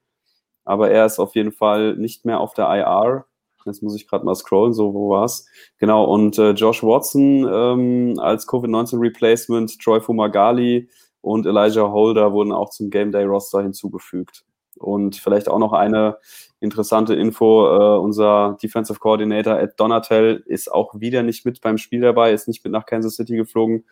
Aber 0.65 0.91
er 0.91 1.07
ist 1.07 1.19
auf 1.19 1.35
jeden 1.35 1.53
Fall 1.53 1.97
nicht 1.97 2.27
mehr 2.27 2.41
auf 2.41 2.53
der 2.53 2.67
IR. 2.67 3.25
Jetzt 3.65 3.83
muss 3.83 3.97
ich 3.97 4.07
gerade 4.07 4.25
mal 4.25 4.35
scrollen, 4.35 4.73
so 4.73 4.95
wo 4.95 5.11
war's? 5.11 5.47
Genau, 5.79 6.05
und 6.05 6.39
äh, 6.39 6.51
Josh 6.51 6.83
Watson 6.83 7.49
ähm, 7.51 8.19
als 8.19 8.47
Covid-19 8.47 9.01
Replacement, 9.01 9.79
Troy 9.81 10.01
Fumagali, 10.01 10.89
und 11.29 11.45
Elijah 11.45 11.93
Holder 11.93 12.33
wurden 12.33 12.53
auch 12.53 12.71
zum 12.71 12.89
Game 12.89 13.13
Day 13.13 13.25
Roster 13.25 13.61
hinzugefügt. 13.61 14.45
Und 14.77 15.17
vielleicht 15.17 15.49
auch 15.51 15.59
noch 15.59 15.75
eine 15.75 16.17
interessante 16.59 17.15
Info, 17.15 17.67
äh, 17.67 17.99
unser 17.99 18.57
Defensive 18.63 18.99
Coordinator 18.99 19.59
Ed 19.59 19.73
Donatel 19.77 20.43
ist 20.47 20.73
auch 20.73 20.99
wieder 20.99 21.23
nicht 21.23 21.45
mit 21.45 21.61
beim 21.61 21.77
Spiel 21.77 22.01
dabei, 22.01 22.33
ist 22.33 22.49
nicht 22.49 22.65
mit 22.65 22.73
nach 22.73 22.87
Kansas 22.87 23.17
City 23.17 23.37
geflogen. 23.37 23.85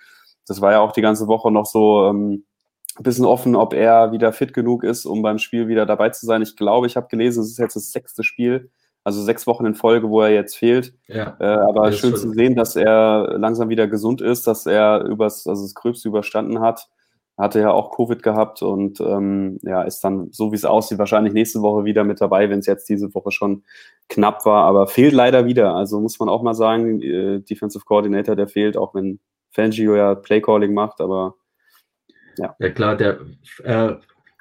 Das 0.46 0.62
war 0.62 0.72
ja 0.72 0.80
auch 0.80 0.92
die 0.92 1.02
ganze 1.02 1.26
Woche 1.26 1.50
noch 1.50 1.66
so 1.66 2.06
ähm, 2.06 2.44
ein 2.96 3.02
bisschen 3.02 3.26
offen, 3.26 3.54
ob 3.54 3.74
er 3.74 4.12
wieder 4.12 4.32
fit 4.32 4.54
genug 4.54 4.82
ist, 4.82 5.04
um 5.04 5.20
beim 5.20 5.38
Spiel 5.38 5.68
wieder 5.68 5.84
dabei 5.84 6.08
zu 6.08 6.24
sein. 6.24 6.40
Ich 6.40 6.56
glaube, 6.56 6.86
ich 6.86 6.96
habe 6.96 7.08
gelesen, 7.08 7.42
es 7.42 7.50
ist 7.50 7.58
jetzt 7.58 7.76
das 7.76 7.92
sechste 7.92 8.22
Spiel, 8.22 8.70
also 9.04 9.22
sechs 9.22 9.46
Wochen 9.46 9.66
in 9.66 9.74
Folge, 9.74 10.08
wo 10.08 10.22
er 10.22 10.30
jetzt 10.30 10.56
fehlt. 10.56 10.94
Ja, 11.06 11.36
äh, 11.38 11.44
aber 11.44 11.92
schön 11.92 12.16
zu 12.16 12.30
sehen, 12.30 12.56
dass 12.56 12.76
er 12.76 13.36
langsam 13.36 13.68
wieder 13.68 13.88
gesund 13.88 14.22
ist, 14.22 14.46
dass 14.46 14.64
er 14.64 15.04
übers, 15.04 15.46
also 15.46 15.64
das 15.64 15.74
Gröbste 15.74 16.08
überstanden 16.08 16.60
hat 16.60 16.88
hatte 17.36 17.60
ja 17.60 17.70
auch 17.70 17.94
Covid 17.94 18.22
gehabt 18.22 18.62
und 18.62 19.00
ähm, 19.00 19.58
ja, 19.62 19.82
ist 19.82 20.00
dann, 20.00 20.28
so 20.32 20.52
wie 20.52 20.56
es 20.56 20.64
aussieht, 20.64 20.98
wahrscheinlich 20.98 21.34
nächste 21.34 21.60
Woche 21.60 21.84
wieder 21.84 22.02
mit 22.02 22.20
dabei, 22.20 22.48
wenn 22.48 22.60
es 22.60 22.66
jetzt 22.66 22.88
diese 22.88 23.14
Woche 23.14 23.30
schon 23.30 23.64
knapp 24.08 24.46
war, 24.46 24.64
aber 24.64 24.86
fehlt 24.86 25.12
leider 25.12 25.44
wieder. 25.44 25.74
Also 25.74 26.00
muss 26.00 26.18
man 26.18 26.30
auch 26.30 26.42
mal 26.42 26.54
sagen, 26.54 27.02
äh, 27.02 27.40
Defensive 27.40 27.84
Coordinator, 27.84 28.36
der 28.36 28.48
fehlt, 28.48 28.76
auch 28.76 28.94
wenn 28.94 29.20
Fangio 29.50 29.94
ja 29.96 30.14
Playcalling 30.14 30.72
macht, 30.72 31.00
aber 31.00 31.34
ja. 32.38 32.54
Ja 32.58 32.70
klar, 32.70 32.96
der 32.96 33.18
äh, 33.64 33.94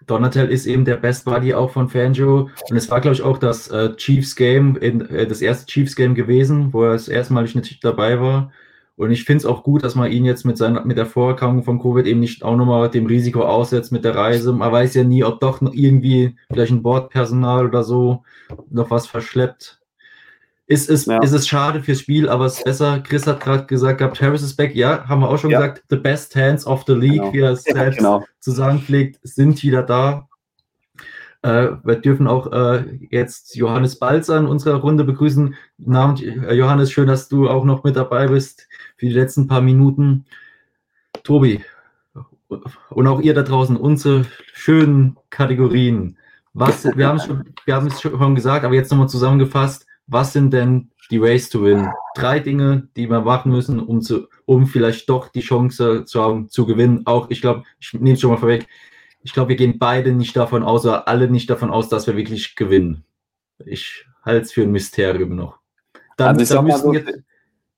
Donatel 0.07 0.49
ist 0.49 0.65
eben 0.65 0.85
der 0.85 0.97
Best 0.97 1.25
Buddy 1.25 1.53
auch 1.53 1.71
von 1.71 1.89
Fangio 1.89 2.49
und 2.69 2.77
es 2.77 2.89
war, 2.89 3.01
glaube 3.01 3.15
ich, 3.15 3.23
auch 3.23 3.37
das 3.37 3.69
äh, 3.71 3.95
Chiefs 3.95 4.35
Game, 4.35 4.77
in, 4.77 5.01
äh, 5.09 5.27
das 5.27 5.41
erste 5.41 5.65
Chiefs 5.65 5.95
Game 5.95 6.15
gewesen, 6.15 6.71
wo 6.71 6.83
er 6.83 6.93
das 6.93 7.09
erste 7.09 7.33
Mal 7.33 7.43
nicht 7.43 7.83
dabei 7.83 8.21
war 8.21 8.51
und 8.97 9.11
ich 9.11 9.25
finde 9.25 9.39
es 9.39 9.45
auch 9.45 9.63
gut, 9.63 9.83
dass 9.83 9.95
man 9.95 10.11
ihn 10.11 10.23
jetzt 10.23 10.45
mit, 10.45 10.57
seiner, 10.57 10.85
mit 10.85 10.97
der 10.97 11.05
Vorerkrankung 11.05 11.63
von 11.63 11.81
Covid 11.81 12.05
eben 12.05 12.21
nicht 12.21 12.43
auch 12.43 12.55
nochmal 12.55 12.89
dem 12.89 13.05
Risiko 13.05 13.41
aussetzt 13.41 13.91
mit 13.91 14.05
der 14.05 14.15
Reise. 14.15 14.53
Man 14.53 14.71
weiß 14.71 14.93
ja 14.93 15.03
nie, 15.03 15.23
ob 15.23 15.41
doch 15.41 15.59
noch 15.59 15.73
irgendwie 15.73 16.37
vielleicht 16.49 16.71
ein 16.71 16.81
Bordpersonal 16.81 17.65
oder 17.65 17.83
so 17.83 18.23
noch 18.69 18.89
was 18.91 19.07
verschleppt. 19.07 19.81
Ist, 20.67 20.89
ist, 20.89 21.07
ja. 21.07 21.21
ist 21.21 21.33
es 21.33 21.47
schade 21.47 21.83
fürs 21.83 21.99
Spiel, 21.99 22.29
aber 22.29 22.45
es 22.45 22.57
ist 22.57 22.63
besser. 22.63 22.99
Chris 23.01 23.27
hat 23.27 23.41
gerade 23.41 23.65
gesagt 23.65 23.99
gehabt, 23.99 24.19
Harris 24.21 24.41
ist 24.41 24.55
back. 24.55 24.73
Ja, 24.75 25.07
haben 25.07 25.21
wir 25.21 25.29
auch 25.29 25.37
schon 25.37 25.51
ja. 25.51 25.59
gesagt. 25.59 25.83
The 25.89 25.97
best 25.97 26.35
hands 26.35 26.65
of 26.65 26.85
the 26.87 26.93
league, 26.93 27.21
genau. 27.21 27.33
wie 27.33 27.39
er 27.41 27.51
es 27.51 27.65
ja, 27.65 27.75
selbst 27.75 27.97
genau. 27.97 28.23
zu 28.39 28.51
sagen 28.51 28.79
pflegt, 28.79 29.19
sind 29.23 29.61
wieder 29.61 29.83
da. 29.83 30.27
Äh, 31.43 31.73
wir 31.83 31.97
dürfen 31.97 32.27
auch 32.27 32.51
äh, 32.51 32.97
jetzt 33.11 33.55
Johannes 33.55 33.99
Balzer 33.99 34.39
in 34.39 34.47
unserer 34.47 34.77
Runde 34.77 35.03
begrüßen. 35.03 35.53
Namens 35.77 36.23
äh, 36.23 36.53
Johannes, 36.53 36.91
schön, 36.91 37.07
dass 37.07 37.27
du 37.29 37.47
auch 37.47 37.65
noch 37.65 37.83
mit 37.83 37.95
dabei 37.95 38.27
bist 38.27 38.67
für 38.95 39.07
die 39.07 39.13
letzten 39.13 39.47
paar 39.47 39.61
Minuten. 39.61 40.25
Tobi 41.23 41.63
und 42.89 43.07
auch 43.07 43.21
ihr 43.21 43.33
da 43.33 43.41
draußen, 43.43 43.75
unsere 43.75 44.25
schönen 44.53 45.17
Kategorien. 45.29 46.17
Was, 46.53 46.85
wir 46.85 47.07
haben 47.07 47.17
es 47.17 47.25
schon, 47.25 47.53
wir 47.65 47.75
haben 47.75 47.87
es 47.87 48.01
schon 48.01 48.35
gesagt, 48.35 48.65
aber 48.65 48.75
jetzt 48.75 48.91
nochmal 48.91 49.09
zusammengefasst. 49.09 49.85
Was 50.07 50.33
sind 50.33 50.53
denn 50.53 50.91
die 51.11 51.21
Ways 51.21 51.49
to 51.49 51.63
Win? 51.63 51.89
Drei 52.15 52.39
Dinge, 52.39 52.87
die 52.95 53.09
wir 53.09 53.21
machen 53.21 53.51
müssen, 53.51 53.79
um, 53.79 54.01
zu, 54.01 54.27
um 54.45 54.67
vielleicht 54.67 55.09
doch 55.09 55.29
die 55.29 55.41
Chance 55.41 56.05
zu 56.05 56.21
haben, 56.21 56.49
zu 56.49 56.65
gewinnen. 56.65 57.01
Auch, 57.05 57.29
ich 57.29 57.41
glaube, 57.41 57.63
ich 57.79 57.93
nehme 57.93 58.13
es 58.13 58.21
schon 58.21 58.29
mal 58.29 58.37
vorweg, 58.37 58.67
ich 59.23 59.33
glaube, 59.33 59.49
wir 59.49 59.55
gehen 59.55 59.79
beide 59.79 60.13
nicht 60.13 60.37
davon 60.37 60.63
aus, 60.63 60.85
oder 60.85 61.07
alle 61.07 61.29
nicht 61.29 61.49
davon 61.49 61.71
aus, 61.71 61.89
dass 61.89 62.05
wir 62.05 62.15
wirklich 62.15 62.55
gewinnen. 62.55 63.03
Ich 63.65 64.05
halte 64.23 64.43
es 64.43 64.51
für 64.51 64.61
ein 64.61 64.71
Mysterium 64.71 65.35
noch. 65.35 65.59
Dann, 66.15 66.37
also 66.37 66.53
da, 66.53 66.61
müssen 66.61 66.79
so, 66.79 66.93
jetzt, 66.93 67.11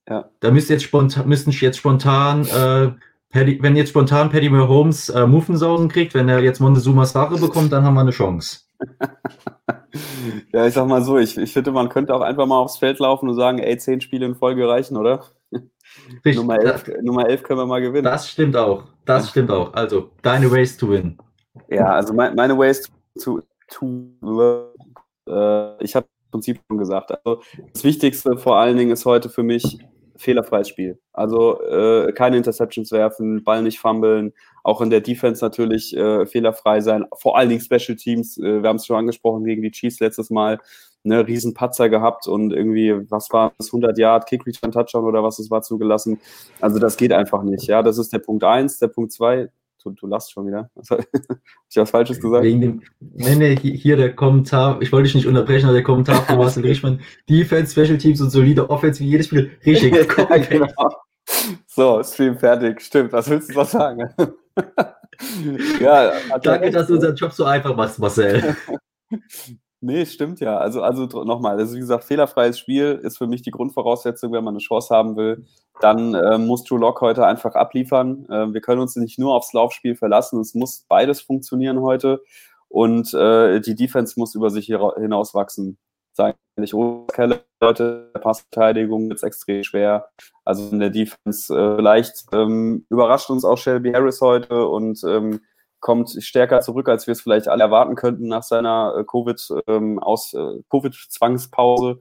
ja. 0.08 0.30
da 0.40 0.52
müssten 0.52 0.74
jetzt 0.74 0.84
spontan, 0.84 1.28
müssten 1.28 1.52
jetzt 1.52 1.78
spontan, 1.78 2.46
äh, 2.46 2.92
Paddy, 3.30 3.62
wenn 3.62 3.76
jetzt 3.76 3.90
spontan 3.90 4.30
Paddy 4.30 4.50
Mahomes 4.50 5.10
äh, 5.10 5.28
Muffensausen 5.28 5.90
kriegt, 5.90 6.14
wenn 6.14 6.30
er 6.30 6.40
jetzt 6.40 6.60
Montezumas 6.60 7.14
Ware 7.14 7.38
bekommt, 7.38 7.72
dann 7.72 7.84
haben 7.84 7.96
wir 7.96 8.02
eine 8.02 8.12
Chance. 8.12 8.62
ja, 10.54 10.66
ich 10.66 10.74
sag 10.74 10.88
mal 10.88 11.02
so, 11.02 11.18
ich, 11.18 11.38
ich 11.38 11.52
finde, 11.52 11.72
man 11.72 11.90
könnte 11.90 12.14
auch 12.14 12.22
einfach 12.22 12.46
mal 12.46 12.58
aufs 12.58 12.78
Feld 12.78 13.00
laufen 13.00 13.28
und 13.28 13.36
sagen, 13.36 13.60
ey, 13.60 13.78
zehn 13.78 14.02
Spiele 14.02 14.26
in 14.26 14.36
Folge 14.36 14.68
reichen, 14.68 14.96
oder? 14.98 15.26
Richtig, 16.26 16.38
Nummer, 16.38 16.60
11, 16.60 16.92
Nummer 17.02 17.28
11 17.28 17.44
können 17.44 17.60
wir 17.60 17.66
mal 17.66 17.82
gewinnen. 17.82 18.04
Das 18.04 18.30
stimmt 18.30 18.56
auch. 18.56 18.84
Das 19.06 19.30
stimmt 19.30 19.52
auch. 19.52 19.74
Also, 19.74 20.12
deine 20.22 20.52
Ways 20.52 20.78
to 20.78 20.90
win. 20.90 21.18
Ja, 21.70 21.88
also 21.88 22.14
mein, 22.14 22.36
meine 22.36 22.58
Ways 22.58 22.90
to, 23.22 23.42
to 23.70 24.72
äh, 25.28 25.84
ich 25.84 25.96
habe 25.96 26.08
im 26.26 26.32
Prinzip 26.32 26.60
schon 26.68 26.78
gesagt. 26.78 27.12
Also 27.12 27.42
das 27.74 27.84
Wichtigste 27.84 28.38
vor 28.38 28.58
allen 28.58 28.78
Dingen 28.78 28.92
ist 28.92 29.06
heute 29.06 29.30
für 29.30 29.44
mich 29.44 29.80
fehlerfreies 30.18 30.70
Spiel. 30.70 31.00
Also 31.14 31.62
äh, 31.64 32.12
keine 32.14 32.38
Interceptions 32.38 32.92
werfen, 32.92 33.44
Ball 33.44 33.62
nicht 33.62 33.80
fummeln, 33.80 34.34
auch 34.64 34.82
in 34.82 34.90
der 34.90 35.02
Defense 35.02 35.44
natürlich 35.44 35.96
äh, 35.96 36.26
fehlerfrei 36.26 36.82
sein. 36.82 37.06
Vor 37.16 37.38
allen 37.38 37.50
Dingen 37.50 37.62
Special 37.62 37.96
Teams, 37.96 38.38
äh, 38.38 38.62
wir 38.62 38.70
haben 38.70 38.78
es 38.78 38.86
schon 38.86 38.98
angesprochen 38.98 39.46
gegen 39.46 39.62
die 39.62 39.72
Chiefs 39.72 40.00
letztes 40.00 40.30
Mal, 40.30 40.60
ne, 41.04 41.26
Riesenpatzer 41.26 41.90
gehabt 41.90 42.28
und 42.28 42.52
irgendwie, 42.52 43.10
was 43.10 43.32
war 43.32 43.54
das, 43.58 43.68
100 43.68 43.98
Yard, 43.98 44.28
Kick 44.28 44.46
Return 44.46 44.72
Touchdown 44.72 45.06
oder 45.06 45.24
was 45.24 45.40
es 45.40 45.50
war 45.50 45.62
zugelassen. 45.62 46.20
Also 46.60 46.80
das 46.80 46.98
geht 46.98 47.14
einfach 47.14 47.44
nicht. 47.44 47.68
Ja, 47.68 47.82
das 47.82 47.98
ist 47.98 48.14
der 48.14 48.20
Punkt 48.20 48.44
eins. 48.44 48.80
Der 48.80 48.90
Punkt 48.90 49.12
zwei, 49.12 49.50
du, 49.90 49.96
du 49.96 50.08
lachst 50.08 50.32
schon 50.32 50.48
wieder. 50.48 50.70
Habe 50.90 51.06
ich 51.70 51.78
was 51.78 51.90
Falsches 51.90 52.20
gesagt? 52.20 52.44
Wegen 52.44 52.62
dem, 52.62 52.82
nee, 53.00 53.36
nee, 53.36 53.56
hier 53.56 53.98
der 53.98 54.16
Kommentar, 54.16 54.82
ich 54.82 54.92
wollte 54.92 55.06
dich 55.06 55.16
nicht 55.16 55.28
unterbrechen, 55.28 55.66
aber 55.66 55.74
der 55.74 55.84
Kommentar 55.84 56.22
von 56.24 56.38
Marcel 56.38 56.64
Richmann, 56.66 57.02
Defense, 57.30 57.72
Special 57.72 57.98
Teams 57.98 58.22
und 58.22 58.30
solide 58.30 58.70
Offense 58.70 59.00
wie 59.00 59.10
jedes 59.10 59.28
Spiel. 59.28 59.52
Richtig, 59.66 59.94
ja, 60.18 60.38
genau. 60.38 60.68
So, 61.66 62.04
Stream 62.04 62.38
fertig. 62.38 62.82
Stimmt, 62.82 63.14
was 63.14 63.30
willst 63.30 63.50
du 63.50 63.54
noch 63.54 63.68
sagen? 63.68 64.10
ja, 65.80 66.12
Danke, 66.42 66.72
dass 66.72 66.88
du 66.88 66.96
unseren 66.96 67.16
Job 67.16 67.32
so 67.32 67.46
einfach 67.46 67.76
machst, 67.76 68.00
Marcel. 68.00 68.56
Nee, 69.80 70.06
stimmt 70.08 70.40
ja. 70.40 70.58
Also, 70.58 70.82
also 70.82 71.06
nochmal, 71.24 71.58
also 71.58 71.76
wie 71.76 71.80
gesagt, 71.80 72.04
fehlerfreies 72.04 72.58
Spiel 72.58 73.00
ist 73.04 73.18
für 73.18 73.28
mich 73.28 73.44
die 73.44 73.52
Grundvoraussetzung, 73.52 74.32
wenn 74.32 74.44
man 74.44 74.56
eine 74.56 74.60
Chance 74.60 74.94
haben 74.94 75.16
will. 75.16 75.46
Dann 75.80 76.16
äh, 76.16 76.38
muss 76.38 76.64
Drew 76.64 76.78
Lock 76.78 77.02
heute 77.02 77.26
einfach 77.26 77.56
abliefern. 77.56 78.26
Äh, 78.30 78.54
wir 78.54 78.62
können 78.62 78.82
uns 78.82 78.96
nicht 78.96 79.20
nur 79.20 79.36
aufs 79.36 79.54
Laufspiel 79.54 79.96
verlassen. 79.96 80.40
Es 80.40 80.56
muss 80.56 80.86
beides 80.88 81.22
funktionieren 81.22 81.82
heute. 81.82 82.22
Und 82.68 83.14
äh, 83.14 83.60
die 83.62 83.76
Defense 83.76 84.20
muss 84.20 84.36
über 84.36 84.50
sich 84.50 84.66
hinaus 84.66 85.34
wachsen. 85.34 85.78
Sagen 86.14 86.38
nicht 86.58 86.74
Keller, 87.14 87.42
Leute, 87.62 88.12
der 88.14 88.20
Passverteidigung 88.20 89.12
es 89.12 89.24
extrem 89.24 89.64
schwer. 89.64 90.10
Also 90.46 90.70
in 90.72 90.80
der 90.80 90.90
Defense 90.90 91.54
äh, 91.56 91.76
vielleicht 91.76 92.26
ähm, 92.34 92.86
überrascht 92.90 93.30
uns 93.30 93.46
auch 93.46 93.58
Shelby 93.58 93.92
Harris 93.92 94.22
heute 94.22 94.68
und 94.68 95.04
ähm, 95.04 95.42
kommt 95.80 96.10
stärker 96.24 96.62
zurück, 96.62 96.90
als 96.90 97.08
wir 97.08 97.12
es 97.12 97.22
vielleicht 97.22 97.48
alle 97.48 97.64
erwarten 97.64 97.96
könnten 97.96 98.28
nach 98.28 98.44
seiner 98.44 98.96
äh, 98.98 99.04
Covid 99.04 99.40
ähm, 99.68 100.00
aus 100.00 100.34
äh, 100.34 100.62
Covid-Zwangspause. 100.70 102.00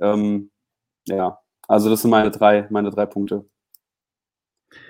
Ähm, 0.00 0.50
ja, 1.06 1.41
also 1.72 1.90
das 1.90 2.02
sind 2.02 2.10
meine 2.10 2.30
drei, 2.30 2.66
meine 2.70 2.90
drei 2.90 3.06
Punkte. 3.06 3.44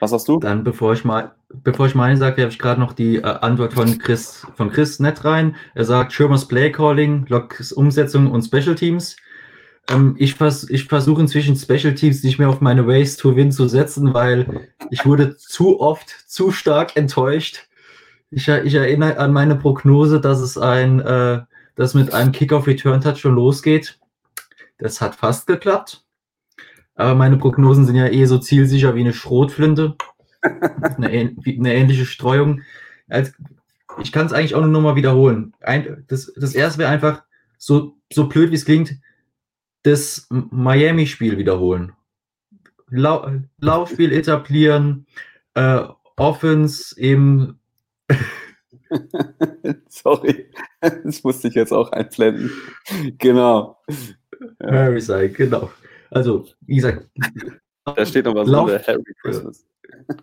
Was 0.00 0.12
hast 0.12 0.28
du? 0.28 0.38
Dann, 0.38 0.62
bevor 0.62 0.92
ich 0.92 1.04
mal, 1.04 1.34
bevor 1.48 1.86
ich 1.86 1.94
meine 1.94 2.16
sage, 2.16 2.42
habe 2.42 2.52
ich 2.52 2.58
gerade 2.58 2.80
noch 2.80 2.92
die 2.92 3.16
äh, 3.16 3.22
Antwort 3.22 3.72
von 3.72 3.98
Chris, 3.98 4.46
von 4.54 4.70
Chris 4.70 5.00
nett 5.00 5.24
rein. 5.24 5.56
Er 5.74 5.84
sagt, 5.84 6.12
Schirmers 6.12 6.46
Play 6.46 6.70
Calling, 6.70 7.26
Locks 7.28 7.72
Umsetzung 7.72 8.30
und 8.30 8.42
Special 8.42 8.74
Teams. 8.74 9.16
Ähm, 9.90 10.14
ich 10.18 10.34
vers 10.34 10.68
ich 10.70 10.84
versuche 10.84 11.20
inzwischen 11.20 11.56
Special 11.56 11.94
Teams 11.94 12.22
nicht 12.22 12.38
mehr 12.38 12.48
auf 12.48 12.60
meine 12.60 12.86
Ways 12.86 13.16
to 13.16 13.34
Win 13.34 13.50
zu 13.50 13.66
setzen, 13.66 14.14
weil 14.14 14.68
ich 14.90 15.04
wurde 15.04 15.36
zu 15.36 15.80
oft 15.80 16.08
zu 16.28 16.52
stark 16.52 16.96
enttäuscht 16.96 17.66
ich, 18.32 18.48
ich 18.48 18.74
erinnere 18.74 19.18
an 19.18 19.32
meine 19.32 19.56
Prognose, 19.56 20.18
dass 20.18 20.40
es 20.40 20.56
ein, 20.56 21.00
äh, 21.00 21.42
dass 21.76 21.94
mit 21.94 22.14
einem 22.14 22.32
Kick-Off-Return-Touch 22.32 23.18
schon 23.18 23.34
losgeht. 23.34 24.00
Das 24.78 25.00
hat 25.00 25.14
fast 25.14 25.46
geklappt. 25.46 26.02
Aber 26.94 27.14
meine 27.14 27.36
Prognosen 27.36 27.86
sind 27.86 27.96
ja 27.96 28.08
eh 28.08 28.24
so 28.26 28.38
zielsicher 28.38 28.94
wie 28.94 29.00
eine 29.00 29.12
Schrotflinte. 29.12 29.96
eine, 30.42 31.08
eine 31.08 31.74
ähnliche 31.74 32.04
Streuung. 32.04 32.62
ich 34.00 34.12
kann 34.12 34.26
es 34.26 34.32
eigentlich 34.32 34.54
auch 34.54 34.64
nur 34.64 34.82
mal 34.82 34.96
wiederholen. 34.96 35.54
Ein, 35.60 36.04
das, 36.08 36.32
das 36.36 36.54
erste 36.54 36.80
wäre 36.80 36.90
einfach, 36.90 37.22
so, 37.58 37.96
so 38.12 38.28
blöd 38.28 38.50
wie 38.50 38.56
es 38.56 38.64
klingt, 38.64 38.96
das 39.84 40.26
Miami-Spiel 40.30 41.38
wiederholen. 41.38 41.92
Lau 42.90 43.30
Laufspiel 43.58 44.12
etablieren, 44.12 45.06
äh, 45.54 45.82
Offense 46.16 46.98
eben 47.00 47.58
Sorry, 49.88 50.50
das 50.80 51.22
musste 51.22 51.48
ich 51.48 51.54
jetzt 51.54 51.72
auch 51.72 51.90
einblenden. 51.92 52.50
Genau. 53.18 53.78
Ja. 54.60 54.72
Harry 54.72 55.00
sei, 55.00 55.28
genau. 55.28 55.70
Also, 56.12 56.46
wie 56.60 56.76
gesagt, 56.76 57.08
da 57.84 58.06
steht 58.06 58.26
noch 58.26 58.34
was 58.34 58.48
Lauf 58.48 58.70
unter 58.70 58.86
Harry 58.86 59.02
Christmas. 59.20 59.66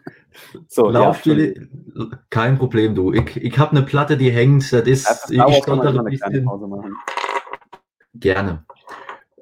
So, 0.67 0.89
Laufspiele, 0.89 1.67
ja, 1.95 2.05
kein 2.29 2.57
Problem, 2.57 2.95
du. 2.95 3.11
Ich, 3.11 3.35
ich 3.35 3.57
habe 3.57 3.71
eine 3.71 3.81
Platte, 3.81 4.15
die 4.15 4.31
hängt, 4.31 4.71
das 4.71 4.87
ist, 4.87 5.29
ja, 5.29 5.47
ich 5.49 5.57
stottere 5.57 5.99
ein 5.99 6.05
bisschen. 6.05 6.47
Gerne. 8.13 8.63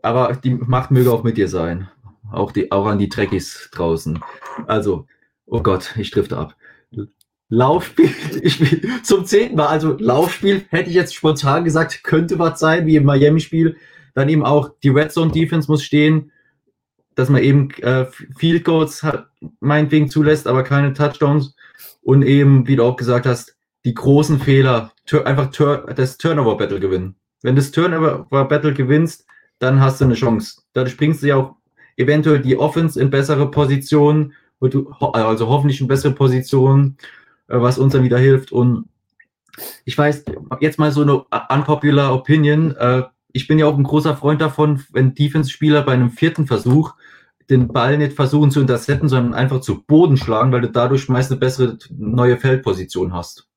Aber 0.02 0.36
die 0.36 0.56
Macht 0.56 0.90
möge 0.90 1.12
auch 1.12 1.24
mit 1.24 1.38
dir 1.38 1.50
sein. 1.50 1.90
Auch, 2.32 2.52
die, 2.52 2.72
auch 2.72 2.86
an 2.88 2.98
die 2.98 3.10
Trekkies 3.10 3.70
draußen. 3.74 4.20
Also, 4.66 5.08
oh 5.46 5.62
Gott, 5.62 5.96
ich 5.98 6.12
drifte 6.12 6.38
ab. 6.38 6.56
Laufspiel, 7.50 8.10
ich 8.42 8.60
will 8.60 9.02
zum 9.04 9.26
zehnten 9.26 9.58
Mal, 9.58 9.68
also 9.68 9.96
Laufspiel 9.98 10.66
hätte 10.70 10.90
ich 10.90 10.96
jetzt 10.96 11.16
spontan 11.16 11.64
gesagt, 11.64 12.04
könnte 12.04 12.40
was 12.40 12.60
sein, 12.60 12.86
wie 12.86 12.96
im 12.96 13.06
Miami-Spiel. 13.06 13.78
Dann 14.14 14.30
eben 14.30 14.44
auch 14.44 14.72
die 14.84 14.90
Red 14.90 15.12
Zone 15.12 15.32
Defense 15.32 15.70
muss 15.70 15.84
stehen, 15.84 16.32
dass 17.18 17.30
man 17.30 17.42
eben 17.42 17.72
äh, 17.82 18.06
Field 18.38 18.64
Goals 18.64 19.04
hat, 19.04 19.28
meinetwegen 19.60 20.10
zulässt, 20.10 20.48
aber 20.48 20.64
keine 20.64 20.94
Touchdowns. 20.94 21.56
Und 22.02 22.22
eben, 22.24 22.68
wie 22.68 22.78
du 22.78 22.84
auch 22.84 22.96
gesagt 22.96 23.26
hast, 23.26 23.56
die 23.84 23.94
großen 23.94 24.40
Fehler, 24.40 24.94
einfach 25.26 25.50
das 25.96 26.18
Turnover 26.18 26.58
Battle 26.58 26.80
gewinnen. 26.80 27.16
Wenn 27.42 27.56
du 27.56 27.62
das 27.62 27.72
Turnover 27.72 28.46
Battle 28.46 28.74
gewinnst, 28.74 29.26
dann 29.60 29.82
hast 29.82 30.00
du 30.00 30.06
eine 30.06 30.14
Chance. 30.14 30.62
Dadurch 30.74 30.96
bringst 30.96 31.24
du 31.24 31.28
ja 31.28 31.36
auch 31.36 31.56
eventuell 31.98 32.40
die 32.40 32.58
Offense 32.58 33.00
in 33.00 33.10
bessere 33.10 33.50
Positionen, 33.50 34.34
also 34.60 35.48
hoffentlich 35.48 35.82
in 35.82 35.88
bessere 35.88 36.14
Positionen 36.14 36.98
äh, 37.48 37.62
was 37.62 37.78
uns 37.78 37.94
dann 37.94 38.04
wieder 38.04 38.20
hilft. 38.20 38.52
Und 38.52 38.86
ich 39.86 39.98
weiß, 39.98 40.26
jetzt 40.60 40.80
mal 40.80 40.92
so 40.92 41.02
eine 41.02 41.24
unpopular 41.50 42.14
Opinion. 42.14 42.76
Äh, 42.76 43.04
ich 43.32 43.48
bin 43.48 43.60
ja 43.60 43.66
auch 43.66 43.78
ein 43.78 43.84
großer 43.84 44.16
Freund 44.16 44.42
davon, 44.42 44.84
wenn 44.92 45.16
Defense-Spieler 45.16 45.84
bei 45.84 45.94
einem 45.94 46.12
vierten 46.12 46.48
Versuch 46.48 46.94
den 47.50 47.68
Ball 47.70 47.98
nicht 47.98 48.14
versuchen 48.14 48.52
zu 48.52 48.62
intercepten, 48.62 49.10
sondern 49.10 49.34
einfach 49.34 49.62
zu 49.62 49.84
Boden 49.84 50.18
schlagen, 50.18 50.52
weil 50.52 50.62
du 50.62 50.70
dadurch 50.70 51.08
meist 51.10 51.32
eine 51.32 51.40
bessere 51.40 51.78
neue 51.90 52.38
Feldposition 52.38 53.14
hast. 53.14 53.48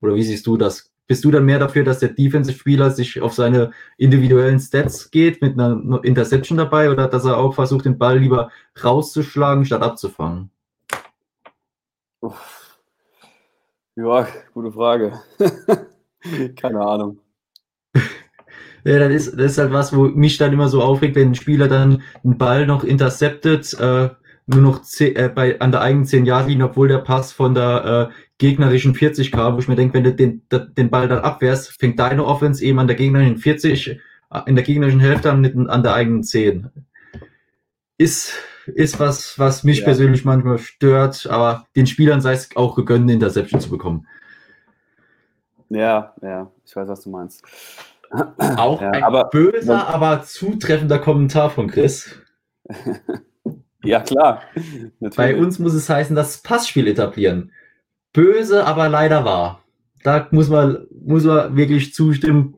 Oder 0.00 0.14
wie 0.14 0.22
siehst 0.22 0.46
du 0.46 0.56
das? 0.56 0.90
Bist 1.06 1.24
du 1.24 1.30
dann 1.30 1.44
mehr 1.44 1.58
dafür, 1.58 1.84
dass 1.84 1.98
der 1.98 2.10
Defensive-Spieler 2.10 2.90
sich 2.90 3.20
auf 3.20 3.34
seine 3.34 3.72
individuellen 3.98 4.60
Stats 4.60 5.10
geht 5.10 5.42
mit 5.42 5.58
einer 5.58 6.02
Interception 6.04 6.56
dabei 6.56 6.90
oder 6.90 7.08
dass 7.08 7.24
er 7.24 7.36
auch 7.36 7.54
versucht, 7.54 7.84
den 7.84 7.98
Ball 7.98 8.18
lieber 8.18 8.50
rauszuschlagen, 8.82 9.64
statt 9.64 9.82
abzufangen? 9.82 10.50
Ja, 13.96 14.26
gute 14.54 14.72
Frage. 14.72 15.20
Keine 16.56 16.80
Ahnung. 16.80 17.21
Ja, 18.84 18.98
das 18.98 19.12
ist, 19.12 19.38
das 19.38 19.52
ist 19.52 19.58
halt 19.58 19.72
was, 19.72 19.94
wo 19.96 20.04
mich 20.04 20.38
dann 20.38 20.52
immer 20.52 20.68
so 20.68 20.82
aufregt, 20.82 21.14
wenn 21.14 21.30
ein 21.30 21.34
Spieler 21.34 21.68
dann 21.68 22.02
einen 22.24 22.38
Ball 22.38 22.66
noch 22.66 22.82
interceptet, 22.82 23.74
äh, 23.74 24.10
nur 24.46 24.60
noch 24.60 24.82
zehn, 24.82 25.14
äh, 25.16 25.30
bei, 25.32 25.60
an 25.60 25.70
der 25.70 25.82
eigenen 25.82 26.04
10 26.04 26.26
Jahre 26.26 26.48
liegen, 26.48 26.62
obwohl 26.62 26.88
der 26.88 26.98
Pass 26.98 27.32
von 27.32 27.54
der 27.54 28.10
äh, 28.10 28.14
gegnerischen 28.38 28.94
40 28.94 29.30
kam, 29.30 29.54
wo 29.54 29.60
ich 29.60 29.68
mir 29.68 29.76
denke, 29.76 29.94
wenn 29.94 30.04
du 30.04 30.12
den, 30.12 30.42
den 30.50 30.90
Ball 30.90 31.08
dann 31.08 31.20
abwehrst, 31.20 31.78
fängt 31.78 31.98
deine 31.98 32.24
Offense 32.24 32.64
eben 32.64 32.78
an 32.78 32.88
der 32.88 32.96
gegnerischen 32.96 33.38
40, 33.38 33.88
äh, 33.88 34.40
in 34.46 34.56
der 34.56 34.64
gegnerischen 34.64 35.00
Hälfte 35.00 35.30
an, 35.30 35.68
an 35.68 35.82
der 35.82 35.94
eigenen 35.94 36.24
10. 36.24 36.68
Ist, 37.98 38.32
ist 38.66 38.98
was, 38.98 39.38
was 39.38 39.62
mich 39.62 39.78
ja. 39.78 39.84
persönlich 39.84 40.24
manchmal 40.24 40.58
stört, 40.58 41.28
aber 41.28 41.66
den 41.76 41.86
Spielern 41.86 42.20
sei 42.20 42.32
es 42.32 42.48
auch 42.56 42.74
gegönnt, 42.74 43.02
eine 43.02 43.12
Interception 43.12 43.60
zu 43.60 43.70
bekommen. 43.70 44.08
Ja, 45.68 46.14
ja, 46.20 46.50
ich 46.66 46.74
weiß, 46.74 46.88
was 46.88 47.02
du 47.02 47.10
meinst. 47.10 47.42
Auch 48.56 48.80
ja, 48.80 48.90
ein 48.90 49.02
aber, 49.02 49.24
böser, 49.24 49.88
aber 49.88 50.22
zutreffender 50.22 50.98
Kommentar 50.98 51.50
von 51.50 51.68
Chris. 51.68 52.14
ja, 53.84 54.00
klar. 54.00 54.42
Natürlich. 55.00 55.16
Bei 55.16 55.36
uns 55.36 55.58
muss 55.58 55.74
es 55.74 55.88
heißen, 55.88 56.14
das 56.14 56.42
Passspiel 56.42 56.86
etablieren. 56.88 57.52
Böse, 58.12 58.66
aber 58.66 58.88
leider 58.88 59.24
wahr. 59.24 59.62
Da 60.04 60.28
muss 60.30 60.48
man, 60.48 60.86
muss 60.90 61.24
man 61.24 61.56
wirklich 61.56 61.94
zustimmen. 61.94 62.56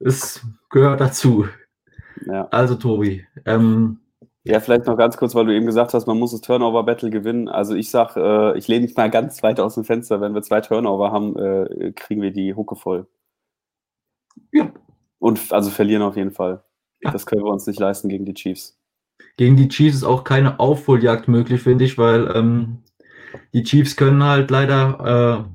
Es 0.00 0.44
gehört 0.68 1.00
dazu. 1.00 1.48
Ja. 2.26 2.48
Also, 2.50 2.74
Tobi, 2.74 3.24
ähm, 3.46 4.00
ja, 4.46 4.60
vielleicht 4.60 4.84
noch 4.84 4.98
ganz 4.98 5.16
kurz, 5.16 5.34
weil 5.34 5.46
du 5.46 5.54
eben 5.54 5.64
gesagt 5.64 5.94
hast, 5.94 6.06
man 6.06 6.18
muss 6.18 6.32
das 6.32 6.42
Turnover-Battle 6.42 7.08
gewinnen. 7.08 7.48
Also 7.48 7.74
ich 7.74 7.90
sag, 7.90 8.14
äh, 8.16 8.58
ich 8.58 8.68
lehne 8.68 8.84
mich 8.84 8.94
mal 8.94 9.10
ganz 9.10 9.42
weit 9.42 9.58
aus 9.58 9.74
dem 9.74 9.84
Fenster. 9.84 10.20
Wenn 10.20 10.34
wir 10.34 10.42
zwei 10.42 10.60
Turnover 10.60 11.12
haben, 11.12 11.34
äh, 11.38 11.92
kriegen 11.92 12.20
wir 12.20 12.30
die 12.30 12.54
Hucke 12.54 12.76
voll. 12.76 13.06
Ja. 14.52 14.72
Und 15.18 15.52
also 15.52 15.70
verlieren 15.70 16.02
auf 16.02 16.16
jeden 16.16 16.32
Fall. 16.32 16.62
Ja. 17.00 17.10
Das 17.10 17.26
können 17.26 17.44
wir 17.44 17.50
uns 17.50 17.66
nicht 17.66 17.80
leisten 17.80 18.08
gegen 18.08 18.24
die 18.24 18.34
Chiefs. 18.34 18.78
Gegen 19.36 19.56
die 19.56 19.68
Chiefs 19.68 19.96
ist 19.96 20.04
auch 20.04 20.24
keine 20.24 20.60
Aufholjagd 20.60 21.28
möglich, 21.28 21.62
finde 21.62 21.84
ich, 21.84 21.98
weil 21.98 22.30
ähm, 22.34 22.82
die 23.52 23.62
Chiefs 23.62 23.96
können 23.96 24.22
halt 24.22 24.50
leider 24.50 25.46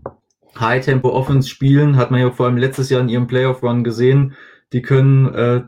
äh, 0.56 0.60
High-Tempo-Offense 0.60 1.48
spielen. 1.48 1.98
Hat 1.98 2.12
man 2.12 2.20
ja 2.20 2.32
vor 2.32 2.48
allem 2.48 2.58
letztes 2.58 2.90
Jahr 2.90 3.02
in 3.02 3.10
ihrem 3.10 3.28
Playoff-Run 3.28 3.84
gesehen. 3.84 4.36
Die 4.74 4.82
können 4.82 5.34
äh, 5.34 5.64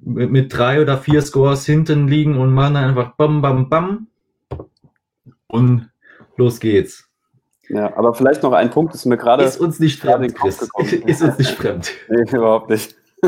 mit, 0.00 0.30
mit 0.30 0.56
drei 0.56 0.80
oder 0.80 0.98
vier 0.98 1.22
Scores 1.22 1.66
hinten 1.66 2.08
liegen 2.08 2.36
und 2.38 2.52
machen 2.52 2.76
einfach 2.76 3.16
bam, 3.16 3.40
bam, 3.42 3.68
bam. 3.68 4.08
Und 5.46 5.90
los 6.36 6.60
geht's. 6.60 7.08
Ja, 7.68 7.96
aber 7.96 8.14
vielleicht 8.14 8.42
noch 8.42 8.52
ein 8.52 8.70
Punkt, 8.70 8.94
ist 8.94 9.04
mir 9.06 9.16
gerade. 9.16 9.44
Ist 9.44 9.60
uns 9.60 9.80
nicht 9.80 10.00
fremd, 10.00 10.34
Chris. 10.34 10.60
Ist 11.06 11.22
uns 11.22 11.38
nicht 11.38 11.52
fremd. 11.52 11.90
nee, 12.08 12.22
überhaupt 12.30 12.70
nicht. 12.70 12.94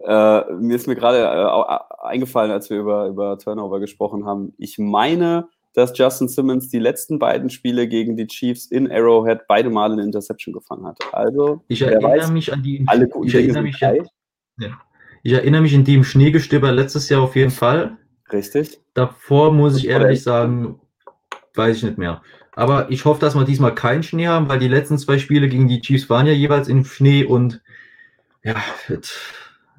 äh, 0.00 0.52
mir 0.52 0.76
ist 0.76 0.86
mir 0.86 0.94
gerade 0.94 1.18
äh, 1.20 2.06
eingefallen, 2.06 2.50
als 2.50 2.68
wir 2.68 2.78
über, 2.78 3.06
über 3.06 3.38
Turnover 3.38 3.80
gesprochen 3.80 4.26
haben. 4.26 4.52
Ich 4.58 4.78
meine, 4.78 5.48
dass 5.72 5.96
Justin 5.96 6.28
Simmons 6.28 6.68
die 6.68 6.78
letzten 6.78 7.18
beiden 7.18 7.48
Spiele 7.48 7.88
gegen 7.88 8.16
die 8.16 8.26
Chiefs 8.26 8.66
in 8.66 8.90
Arrowhead 8.90 9.46
beide 9.48 9.70
Mal 9.70 9.92
eine 9.92 10.02
Interception 10.02 10.52
gefangen 10.52 10.86
hat. 10.86 10.98
Also, 11.12 11.62
ich 11.68 11.80
erinnere 11.80 12.02
weiß, 12.02 12.30
mich 12.30 12.52
an 12.52 12.62
die. 12.62 12.84
Alle 12.86 13.08
ich, 13.24 13.34
erinnere 13.34 13.62
mich 13.62 13.82
an, 13.82 14.06
ja. 14.58 14.68
ich 15.22 15.32
erinnere 15.32 15.62
mich 15.62 15.74
an 15.74 15.84
die 15.84 15.94
im 15.94 16.04
Schneegestöber 16.04 16.70
letztes 16.72 17.08
Jahr 17.08 17.22
auf 17.22 17.34
jeden 17.34 17.50
Fall. 17.50 17.96
Richtig. 18.30 18.80
Davor 18.94 19.52
muss 19.52 19.76
ich 19.76 19.88
ehrlich 19.88 20.22
sagen, 20.22 20.80
weiß 21.54 21.78
ich 21.78 21.82
nicht 21.82 21.98
mehr. 21.98 22.22
Aber 22.54 22.90
ich 22.90 23.04
hoffe, 23.04 23.20
dass 23.20 23.34
wir 23.34 23.44
diesmal 23.44 23.74
keinen 23.74 24.02
Schnee 24.02 24.28
haben, 24.28 24.48
weil 24.48 24.58
die 24.58 24.68
letzten 24.68 24.98
zwei 24.98 25.18
Spiele 25.18 25.48
gegen 25.48 25.68
die 25.68 25.80
Chiefs 25.80 26.10
waren 26.10 26.26
ja 26.26 26.32
jeweils 26.32 26.68
im 26.68 26.84
Schnee 26.84 27.24
und 27.24 27.62
ja, 28.44 28.56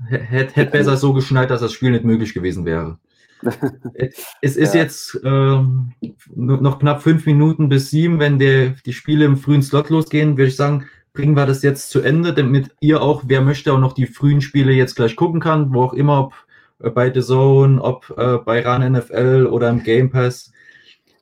hätte 0.08 0.56
hätt 0.56 0.72
besser 0.72 0.98
so 0.98 1.14
geschneit, 1.14 1.50
dass 1.50 1.62
das 1.62 1.74
Spiel 1.74 1.92
nicht 1.92 2.04
möglich 2.04 2.34
gewesen 2.34 2.66
wäre. 2.66 2.98
es 4.42 4.56
ist 4.56 4.74
ja. 4.74 4.82
jetzt 4.82 5.20
ähm, 5.24 5.94
noch 6.34 6.80
knapp 6.80 7.04
fünf 7.04 7.26
Minuten 7.26 7.70
bis 7.70 7.90
sieben, 7.90 8.20
wenn 8.20 8.40
der, 8.40 8.70
die 8.86 8.94
Spiele 8.94 9.26
im 9.26 9.38
frühen 9.38 9.62
Slot 9.62 9.90
losgehen, 9.90 10.38
würde 10.38 10.50
ich 10.50 10.56
sagen, 10.56 10.88
bringen 11.14 11.36
wir 11.36 11.46
das 11.46 11.62
jetzt 11.62 11.90
zu 11.90 12.02
Ende, 12.02 12.34
damit 12.34 12.72
ihr 12.80 13.02
auch, 13.02 13.24
wer 13.28 13.42
möchte, 13.42 13.74
auch 13.74 13.80
noch 13.80 13.94
die 13.94 14.08
frühen 14.08 14.42
Spiele 14.42 14.72
jetzt 14.72 14.96
gleich 14.96 15.16
gucken 15.16 15.40
kann, 15.40 15.74
wo 15.74 15.84
auch 15.84 15.94
immer, 15.94 16.20
ob 16.20 16.34
äh, 16.80 16.90
bei 16.90 17.14
The 17.14 17.22
Zone, 17.22 17.82
ob 17.82 18.14
äh, 18.18 18.38
bei 18.38 18.62
RAN 18.62 18.94
NFL 18.94 19.48
oder 19.52 19.70
im 19.70 19.84
Game 19.84 20.10
Pass. 20.10 20.52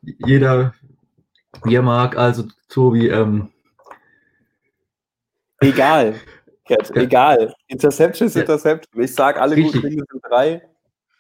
Jeder, 0.02 0.74
wie 1.64 1.76
er 1.76 1.82
mag, 1.82 2.18
also 2.18 2.46
Tobi. 2.70 3.08
Ähm, 3.10 3.50
egal, 5.60 6.16
ja. 6.70 6.78
egal. 6.96 7.54
Interception 7.68 8.28
ist 8.28 8.36
Interception. 8.36 9.04
Ich 9.04 9.14
sage, 9.14 9.42
alle 9.42 9.56
guten 9.56 9.82
Dinge 9.82 10.04
sind 10.10 10.22
drei. 10.24 10.62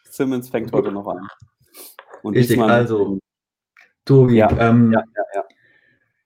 Simmons 0.09 0.49
fängt 0.49 0.71
heute 0.71 0.91
noch 0.91 1.07
an. 1.07 1.27
Und 2.23 2.35
Richtig, 2.35 2.59
also, 2.59 3.19
Tobi, 4.05 4.35
ja, 4.35 4.49
ähm, 4.59 4.91
ja, 4.91 5.03
ja, 5.35 5.43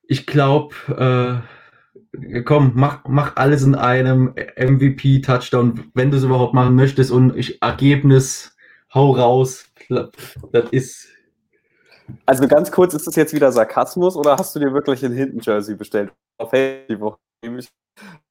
ich 0.07 0.25
glaube, 0.25 1.43
äh, 2.17 2.41
komm, 2.43 2.71
mach, 2.75 3.03
mach 3.07 3.35
alles 3.35 3.63
in 3.63 3.75
einem 3.75 4.33
MVP-Touchdown, 4.57 5.91
wenn 5.93 6.11
du 6.11 6.17
es 6.17 6.23
überhaupt 6.23 6.53
machen 6.53 6.75
möchtest 6.75 7.11
und 7.11 7.35
ich, 7.35 7.61
Ergebnis, 7.61 8.55
hau 8.93 9.11
raus. 9.11 9.71
Das 10.51 10.69
ist. 10.71 11.07
Also 12.25 12.47
ganz 12.47 12.71
kurz, 12.71 12.93
ist 12.93 13.07
das 13.07 13.15
jetzt 13.15 13.33
wieder 13.33 13.51
Sarkasmus 13.51 14.15
oder 14.15 14.37
hast 14.37 14.55
du 14.55 14.59
dir 14.59 14.73
wirklich 14.73 15.03
ein 15.05 15.13
Hinten-Jersey 15.13 15.75
bestellt? 15.75 16.11
Auf 16.37 16.49
Facebook. 16.49 17.17
Ich 17.41 17.69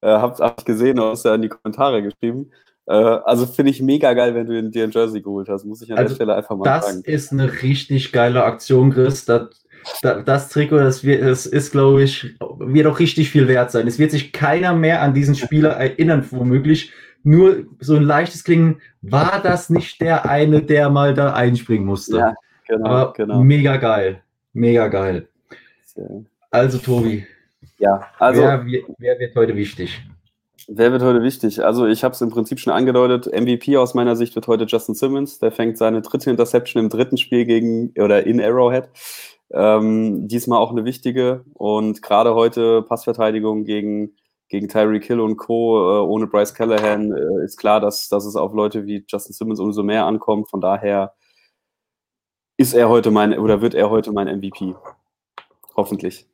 äh, 0.01 0.07
hab's 0.07 0.39
hab 0.39 0.59
ich 0.59 0.65
gesehen 0.65 0.99
und 0.99 1.09
hast 1.09 1.25
ja 1.25 1.35
in 1.35 1.41
die 1.41 1.49
Kommentare 1.49 2.03
geschrieben. 2.03 2.51
Äh, 2.87 2.93
also 2.93 3.45
finde 3.45 3.71
ich 3.71 3.81
mega 3.81 4.13
geil, 4.13 4.35
wenn 4.35 4.47
du 4.47 4.69
dir 4.69 4.83
ein 4.83 4.91
Jersey 4.91 5.21
geholt 5.21 5.49
hast, 5.49 5.65
muss 5.65 5.81
ich 5.81 5.91
an 5.91 5.97
also 5.97 6.09
der 6.09 6.15
Stelle 6.15 6.35
einfach 6.35 6.55
mal 6.55 6.65
das 6.65 6.85
sagen. 6.85 7.03
Das 7.03 7.13
ist 7.13 7.31
eine 7.31 7.61
richtig 7.61 8.11
geile 8.11 8.43
Aktion, 8.43 8.91
Chris. 8.91 9.25
Das, 9.25 9.65
das, 10.01 10.23
das 10.25 10.49
Trikot, 10.49 10.77
das, 10.77 11.03
wird, 11.03 11.23
das 11.23 11.45
ist, 11.45 11.71
glaube 11.71 12.03
ich, 12.03 12.35
wird 12.59 12.87
auch 12.87 12.99
richtig 12.99 13.29
viel 13.29 13.47
wert 13.47 13.71
sein. 13.71 13.87
Es 13.87 13.99
wird 13.99 14.11
sich 14.11 14.31
keiner 14.31 14.73
mehr 14.73 15.01
an 15.01 15.13
diesen 15.13 15.35
Spieler 15.35 15.71
erinnern, 15.77 16.25
womöglich. 16.29 16.91
Nur 17.27 17.65
so 17.79 17.95
ein 17.95 18.03
leichtes 18.03 18.43
Klingen, 18.43 18.81
war 19.01 19.41
das 19.41 19.71
nicht 19.71 19.99
der 19.99 20.29
eine, 20.29 20.61
der 20.61 20.91
mal 20.91 21.15
da 21.15 21.33
einspringen 21.33 21.87
musste? 21.87 22.17
Ja, 22.17 22.33
genau, 22.67 22.89
Aber 22.89 23.13
genau. 23.13 23.43
mega 23.43 23.77
geil. 23.77 24.21
Mega 24.53 24.87
geil. 24.87 25.27
Also, 26.51 26.77
Tobi. 26.77 27.25
Ja, 27.79 28.07
also. 28.19 28.41
Wer, 28.41 28.65
wer 28.97 29.19
wird 29.19 29.35
heute 29.35 29.55
wichtig? 29.55 30.01
Wer 30.67 30.91
wird 30.91 31.03
heute 31.03 31.21
wichtig? 31.21 31.63
Also 31.63 31.85
ich 31.85 32.03
habe 32.03 32.13
es 32.13 32.21
im 32.21 32.31
Prinzip 32.31 32.59
schon 32.59 32.73
angedeutet. 32.73 33.27
MVP 33.27 33.77
aus 33.77 33.93
meiner 33.93 34.15
Sicht 34.15 34.33
wird 34.33 34.47
heute 34.47 34.65
Justin 34.65 34.95
Simmons. 34.95 35.37
Der 35.37 35.51
fängt 35.51 35.77
seine 35.77 36.01
dritte 36.01 36.31
Interception 36.31 36.83
im 36.83 36.89
dritten 36.89 37.17
Spiel 37.17 37.45
gegen 37.45 37.93
oder 37.99 38.25
in 38.25 38.41
Arrowhead. 38.41 38.89
Ähm, 39.51 40.27
diesmal 40.27 40.59
auch 40.59 40.71
eine 40.71 40.83
wichtige 40.83 41.45
und 41.53 42.01
gerade 42.01 42.33
heute 42.33 42.81
Passverteidigung 42.81 43.63
gegen 43.63 44.15
gegen 44.49 44.67
Tyreek 44.67 45.05
Hill 45.05 45.19
und 45.19 45.37
Co. 45.37 45.77
Äh, 45.77 46.07
ohne 46.07 46.27
Bryce 46.27 46.53
Callahan 46.53 47.11
äh, 47.11 47.43
ist 47.43 47.57
klar, 47.57 47.79
dass, 47.79 48.09
dass 48.09 48.25
es 48.25 48.35
auf 48.35 48.53
Leute 48.53 48.85
wie 48.85 49.05
Justin 49.07 49.33
Simmons 49.33 49.59
umso 49.59 49.83
mehr 49.83 50.05
ankommt. 50.05 50.49
Von 50.49 50.61
daher 50.61 51.13
ist 52.57 52.73
er 52.73 52.89
heute 52.89 53.11
mein 53.11 53.37
oder 53.37 53.61
wird 53.61 53.73
er 53.73 53.89
heute 53.89 54.11
mein 54.11 54.27
MVP. 54.27 54.75
Hoffentlich. 55.75 56.25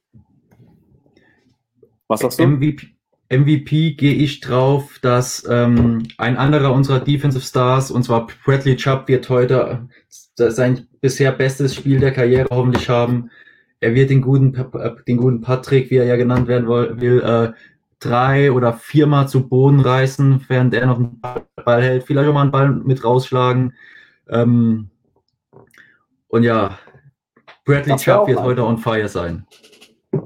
Was 2.08 2.20
sagst 2.20 2.40
du? 2.40 2.48
MVP, 2.48 2.88
MVP 3.32 3.94
gehe 3.94 4.14
ich 4.14 4.42
drauf, 4.42 5.00
dass 5.02 5.48
ähm, 5.50 6.04
ein 6.18 6.38
anderer 6.38 6.74
unserer 6.74 7.00
Defensive 7.00 7.44
Stars, 7.44 7.90
und 7.90 8.04
zwar 8.04 8.28
Bradley 8.46 8.76
Chubb, 8.76 9.08
wird 9.08 9.30
heute 9.30 9.88
äh, 10.38 10.50
sein 10.52 10.88
bisher 11.00 11.32
bestes 11.32 11.74
Spiel 11.74 12.00
der 12.00 12.12
Karriere 12.12 12.50
hoffentlich 12.52 12.90
haben. 12.90 13.32
Er 13.80 13.96
wird 13.96 14.10
den 14.10 14.22
guten, 14.22 14.54
äh, 14.54 14.92
den 15.08 15.18
guten 15.18 15.42
Patrick, 15.42 15.90
wie 15.90 15.96
er 15.96 16.06
ja 16.06 16.18
genannt 16.18 16.48
werden 16.48 16.68
will, 16.68 17.22
äh, 17.22 17.54
drei 18.00 18.52
oder 18.52 18.74
viermal 18.74 19.28
zu 19.28 19.48
Boden 19.48 19.80
reißen, 19.80 20.46
während 20.48 20.74
er 20.74 20.88
noch 20.88 20.98
einen 20.98 21.22
Ball 21.22 21.82
hält. 21.82 22.04
Vielleicht 22.04 22.28
auch 22.28 22.34
mal 22.34 22.42
einen 22.42 22.52
Ball 22.52 22.70
mit 22.70 23.04
rausschlagen. 23.04 23.74
Ähm, 24.28 24.91
und 26.32 26.44
ja, 26.44 26.80
Bradley 27.66 27.96
Chubb 27.98 28.28
wird 28.28 28.42
heute 28.42 28.66
on 28.66 28.78
fire 28.78 29.08
sein. 29.08 29.46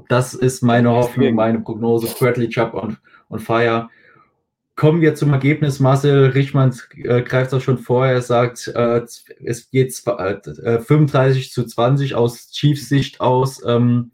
Das 0.08 0.34
ist 0.34 0.62
meine 0.62 0.90
Hoffnung, 0.90 1.34
meine 1.34 1.60
Prognose. 1.60 2.06
Bradley 2.18 2.48
Chubb 2.48 2.74
on, 2.74 2.96
on 3.28 3.40
fire. 3.40 3.88
Kommen 4.76 5.00
wir 5.00 5.14
zum 5.14 5.32
Ergebnis. 5.32 5.80
Marcel 5.80 6.26
Richmann 6.26 6.74
äh, 6.94 7.22
greift 7.22 7.52
das 7.52 7.62
schon 7.62 7.78
vor. 7.78 8.06
Er 8.06 8.22
sagt, 8.22 8.68
äh, 8.68 9.02
es 9.44 9.70
geht 9.70 10.00
äh, 10.06 10.78
35 10.78 11.50
zu 11.50 11.64
20 11.64 12.14
aus 12.14 12.50
Chiefs 12.50 12.88
Sicht 12.88 13.20
aus. 13.20 13.62
Ähm, 13.66 14.12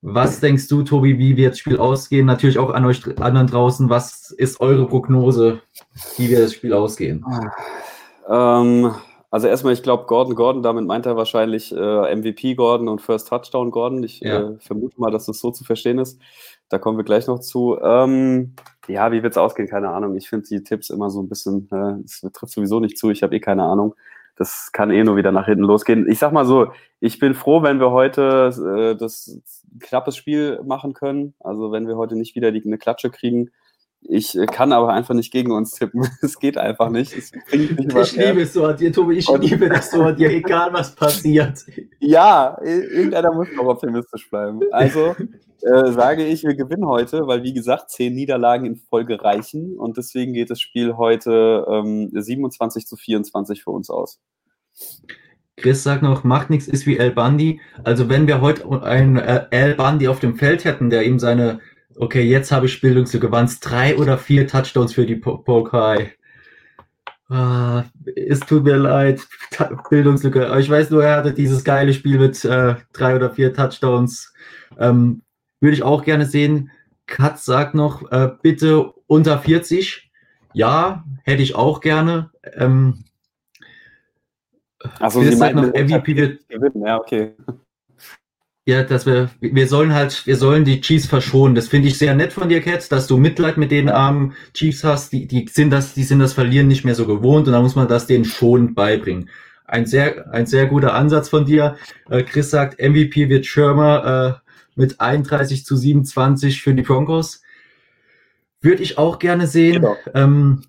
was 0.00 0.40
denkst 0.40 0.68
du, 0.68 0.82
Tobi, 0.82 1.18
wie 1.18 1.36
wird 1.36 1.52
das 1.52 1.58
Spiel 1.60 1.78
ausgehen? 1.78 2.26
Natürlich 2.26 2.58
auch 2.58 2.70
an 2.70 2.84
euch 2.84 3.02
anderen 3.20 3.46
draußen. 3.46 3.88
Was 3.88 4.30
ist 4.32 4.60
eure 4.60 4.86
Prognose, 4.86 5.62
wie 6.16 6.28
wird 6.28 6.42
das 6.42 6.54
Spiel 6.54 6.72
ausgehen? 6.74 7.24
Ähm, 8.28 8.94
also 9.34 9.48
erstmal, 9.48 9.72
ich 9.72 9.82
glaube, 9.82 10.04
Gordon 10.06 10.36
Gordon, 10.36 10.62
damit 10.62 10.86
meint 10.86 11.06
er 11.06 11.16
wahrscheinlich 11.16 11.74
äh, 11.74 12.14
MVP 12.14 12.54
Gordon 12.54 12.86
und 12.86 13.02
First 13.02 13.26
Touchdown 13.26 13.72
Gordon. 13.72 14.04
Ich 14.04 14.20
ja. 14.20 14.50
äh, 14.50 14.58
vermute 14.60 15.00
mal, 15.00 15.10
dass 15.10 15.26
das 15.26 15.40
so 15.40 15.50
zu 15.50 15.64
verstehen 15.64 15.98
ist. 15.98 16.20
Da 16.68 16.78
kommen 16.78 16.96
wir 16.96 17.04
gleich 17.04 17.26
noch 17.26 17.40
zu. 17.40 17.76
Ähm, 17.82 18.54
ja, 18.86 19.10
wie 19.10 19.24
wird 19.24 19.32
es 19.32 19.36
ausgehen? 19.36 19.68
Keine 19.68 19.88
Ahnung. 19.88 20.14
Ich 20.14 20.28
finde 20.28 20.46
die 20.46 20.62
Tipps 20.62 20.88
immer 20.88 21.10
so 21.10 21.20
ein 21.20 21.28
bisschen, 21.28 21.68
äh, 21.72 22.04
es 22.04 22.20
trifft 22.32 22.52
sowieso 22.52 22.78
nicht 22.78 22.96
zu. 22.96 23.10
Ich 23.10 23.24
habe 23.24 23.34
eh 23.34 23.40
keine 23.40 23.64
Ahnung. 23.64 23.96
Das 24.36 24.70
kann 24.70 24.92
eh 24.92 25.02
nur 25.02 25.16
wieder 25.16 25.32
nach 25.32 25.46
hinten 25.46 25.64
losgehen. 25.64 26.08
Ich 26.08 26.20
sag 26.20 26.32
mal 26.32 26.46
so, 26.46 26.68
ich 27.00 27.18
bin 27.18 27.34
froh, 27.34 27.60
wenn 27.64 27.80
wir 27.80 27.90
heute 27.90 28.52
äh, 28.94 28.96
das 28.96 29.40
knappes 29.80 30.16
Spiel 30.16 30.60
machen 30.64 30.92
können. 30.92 31.34
Also 31.40 31.72
wenn 31.72 31.88
wir 31.88 31.96
heute 31.96 32.14
nicht 32.14 32.36
wieder 32.36 32.52
die, 32.52 32.64
eine 32.64 32.78
Klatsche 32.78 33.10
kriegen. 33.10 33.50
Ich 34.06 34.38
äh, 34.38 34.46
kann 34.46 34.72
aber 34.72 34.92
einfach 34.92 35.14
nicht 35.14 35.32
gegen 35.32 35.50
uns 35.50 35.72
tippen. 35.72 36.06
Es 36.22 36.38
geht 36.38 36.58
einfach 36.58 36.90
nicht. 36.90 37.16
Es 37.16 37.30
bringt 37.30 37.78
nicht 37.78 37.96
ich 37.96 38.16
liebe 38.16 38.42
es 38.42 38.52
so 38.52 38.64
an 38.66 38.76
dir, 38.76 38.92
Tobi. 38.92 39.16
Ich 39.16 39.28
und 39.28 39.42
liebe 39.42 39.68
das 39.68 39.90
so 39.90 40.02
an 40.02 40.16
dir, 40.16 40.30
egal 40.30 40.72
was 40.72 40.94
passiert. 40.94 41.58
Ja, 42.00 42.58
irgendeiner 42.62 43.32
muss 43.32 43.48
noch 43.56 43.64
optimistisch 43.64 44.28
bleiben. 44.28 44.60
Also 44.72 45.16
äh, 45.62 45.92
sage 45.92 46.26
ich, 46.26 46.44
wir 46.44 46.54
gewinnen 46.54 46.86
heute, 46.86 47.26
weil 47.26 47.42
wie 47.42 47.54
gesagt, 47.54 47.90
zehn 47.90 48.14
Niederlagen 48.14 48.66
in 48.66 48.76
Folge 48.76 49.22
reichen 49.22 49.78
und 49.78 49.96
deswegen 49.96 50.34
geht 50.34 50.50
das 50.50 50.60
Spiel 50.60 50.98
heute 50.98 51.64
ähm, 51.66 52.10
27 52.12 52.86
zu 52.86 52.96
24 52.96 53.64
für 53.64 53.70
uns 53.70 53.88
aus. 53.88 54.20
Chris 55.56 55.82
sagt 55.82 56.02
noch, 56.02 56.24
macht 56.24 56.50
nichts, 56.50 56.68
ist 56.68 56.84
wie 56.86 56.98
El 56.98 57.12
Bandi. 57.12 57.60
Also 57.84 58.10
wenn 58.10 58.26
wir 58.26 58.42
heute 58.42 58.82
einen 58.82 59.16
äh, 59.16 59.46
El 59.50 59.74
Bandi 59.74 60.08
auf 60.08 60.20
dem 60.20 60.36
Feld 60.36 60.64
hätten, 60.64 60.90
der 60.90 61.04
ihm 61.04 61.18
seine 61.18 61.60
Okay, 61.96 62.22
jetzt 62.22 62.50
habe 62.50 62.66
ich 62.66 62.80
Bildungslücke. 62.80 63.30
Waren 63.30 63.44
es 63.44 63.60
drei 63.60 63.96
oder 63.96 64.18
vier 64.18 64.46
Touchdowns 64.46 64.94
für 64.94 65.06
die 65.06 65.16
Pokai? 65.16 66.12
Ah, 67.28 67.84
es 68.16 68.40
tut 68.40 68.64
mir 68.64 68.76
leid, 68.76 69.20
Bildungslücke. 69.90 70.48
Aber 70.48 70.60
ich 70.60 70.68
weiß 70.68 70.90
nur, 70.90 71.04
er 71.04 71.16
hatte 71.18 71.32
dieses 71.32 71.64
geile 71.64 71.92
Spiel 71.92 72.18
mit 72.18 72.44
äh, 72.44 72.76
drei 72.92 73.16
oder 73.16 73.30
vier 73.30 73.54
Touchdowns. 73.54 74.34
Ähm, 74.78 75.22
würde 75.60 75.74
ich 75.74 75.82
auch 75.82 76.04
gerne 76.04 76.26
sehen. 76.26 76.70
Katz 77.06 77.44
sagt 77.44 77.74
noch, 77.74 78.10
äh, 78.10 78.30
bitte 78.42 78.92
unter 79.06 79.38
40. 79.38 80.10
Ja, 80.52 81.04
hätte 81.24 81.42
ich 81.42 81.54
auch 81.54 81.80
gerne. 81.80 82.30
Ähm, 82.54 83.04
also, 84.98 85.22
Sie 85.22 85.36
meinen, 85.36 85.68
noch, 85.68 85.74
MVP 85.74 86.16
wird 86.16 86.48
gewinnen, 86.48 86.86
ja, 86.86 86.98
okay. 86.98 87.34
Ja, 88.66 88.82
dass 88.82 89.04
wir, 89.04 89.28
wir 89.40 89.68
sollen 89.68 89.92
halt, 89.92 90.26
wir 90.26 90.36
sollen 90.36 90.64
die 90.64 90.80
Chiefs 90.80 91.06
verschonen. 91.06 91.54
Das 91.54 91.68
finde 91.68 91.88
ich 91.88 91.98
sehr 91.98 92.14
nett 92.14 92.32
von 92.32 92.48
dir, 92.48 92.62
Cat, 92.62 92.90
dass 92.90 93.06
du 93.06 93.18
Mitleid 93.18 93.58
mit 93.58 93.70
den 93.70 93.90
armen 93.90 94.34
Chiefs 94.54 94.84
hast. 94.84 95.12
Die, 95.12 95.26
die 95.26 95.46
sind 95.52 95.70
das, 95.70 95.92
die 95.92 96.02
sind 96.02 96.18
das 96.18 96.32
Verlieren 96.32 96.68
nicht 96.68 96.82
mehr 96.82 96.94
so 96.94 97.06
gewohnt 97.06 97.46
und 97.46 97.52
da 97.52 97.60
muss 97.60 97.74
man 97.74 97.88
das 97.88 98.06
denen 98.06 98.24
schon 98.24 98.74
beibringen. 98.74 99.28
Ein 99.66 99.84
sehr, 99.84 100.32
ein 100.32 100.46
sehr 100.46 100.66
guter 100.66 100.94
Ansatz 100.94 101.28
von 101.28 101.44
dir. 101.44 101.76
Äh, 102.08 102.22
Chris 102.22 102.50
sagt, 102.50 102.80
MVP 102.80 103.28
wird 103.28 103.44
Schirmer 103.44 104.40
äh, 104.42 104.50
mit 104.76 104.98
31 104.98 105.66
zu 105.66 105.76
27 105.76 106.62
für 106.62 106.74
die 106.74 106.82
Broncos. 106.82 107.42
Würde 108.62 108.82
ich 108.82 108.96
auch 108.96 109.18
gerne 109.18 109.46
sehen. 109.46 109.82
Genau. 109.82 109.96
Ähm, 110.14 110.62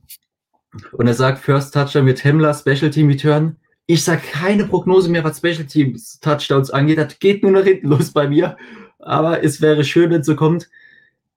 und 0.91 1.07
er 1.07 1.13
sagt, 1.13 1.39
First 1.39 1.73
Touchdown 1.73 2.03
mit 2.03 2.25
Hemmler, 2.25 2.53
Special 2.53 2.89
Team 2.89 3.07
Return. 3.07 3.55
Ich 3.87 4.03
sage 4.03 4.21
keine 4.31 4.65
Prognose 4.65 5.09
mehr, 5.09 5.23
was 5.23 5.37
Special 5.37 5.65
Teams 5.65 6.19
Touchdowns 6.19 6.71
angeht. 6.71 6.97
Das 6.97 7.19
geht 7.19 7.43
nur 7.43 7.51
nach 7.51 7.63
hinten 7.63 7.87
los 7.87 8.11
bei 8.11 8.27
mir. 8.27 8.57
Aber 8.99 9.43
es 9.43 9.61
wäre 9.61 9.83
schön, 9.83 10.09
wenn 10.09 10.21
es 10.21 10.27
so 10.27 10.35
kommt. 10.35 10.69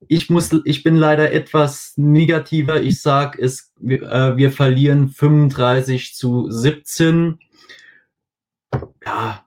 Ich 0.06 0.30
muss, 0.30 0.50
ich 0.64 0.82
bin 0.82 0.96
leider 0.96 1.32
etwas 1.32 1.94
negativer. 1.96 2.80
Ich 2.80 3.02
sage, 3.02 3.42
es, 3.42 3.72
äh, 3.84 4.36
wir 4.36 4.52
verlieren 4.52 5.08
35 5.08 6.14
zu 6.14 6.50
17. 6.50 7.38
Ja, 9.04 9.44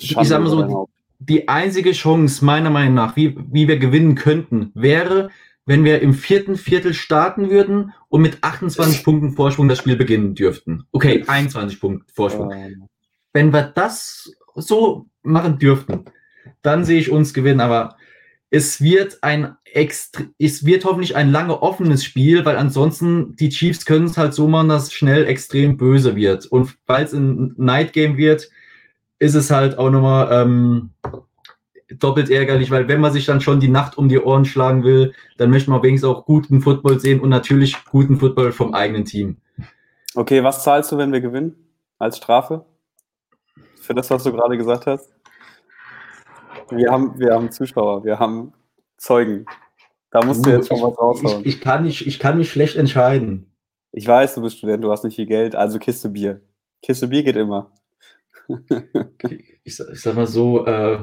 Schande 0.00 0.22
ich 0.22 0.28
sag 0.28 0.40
mal 0.40 0.50
so, 0.50 0.88
die 1.18 1.48
einzige 1.48 1.92
Chance 1.92 2.44
meiner 2.44 2.70
Meinung 2.70 2.94
nach, 2.94 3.16
wie, 3.16 3.36
wie 3.50 3.68
wir 3.68 3.78
gewinnen 3.78 4.16
könnten, 4.16 4.70
wäre, 4.74 5.30
wenn 5.66 5.84
wir 5.84 6.00
im 6.00 6.14
vierten 6.14 6.56
Viertel 6.56 6.94
starten 6.94 7.50
würden 7.50 7.92
und 8.08 8.22
mit 8.22 8.42
28 8.42 9.04
Punkten 9.04 9.32
Vorsprung 9.32 9.68
das 9.68 9.78
Spiel 9.78 9.96
beginnen 9.96 10.34
dürften. 10.34 10.84
Okay, 10.92 11.24
21 11.26 11.80
Punkte 11.80 12.06
Vorsprung. 12.14 12.52
Wenn 13.32 13.52
wir 13.52 13.62
das 13.62 14.32
so 14.54 15.06
machen 15.22 15.58
dürften, 15.58 16.04
dann 16.62 16.84
sehe 16.84 17.00
ich 17.00 17.10
uns 17.10 17.34
gewinnen, 17.34 17.60
aber 17.60 17.96
es 18.48 18.80
wird 18.80 19.18
ein 19.22 19.56
extra, 19.64 20.22
es 20.38 20.64
wird 20.64 20.84
hoffentlich 20.84 21.16
ein 21.16 21.32
lange 21.32 21.60
offenes 21.62 22.04
Spiel, 22.04 22.44
weil 22.44 22.56
ansonsten 22.56 23.34
die 23.36 23.48
Chiefs 23.48 23.84
können 23.84 24.06
es 24.06 24.16
halt 24.16 24.34
so 24.34 24.46
machen, 24.46 24.68
dass 24.68 24.84
es 24.84 24.92
schnell 24.92 25.26
extrem 25.26 25.76
böse 25.76 26.14
wird. 26.14 26.46
Und 26.46 26.76
weil 26.86 27.04
es 27.04 27.12
ein 27.12 27.54
Night 27.56 27.92
Game 27.92 28.16
wird, 28.16 28.48
ist 29.18 29.34
es 29.34 29.50
halt 29.50 29.78
auch 29.78 29.90
nochmal 29.90 30.28
ähm, 30.30 30.90
doppelt 31.88 32.30
ärgerlich, 32.30 32.70
weil 32.70 32.88
wenn 32.88 33.00
man 33.00 33.12
sich 33.12 33.26
dann 33.26 33.40
schon 33.40 33.60
die 33.60 33.68
Nacht 33.68 33.96
um 33.96 34.08
die 34.08 34.18
Ohren 34.18 34.44
schlagen 34.44 34.82
will, 34.82 35.14
dann 35.36 35.50
möchte 35.50 35.70
man 35.70 35.82
wenigstens 35.82 36.10
auch 36.10 36.24
guten 36.24 36.60
Football 36.60 36.98
sehen 37.00 37.20
und 37.20 37.28
natürlich 37.28 37.76
guten 37.84 38.18
Football 38.18 38.52
vom 38.52 38.74
eigenen 38.74 39.04
Team. 39.04 39.38
Okay, 40.14 40.42
was 40.42 40.64
zahlst 40.64 40.90
du, 40.92 40.98
wenn 40.98 41.12
wir 41.12 41.20
gewinnen? 41.20 41.54
Als 41.98 42.16
Strafe? 42.16 42.64
Für 43.80 43.94
das, 43.94 44.10
was 44.10 44.24
du 44.24 44.32
gerade 44.32 44.56
gesagt 44.56 44.86
hast? 44.86 45.12
Wir 46.70 46.90
haben, 46.90 47.18
wir 47.18 47.32
haben 47.32 47.50
Zuschauer, 47.50 48.04
wir 48.04 48.18
haben 48.18 48.52
Zeugen. 48.96 49.46
Da 50.10 50.24
musst 50.24 50.44
du 50.44 50.50
jetzt 50.50 50.68
schon 50.68 50.80
was 50.82 50.98
raushauen. 50.98 51.40
Ich, 51.40 51.56
ich, 51.56 51.60
kann 51.60 51.84
nicht, 51.84 52.06
ich 52.06 52.18
kann 52.18 52.38
nicht 52.38 52.50
schlecht 52.50 52.76
entscheiden. 52.76 53.52
Ich 53.92 54.06
weiß, 54.06 54.34
du 54.34 54.42
bist 54.42 54.58
Student, 54.58 54.82
du 54.82 54.90
hast 54.90 55.04
nicht 55.04 55.16
viel 55.16 55.26
Geld, 55.26 55.54
also 55.54 55.78
Kiste 55.78 56.08
Bier. 56.08 56.40
Kiste 56.82 57.08
Bier 57.08 57.22
geht 57.22 57.36
immer. 57.36 57.72
ich, 59.28 59.60
ich, 59.64 59.76
sag 59.76 60.14
mal 60.14 60.26
so, 60.26 60.66
äh, 60.66 60.98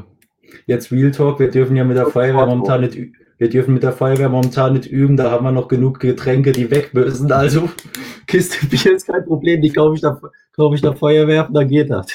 jetzt 0.66 0.91
Real 0.91 1.12
Talk, 1.12 1.39
wir 1.39 1.50
dürfen 1.50 1.76
ja 1.76 1.84
mit 1.84 1.98
der 1.98 2.08
Feuerwehr 2.08 2.46
momentan 2.46 2.82
nicht, 2.82 2.98
wir 3.38 3.50
dürfen 3.50 3.74
mit 3.74 3.84
der 3.84 3.94
Feuerwehr 3.94 4.30
momentan 4.30 4.74
nicht 4.74 4.86
üben, 4.86 5.18
da 5.18 5.32
haben 5.32 5.46
wir 5.46 5.52
noch 5.52 5.68
genug 5.68 6.00
Getränke, 6.00 6.52
die 6.52 6.72
weg 6.72 6.94
müssen. 6.94 7.32
Also 7.32 7.70
Kiste 8.28 8.66
Bier 8.68 8.96
ist 8.96 9.08
kein 9.08 9.26
Problem, 9.26 9.62
die 9.62 9.72
kaufe 9.72 9.96
ich 9.96 10.02
da, 10.02 10.20
kaufe 10.56 10.76
ich 10.76 10.82
da 10.82 10.94
Feuerwehr, 10.94 11.50
da 11.52 11.64
geht 11.64 11.89
das. 11.89 12.08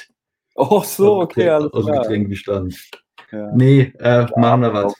Oh 0.54 0.82
so, 0.84 1.20
okay, 1.20 1.48
alles 1.48 1.72
aus 1.72 1.86
klar. 1.86 2.02
Getränkebestand. 2.02 2.76
Ja. 3.30 3.52
Nee, 3.54 3.92
äh, 3.98 4.26
machen 4.36 4.62
wir 4.62 4.72
was. 4.72 4.94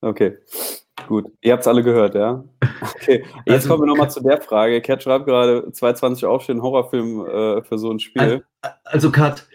Okay. 0.00 0.38
Gut, 1.08 1.26
ihr 1.40 1.52
habt 1.52 1.62
es 1.62 1.68
alle 1.68 1.82
gehört, 1.82 2.14
ja? 2.14 2.44
Okay, 2.94 3.24
jetzt 3.46 3.54
also, 3.54 3.68
kommen 3.68 3.82
wir 3.82 3.86
nochmal 3.86 4.10
zu 4.10 4.20
der 4.20 4.40
Frage. 4.40 4.80
Kat 4.80 5.02
schreibt 5.02 5.26
gerade 5.26 5.70
220 5.72 6.24
aufstehen, 6.24 6.62
Horrorfilm 6.62 7.26
äh, 7.26 7.62
für 7.62 7.78
so 7.78 7.90
ein 7.90 7.98
Spiel. 7.98 8.44
Also, 8.60 8.76
also 8.84 9.10
Kat, 9.10 9.46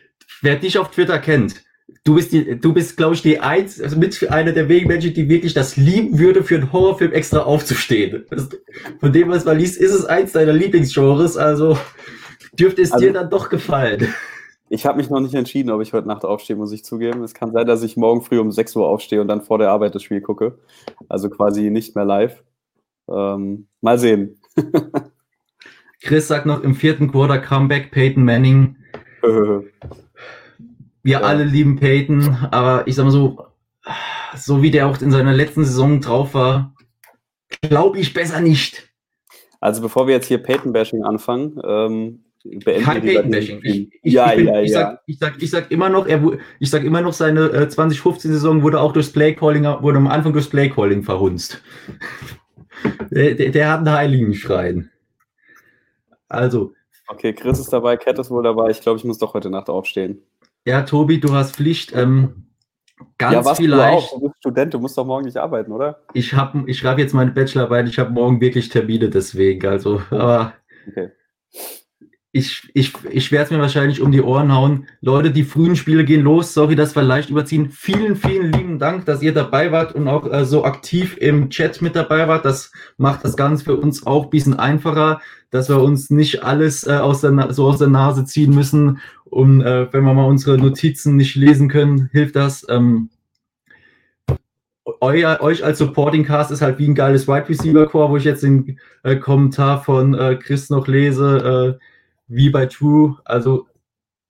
wer 0.42 0.56
dich 0.56 0.78
auf 0.78 0.92
Twitter 0.92 1.20
kennt, 1.20 1.64
du 2.04 2.16
bist 2.16 2.32
die, 2.32 2.60
du 2.60 2.74
bist, 2.74 2.98
glaube 2.98 3.16
ich, 3.16 3.22
die 3.22 3.40
eins, 3.40 3.82
also 3.82 3.98
mit 3.98 4.30
einer 4.30 4.52
der 4.52 4.70
wenigen 4.70 4.88
Menschen, 4.88 5.14
die 5.14 5.30
wirklich 5.30 5.54
das 5.54 5.78
lieben 5.78 6.20
würde, 6.20 6.44
für 6.44 6.56
einen 6.56 6.72
Horrorfilm 6.72 7.14
extra 7.14 7.40
aufzustehen. 7.40 8.26
Das, 8.30 8.50
von 9.00 9.12
dem, 9.12 9.30
was 9.30 9.46
man 9.46 9.58
liest, 9.58 9.78
ist 9.78 9.94
es 9.94 10.06
eins 10.06 10.32
deiner 10.32 10.54
Lieblingsgenres, 10.54 11.38
also 11.38 11.78
dürfte 12.54 12.82
es 12.82 12.92
also, 12.92 13.06
dir 13.06 13.14
dann 13.14 13.30
doch 13.30 13.50
gefallen. 13.50 14.14
Ich 14.70 14.86
habe 14.86 14.98
mich 14.98 15.10
noch 15.10 15.22
nicht 15.22 15.34
entschieden, 15.34 15.70
ob 15.70 15.82
ich 15.82 15.94
heute 15.94 16.08
Nacht 16.08 16.26
aufstehe, 16.26 16.58
muss 16.58 16.74
ich 16.74 16.84
zugeben. 16.84 17.24
Es 17.24 17.34
kann 17.34 17.54
sein, 17.54 17.66
dass 17.66 17.84
ich 17.84 17.96
morgen 17.96 18.22
früh 18.22 18.40
um 18.40 18.52
6 18.52 18.76
Uhr 18.76 18.88
aufstehe 18.88 19.22
und 19.22 19.30
dann 19.30 19.42
vor 19.42 19.58
der 19.58 19.70
Arbeit 19.70 19.96
das 19.96 20.04
Spiel 20.04 20.20
gucke. 20.20 20.60
Also 21.08 21.30
quasi 21.30 21.70
nicht 21.70 21.96
mehr 21.96 22.04
live. 22.04 22.44
Ähm, 23.10 23.68
mal 23.80 23.98
sehen. 23.98 24.42
Chris 26.02 26.28
sagt 26.28 26.46
noch 26.46 26.64
im 26.64 26.76
vierten 26.76 27.10
Quarter 27.12 27.40
Comeback 27.40 27.92
Peyton 27.92 28.26
Manning. 28.26 28.76
Wir 31.08 31.22
ja. 31.22 31.22
alle 31.22 31.46
lieben 31.46 31.78
Peyton, 31.78 32.36
aber 32.52 32.86
ich 32.86 32.96
sag 32.96 33.06
mal 33.06 33.12
so, 33.12 33.46
so 34.36 34.62
wie 34.62 34.72
der 34.72 34.88
auch 34.88 35.02
in 35.02 35.10
seiner 35.10 35.32
letzten 35.32 35.64
Saison 35.64 36.02
drauf 36.02 36.34
war, 36.34 36.76
glaube 37.62 37.98
ich 37.98 38.14
besser 38.14 38.42
nicht. 38.42 38.90
Also 39.62 39.82
bevor 39.82 40.06
wir 40.06 40.16
jetzt 40.16 40.28
hier 40.28 40.40
Peyton-Bashing 40.40 41.06
anfangen, 41.06 41.62
ähm, 41.64 42.26
beenden 42.44 42.84
Kein 42.84 43.02
Peyton-Bashing. 43.04 43.62
Ich, 43.64 43.90
ich, 44.04 44.14
ja, 44.14 44.34
ich, 44.34 44.44
ja, 44.44 44.60
ich, 44.60 44.72
ja. 44.72 44.80
Sag, 44.82 45.02
ich, 45.06 45.18
sag, 45.18 45.42
ich 45.42 45.50
sag 45.50 45.72
immer 45.72 45.88
noch, 45.88 46.08
er, 46.08 46.22
ich 46.60 46.70
sag 46.70 46.84
immer 46.84 47.00
noch, 47.00 47.14
seine 47.14 47.52
äh, 47.52 47.68
2015-Saison 47.68 48.62
wurde 48.62 48.82
auch 48.82 48.92
durchs 48.92 49.14
Playcalling, 49.14 49.64
wurde 49.64 50.00
am 50.00 50.08
Anfang 50.08 50.34
durchs 50.34 50.50
Playcalling 50.50 51.04
verhunzt. 51.04 51.64
der, 53.12 53.34
der, 53.34 53.52
der, 53.52 53.72
hat 53.72 53.78
einen 53.78 53.94
Heiligenschrein. 53.94 54.92
Also. 56.28 56.74
Okay, 57.08 57.32
Chris 57.32 57.60
ist 57.60 57.72
dabei, 57.72 57.96
Cat 57.96 58.20
ist 58.20 58.30
wohl 58.30 58.44
dabei. 58.44 58.72
Ich 58.72 58.82
glaube, 58.82 59.00
ich 59.00 59.06
muss 59.06 59.20
doch 59.20 59.34
heute 59.34 59.50
Nacht 59.50 59.70
aufstehen. 59.70 60.22
Ja, 60.68 60.82
Tobi, 60.82 61.18
du 61.18 61.34
hast 61.34 61.56
Pflicht. 61.56 61.96
Ähm, 61.96 62.44
ganz 63.18 63.34
ja, 63.36 63.46
was 63.46 63.58
vielleicht. 63.58 64.12
Du, 64.12 64.16
auch. 64.16 64.20
du 64.20 64.28
bist 64.28 64.36
Student, 64.40 64.74
du 64.74 64.80
musst 64.80 64.98
doch 64.98 65.06
morgen 65.06 65.24
nicht 65.24 65.38
arbeiten, 65.38 65.72
oder? 65.72 66.02
Ich, 66.14 66.36
ich 66.66 66.78
schreibe 66.78 67.00
jetzt 67.00 67.14
meine 67.14 67.32
Bachelorarbeit, 67.32 67.88
ich 67.88 67.98
habe 67.98 68.12
morgen 68.12 68.42
wirklich 68.42 68.68
Termine 68.68 69.10
deswegen. 69.10 69.66
Also, 69.66 70.02
aber. 70.10 70.56
Okay 70.90 71.12
ich, 72.38 72.70
ich, 72.74 72.94
ich 73.10 73.32
werde 73.32 73.46
es 73.46 73.52
mir 73.52 73.60
wahrscheinlich 73.60 74.02
um 74.02 74.12
die 74.12 74.22
Ohren 74.22 74.54
hauen. 74.54 74.88
Leute, 75.02 75.32
die 75.32 75.44
frühen 75.44 75.76
Spiele 75.76 76.06
gehen 76.06 76.22
los. 76.22 76.54
Sorry, 76.54 76.76
dass 76.76 76.96
wir 76.96 77.02
leicht 77.02 77.30
überziehen. 77.30 77.70
Vielen, 77.72 78.16
vielen 78.16 78.52
lieben 78.52 78.80
Dank, 78.80 79.06
dass 79.06 79.22
ihr 79.22 79.34
dabei 79.34 79.72
wart 79.72 79.96
und 79.96 80.08
auch 80.08 80.32
äh, 80.32 80.46
so 80.46 80.64
aktiv 80.64 81.18
im 81.18 81.50
Chat 81.50 81.82
mit 81.82 81.96
dabei 81.96 82.28
wart. 82.28 82.46
Das 82.46 82.72
macht 82.98 83.24
das 83.24 83.36
Ganze 83.36 83.64
für 83.64 83.76
uns 83.76 84.06
auch 84.06 84.26
ein 84.26 84.30
bisschen 84.30 84.54
einfacher, 84.54 85.20
dass 85.50 85.70
wir 85.70 85.82
uns 85.82 86.10
nicht 86.10 86.44
alles 86.44 86.86
äh, 86.86 86.98
aus 86.98 87.22
der, 87.22 87.54
so 87.54 87.68
aus 87.68 87.80
der 87.80 87.88
Nase 87.88 88.26
ziehen 88.26 88.54
müssen. 88.54 89.00
Und 89.38 89.62
äh, 89.62 89.94
wenn 89.94 90.04
wir 90.04 90.16
mal 90.16 90.26
unsere 90.26 90.58
Notizen 90.58 91.16
nicht 91.16 91.36
lesen 91.36 91.70
können, 91.70 92.10
hilft 92.12 92.36
das. 92.36 92.66
Ähm, 92.70 93.12
euer, 95.00 95.38
euch 95.42 95.64
als 95.64 95.78
Supporting 95.78 96.26
Cast 96.26 96.50
ist 96.50 96.64
halt 96.64 96.80
wie 96.80 96.88
ein 96.88 96.96
geiles 96.96 97.28
Wide 97.28 97.48
Receiver 97.48 97.86
Core, 97.86 98.10
wo 98.10 98.18
ich 98.18 98.24
jetzt 98.24 98.42
den 98.42 98.80
äh, 99.04 99.16
Kommentar 99.18 99.84
von 99.84 100.16
äh, 100.16 100.38
Chris 100.38 100.72
noch 100.72 100.88
lese. 100.88 101.78
Äh, 101.78 101.86
wie 102.28 102.50
bei 102.50 102.66
True. 102.66 103.20
Also 103.26 103.68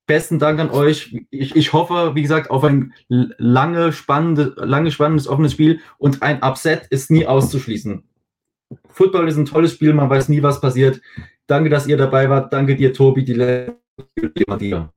besten 0.04 0.38
Dank 0.38 0.60
an 0.60 0.68
euch. 0.68 1.16
Ich, 1.30 1.56
ich 1.56 1.72
hoffe, 1.72 2.14
wie 2.14 2.20
gesagt, 2.20 2.50
auf 2.50 2.62
ein 2.64 2.92
lange, 3.08 3.92
spannende, 3.92 4.56
lange 4.58 4.90
spannendes, 4.90 5.26
offenes 5.26 5.52
Spiel 5.52 5.80
und 5.96 6.22
ein 6.22 6.42
Upset 6.42 6.86
ist 6.90 7.10
nie 7.10 7.26
auszuschließen. 7.26 8.04
Football 8.90 9.26
ist 9.26 9.38
ein 9.38 9.46
tolles 9.46 9.72
Spiel, 9.72 9.94
man 9.94 10.10
weiß 10.10 10.28
nie, 10.28 10.42
was 10.42 10.60
passiert. 10.60 11.00
Danke, 11.46 11.70
dass 11.70 11.86
ihr 11.86 11.96
dabei 11.96 12.28
wart. 12.28 12.52
Danke 12.52 12.76
dir, 12.76 12.92
Tobi, 12.92 13.24
die 13.24 13.32
letzte 13.32 13.78
dir. 14.58 14.92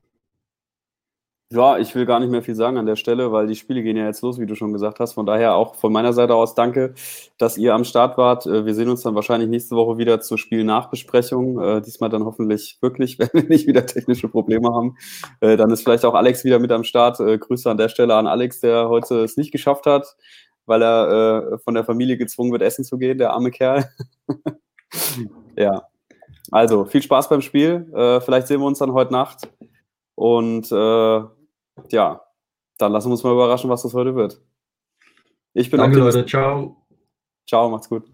Ja, 1.54 1.78
ich 1.78 1.94
will 1.96 2.06
gar 2.06 2.22
nicht 2.22 2.30
mehr 2.30 2.42
viel 2.42 2.56
sagen 2.56 2.78
an 2.78 2.86
der 2.86 2.96
Stelle, 2.96 3.34
weil 3.34 3.46
die 3.46 3.58
Spiele 3.58 3.84
gehen 3.84 3.98
ja 3.98 4.06
jetzt 4.06 4.22
los, 4.22 4.40
wie 4.40 4.46
du 4.46 4.56
schon 4.56 4.72
gesagt 4.72 5.02
hast. 5.02 5.12
Von 5.14 5.26
daher 5.26 5.56
auch 5.56 5.76
von 5.76 5.92
meiner 5.92 6.14
Seite 6.14 6.34
aus 6.34 6.56
danke, 6.56 6.94
dass 7.38 7.58
ihr 7.58 7.74
am 7.74 7.84
Start 7.84 8.18
wart. 8.18 8.46
Äh, 8.46 8.66
wir 8.66 8.74
sehen 8.74 8.88
uns 8.88 9.02
dann 9.02 9.16
wahrscheinlich 9.16 9.50
nächste 9.50 9.76
Woche 9.76 9.98
wieder 9.98 10.22
zur 10.22 10.38
Spielnachbesprechung. 10.38 11.60
Äh, 11.62 11.82
diesmal 11.82 12.10
dann 12.10 12.24
hoffentlich 12.24 12.78
wirklich, 12.80 13.20
wenn 13.20 13.30
wir 13.34 13.44
nicht 13.44 13.68
wieder 13.68 13.86
technische 13.86 14.30
Probleme 14.30 14.70
haben. 14.74 14.96
Äh, 15.42 15.58
dann 15.58 15.72
ist 15.72 15.84
vielleicht 15.84 16.06
auch 16.06 16.14
Alex 16.14 16.46
wieder 16.46 16.58
mit 16.58 16.72
am 16.72 16.86
Start. 16.86 17.18
Grüße 17.18 17.70
an 17.70 17.78
der 17.78 17.90
Stelle 17.90 18.16
an 18.16 18.28
Alex, 18.28 18.62
der 18.62 18.88
heute 18.88 19.20
es 19.20 19.36
nicht 19.36 19.52
geschafft 19.52 19.86
hat, 19.88 20.16
weil 20.66 20.82
er 20.82 21.60
von 21.66 21.74
der 21.74 21.84
Familie 21.84 22.16
gezwungen 22.16 22.54
wird, 22.54 22.62
essen 22.62 22.86
zu 22.86 22.98
gehen, 22.98 23.18
der 23.18 23.34
arme 23.34 23.52
Kerl. 23.52 23.90
ja. 25.58 25.84
Also, 26.50 26.86
viel 26.86 27.02
Spaß 27.02 27.28
beim 27.28 27.42
Spiel. 27.42 27.88
vielleicht 28.24 28.48
sehen 28.48 28.62
wir 28.62 28.68
uns 28.68 28.80
dann 28.80 28.94
heute 28.94 29.12
Nacht. 29.12 29.50
Und 30.16 30.72
ja, 31.90 32.22
dann 32.78 32.92
lassen 32.92 33.10
wir 33.10 33.14
uns 33.14 33.24
mal 33.24 33.34
überraschen, 33.34 33.70
was 33.70 33.84
das 33.84 33.94
heute 33.94 34.16
wird. 34.16 34.42
Ich 35.54 35.70
bin 35.70 35.80
Danke, 35.80 36.00
Leute. 36.00 36.26
Ciao. 36.26 36.86
Ciao, 37.48 37.70
macht's 37.70 37.90
gut. 37.90 38.10